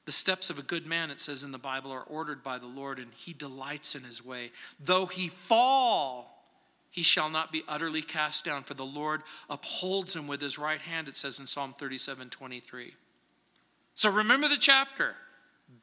The 0.05 0.11
steps 0.11 0.51
of 0.51 0.59
a 0.59 0.61
good 0.61 0.86
man, 0.86 1.09
it 1.09 1.19
says 1.19 1.43
in 1.43 1.51
the 1.51 1.57
Bible, 1.57 1.91
are 1.91 2.03
ordered 2.03 2.43
by 2.43 2.59
the 2.59 2.67
Lord, 2.67 2.99
and 2.99 3.11
he 3.15 3.34
delights 3.34 3.95
in 3.95 4.03
his 4.03 4.23
way. 4.23 4.51
Though 4.80 5.07
he 5.07 5.30
fall, 5.30 6.45
he 6.91 7.01
shall 7.01 7.32
not 7.32 7.51
be 7.51 7.63
utterly 7.67 8.03
cast 8.03 8.45
down, 8.45 8.61
for 8.61 8.75
the 8.75 8.86
Lord 8.86 9.23
upholds 9.49 10.15
him 10.15 10.28
with 10.28 10.39
his 10.39 10.59
right 10.59 10.82
hand, 10.84 11.07
it 11.07 11.17
says 11.17 11.39
in 11.39 11.47
Psalm 11.47 11.73
37 11.73 12.30
23. 12.30 12.93
So 13.98 14.12
remember 14.12 14.48
the 14.48 14.58
chapter. 14.60 15.16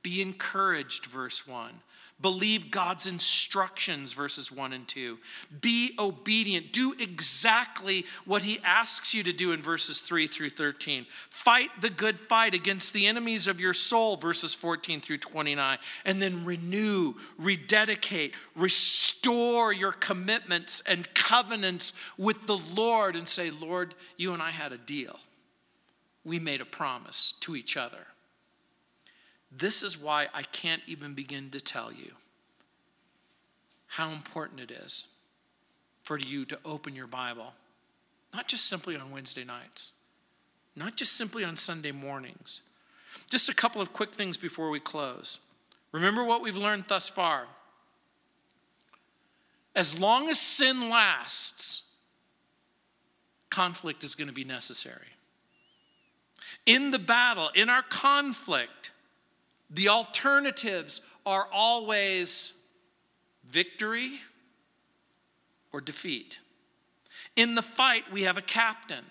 Be 0.04 0.22
encouraged, 0.22 1.06
verse 1.06 1.48
1. 1.48 1.72
Believe 2.20 2.70
God's 2.70 3.08
instructions, 3.08 4.12
verses 4.12 4.52
1 4.52 4.72
and 4.72 4.86
2. 4.86 5.18
Be 5.60 5.96
obedient. 5.98 6.72
Do 6.72 6.94
exactly 7.00 8.06
what 8.24 8.44
He 8.44 8.60
asks 8.62 9.14
you 9.14 9.24
to 9.24 9.32
do 9.32 9.50
in 9.50 9.62
verses 9.62 10.00
3 10.00 10.28
through 10.28 10.50
13. 10.50 11.06
Fight 11.28 11.70
the 11.80 11.90
good 11.90 12.20
fight 12.20 12.54
against 12.54 12.94
the 12.94 13.08
enemies 13.08 13.48
of 13.48 13.58
your 13.58 13.74
soul, 13.74 14.16
verses 14.16 14.54
14 14.54 15.00
through 15.00 15.18
29. 15.18 15.76
And 16.04 16.22
then 16.22 16.44
renew, 16.44 17.14
rededicate, 17.36 18.34
restore 18.54 19.72
your 19.72 19.90
commitments 19.90 20.84
and 20.86 21.12
covenants 21.14 21.94
with 22.16 22.46
the 22.46 22.58
Lord 22.76 23.16
and 23.16 23.26
say, 23.26 23.50
Lord, 23.50 23.92
you 24.16 24.34
and 24.34 24.40
I 24.40 24.52
had 24.52 24.70
a 24.70 24.78
deal. 24.78 25.18
We 26.24 26.38
made 26.38 26.60
a 26.60 26.66
promise 26.66 27.34
to 27.40 27.54
each 27.54 27.76
other. 27.76 28.06
This 29.52 29.82
is 29.82 29.98
why 29.98 30.28
I 30.34 30.42
can't 30.42 30.82
even 30.86 31.14
begin 31.14 31.50
to 31.50 31.60
tell 31.60 31.92
you 31.92 32.12
how 33.86 34.10
important 34.10 34.60
it 34.60 34.70
is 34.70 35.06
for 36.02 36.18
you 36.18 36.44
to 36.46 36.58
open 36.64 36.96
your 36.96 37.06
Bible, 37.06 37.52
not 38.32 38.48
just 38.48 38.66
simply 38.66 38.96
on 38.96 39.10
Wednesday 39.10 39.44
nights, 39.44 39.92
not 40.74 40.96
just 40.96 41.12
simply 41.12 41.44
on 41.44 41.56
Sunday 41.56 41.92
mornings. 41.92 42.62
Just 43.30 43.48
a 43.48 43.54
couple 43.54 43.80
of 43.80 43.92
quick 43.92 44.12
things 44.12 44.36
before 44.36 44.70
we 44.70 44.80
close. 44.80 45.38
Remember 45.92 46.24
what 46.24 46.42
we've 46.42 46.56
learned 46.56 46.84
thus 46.88 47.08
far. 47.08 47.46
As 49.76 50.00
long 50.00 50.28
as 50.28 50.40
sin 50.40 50.90
lasts, 50.90 51.84
conflict 53.50 54.02
is 54.02 54.16
going 54.16 54.28
to 54.28 54.34
be 54.34 54.44
necessary. 54.44 55.13
In 56.66 56.90
the 56.90 56.98
battle, 56.98 57.50
in 57.54 57.68
our 57.68 57.82
conflict, 57.82 58.92
the 59.70 59.88
alternatives 59.88 61.00
are 61.26 61.46
always 61.52 62.52
victory 63.48 64.12
or 65.72 65.80
defeat. 65.80 66.38
In 67.36 67.54
the 67.54 67.62
fight, 67.62 68.04
we 68.12 68.22
have 68.22 68.38
a 68.38 68.42
captain. 68.42 69.04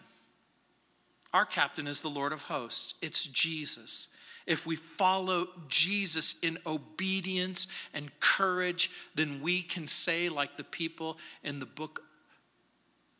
Our 1.33 1.45
captain 1.45 1.87
is 1.87 2.01
the 2.01 2.09
Lord 2.09 2.31
of 2.31 2.43
hosts, 2.43 2.93
it's 3.01 3.25
Jesus. 3.25 4.07
If 4.45 4.65
we 4.65 4.75
follow 4.75 5.47
Jesus 5.69 6.35
in 6.41 6.57
obedience 6.67 7.67
and 7.93 8.11
courage, 8.19 8.91
then 9.15 9.41
we 9.41 9.61
can 9.61 9.87
say, 9.87 10.27
like 10.27 10.57
the 10.57 10.65
people 10.65 11.17
in 11.43 11.59
the 11.59 11.65
book, 11.65 12.03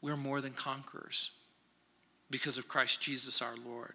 we're 0.02 0.18
more 0.18 0.42
than 0.42 0.52
conquerors 0.52 1.32
because 2.30 2.58
of 2.58 2.68
Christ 2.68 3.00
Jesus 3.00 3.42
our 3.42 3.56
Lord. 3.66 3.94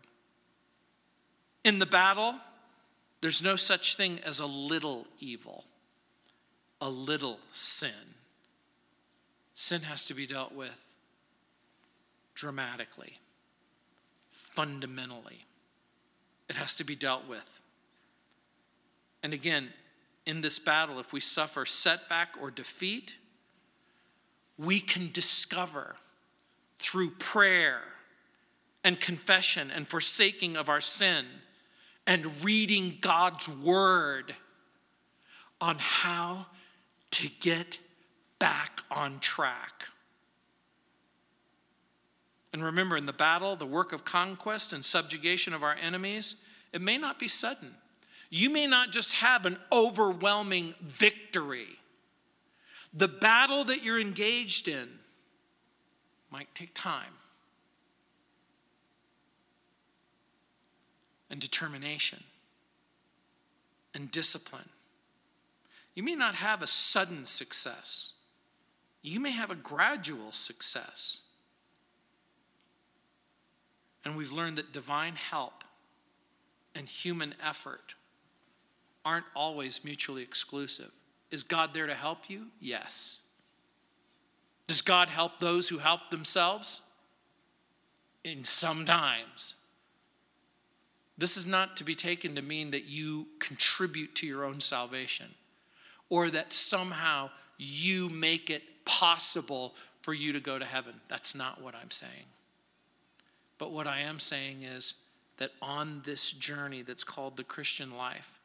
In 1.69 1.79
the 1.79 1.85
battle, 1.85 2.35
there's 3.21 3.43
no 3.43 3.55
such 3.55 3.97
thing 3.97 4.21
as 4.25 4.41
a 4.41 4.47
little 4.47 5.07
evil, 5.21 5.65
a 6.81 6.89
little 6.89 7.39
sin. 7.51 7.91
Sin 9.53 9.83
has 9.83 10.07
to 10.07 10.15
be 10.15 10.27
dealt 10.27 10.55
with 10.55 10.97
dramatically, 12.35 13.19
fundamentally. 14.31 15.45
It 16.49 16.57
has 16.57 16.75
to 16.77 16.85
be 16.85 16.97
dealt 16.97 17.29
with. 17.29 17.61
And 19.23 19.35
again, 19.35 19.69
in 20.25 20.41
this 20.41 20.59
battle, 20.59 20.99
if 20.99 21.13
we 21.13 21.21
suffer 21.21 21.67
setback 21.67 22.31
or 22.41 22.51
defeat, 22.51 23.17
we 24.57 24.81
can 24.81 25.11
discover 25.13 25.97
through 26.79 27.11
prayer 27.11 27.83
and 28.83 28.99
confession 28.99 29.71
and 29.71 29.87
forsaking 29.87 30.57
of 30.57 30.71
our 30.71 30.81
sin 30.81 31.27
and 32.09 32.43
reading 32.43 32.97
God's 33.03 33.47
word 33.51 34.35
on 35.61 35.77
how 35.79 36.47
to 37.11 37.29
get 37.41 37.79
back 38.39 38.81
on 38.91 39.21
track. 39.21 39.85
And 42.55 42.65
remember, 42.65 42.97
in 42.97 43.05
the 43.05 43.13
battle, 43.13 43.57
the 43.57 43.67
work 43.67 43.93
of 43.93 44.07
conquest 44.07 44.73
and 44.73 44.83
subjugation 44.83 45.53
of 45.53 45.63
our 45.63 45.77
enemies, 45.81 46.37
it 46.73 46.81
may 46.81 46.97
not 46.97 47.19
be 47.19 47.29
sudden. 47.29 47.75
You 48.31 48.49
may 48.49 48.67
not 48.67 48.91
just 48.91 49.13
have 49.13 49.45
an 49.45 49.59
overwhelming 49.71 50.75
victory. 50.81 51.69
The 52.95 53.09
battle 53.09 53.65
that 53.65 53.85
you're 53.85 54.01
engaged 54.01 54.67
in 54.67 54.89
might 56.31 56.55
take 56.55 56.73
time. 56.73 57.13
And 61.31 61.41
determination 61.41 62.23
and 63.95 64.11
discipline. 64.11 64.69
You 65.95 66.03
may 66.03 66.15
not 66.15 66.37
have 66.37 66.63
a 66.63 66.67
sudden 66.67 67.27
success, 67.27 68.13
you 69.03 69.21
may 69.21 69.33
have 69.33 69.51
a 69.51 69.57
gradual 69.57 70.33
success. 70.33 71.23
And 74.05 74.17
we've 74.17 74.33
learned 74.33 74.57
that 74.57 74.73
divine 74.73 75.17
help 75.17 75.65
and 76.75 76.89
human 76.89 77.35
effort 77.45 77.95
aren't 79.05 79.27
always 79.35 79.85
mutually 79.85 80.23
exclusive. 80.23 80.91
Is 81.31 81.43
God 81.43 81.75
there 81.75 81.87
to 81.87 81.95
help 81.95 82.31
you? 82.31 82.47
Yes. 82.61 83.21
Does 84.67 84.83
God 84.83 85.09
help 85.09 85.41
those 85.41 85.69
who 85.69 85.79
help 85.79 86.11
themselves? 86.11 86.83
In 88.25 88.45
sometimes. 88.45 89.57
This 91.19 91.37
is 91.37 91.47
not 91.47 91.77
to 91.77 91.85
be 91.85 91.97
taken 91.97 92.37
to 92.37 92.43
mean 92.43 92.71
that 92.71 92.85
you 92.85 93.27
contribute 93.41 94.15
to 94.17 94.27
your 94.27 94.45
own 94.45 94.61
salvation 94.61 95.27
or 96.09 96.31
that 96.31 96.53
somehow 96.53 97.31
you 97.59 98.09
make 98.09 98.51
it 98.51 98.63
possible 98.85 99.75
for 100.01 100.15
you 100.15 100.33
to 100.33 100.41
go 100.41 100.59
to 100.59 100.65
heaven. 100.65 100.95
That's 101.09 101.35
not 101.35 101.61
what 101.61 101.75
I'm 101.75 101.91
saying. 101.91 102.13
But 103.59 103.73
what 103.73 103.89
I 103.89 104.01
am 104.01 104.21
saying 104.21 104.63
is 104.63 104.95
that 105.39 105.51
on 105.61 106.03
this 106.05 106.33
journey 106.33 106.83
that's 106.83 107.05
called 107.05 107.37
the 107.37 107.45
Christian 107.45 107.97
life, 107.97 108.39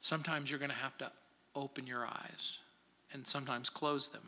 sometimes 0.00 0.50
you're 0.50 0.58
going 0.58 0.70
to 0.70 0.76
have 0.76 0.96
to 0.98 1.12
open 1.54 1.86
your 1.86 2.06
eyes 2.06 2.60
and 3.12 3.26
sometimes 3.26 3.68
close 3.68 4.08
them. 4.08 4.26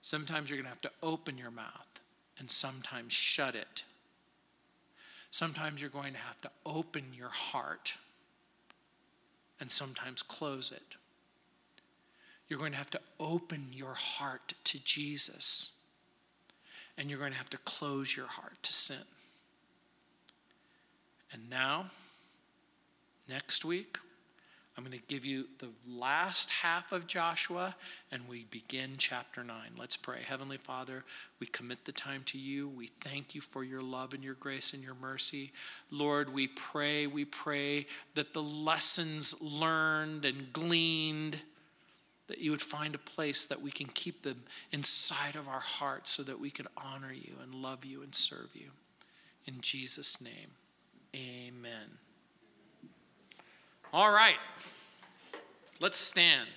Sometimes 0.00 0.50
you're 0.50 0.56
going 0.56 0.64
to 0.64 0.70
have 0.70 0.82
to 0.82 0.90
open 1.04 1.38
your 1.38 1.52
mouth 1.52 2.00
and 2.40 2.50
sometimes 2.50 3.12
shut 3.12 3.54
it 3.54 3.84
Sometimes 5.32 5.80
you're 5.80 5.88
going 5.88 6.12
to 6.12 6.18
have 6.18 6.38
to 6.42 6.50
open 6.66 7.04
your 7.16 7.30
heart 7.30 7.94
and 9.58 9.70
sometimes 9.70 10.22
close 10.22 10.70
it. 10.70 10.96
You're 12.48 12.58
going 12.58 12.72
to 12.72 12.78
have 12.78 12.90
to 12.90 13.00
open 13.18 13.68
your 13.72 13.94
heart 13.94 14.52
to 14.64 14.84
Jesus 14.84 15.70
and 16.98 17.08
you're 17.08 17.18
going 17.18 17.32
to 17.32 17.38
have 17.38 17.48
to 17.48 17.58
close 17.58 18.14
your 18.14 18.26
heart 18.26 18.62
to 18.62 18.74
sin. 18.74 18.96
And 21.32 21.48
now, 21.48 21.86
next 23.26 23.64
week, 23.64 23.96
I'm 24.76 24.84
going 24.84 24.98
to 24.98 25.06
give 25.06 25.26
you 25.26 25.46
the 25.58 25.68
last 25.86 26.48
half 26.50 26.92
of 26.92 27.06
Joshua 27.06 27.74
and 28.10 28.26
we 28.26 28.46
begin 28.50 28.92
chapter 28.96 29.44
9. 29.44 29.56
Let's 29.78 29.98
pray. 29.98 30.20
Heavenly 30.26 30.56
Father, 30.56 31.04
we 31.40 31.46
commit 31.46 31.84
the 31.84 31.92
time 31.92 32.22
to 32.26 32.38
you. 32.38 32.68
We 32.68 32.86
thank 32.86 33.34
you 33.34 33.42
for 33.42 33.64
your 33.64 33.82
love 33.82 34.14
and 34.14 34.24
your 34.24 34.34
grace 34.34 34.72
and 34.72 34.82
your 34.82 34.94
mercy. 34.94 35.52
Lord, 35.90 36.32
we 36.32 36.48
pray, 36.48 37.06
we 37.06 37.26
pray 37.26 37.86
that 38.14 38.32
the 38.32 38.42
lessons 38.42 39.40
learned 39.42 40.24
and 40.24 40.50
gleaned, 40.54 41.38
that 42.28 42.38
you 42.38 42.50
would 42.50 42.62
find 42.62 42.94
a 42.94 42.98
place 42.98 43.44
that 43.46 43.60
we 43.60 43.70
can 43.70 43.88
keep 43.88 44.22
them 44.22 44.42
inside 44.70 45.36
of 45.36 45.48
our 45.48 45.60
hearts 45.60 46.10
so 46.10 46.22
that 46.22 46.40
we 46.40 46.50
can 46.50 46.66
honor 46.78 47.12
you 47.12 47.34
and 47.42 47.54
love 47.54 47.84
you 47.84 48.02
and 48.02 48.14
serve 48.14 48.48
you. 48.54 48.70
In 49.46 49.60
Jesus' 49.60 50.18
name, 50.22 50.52
amen. 51.14 51.98
All 53.92 54.10
right, 54.10 54.38
let's 55.78 55.98
stand. 55.98 56.48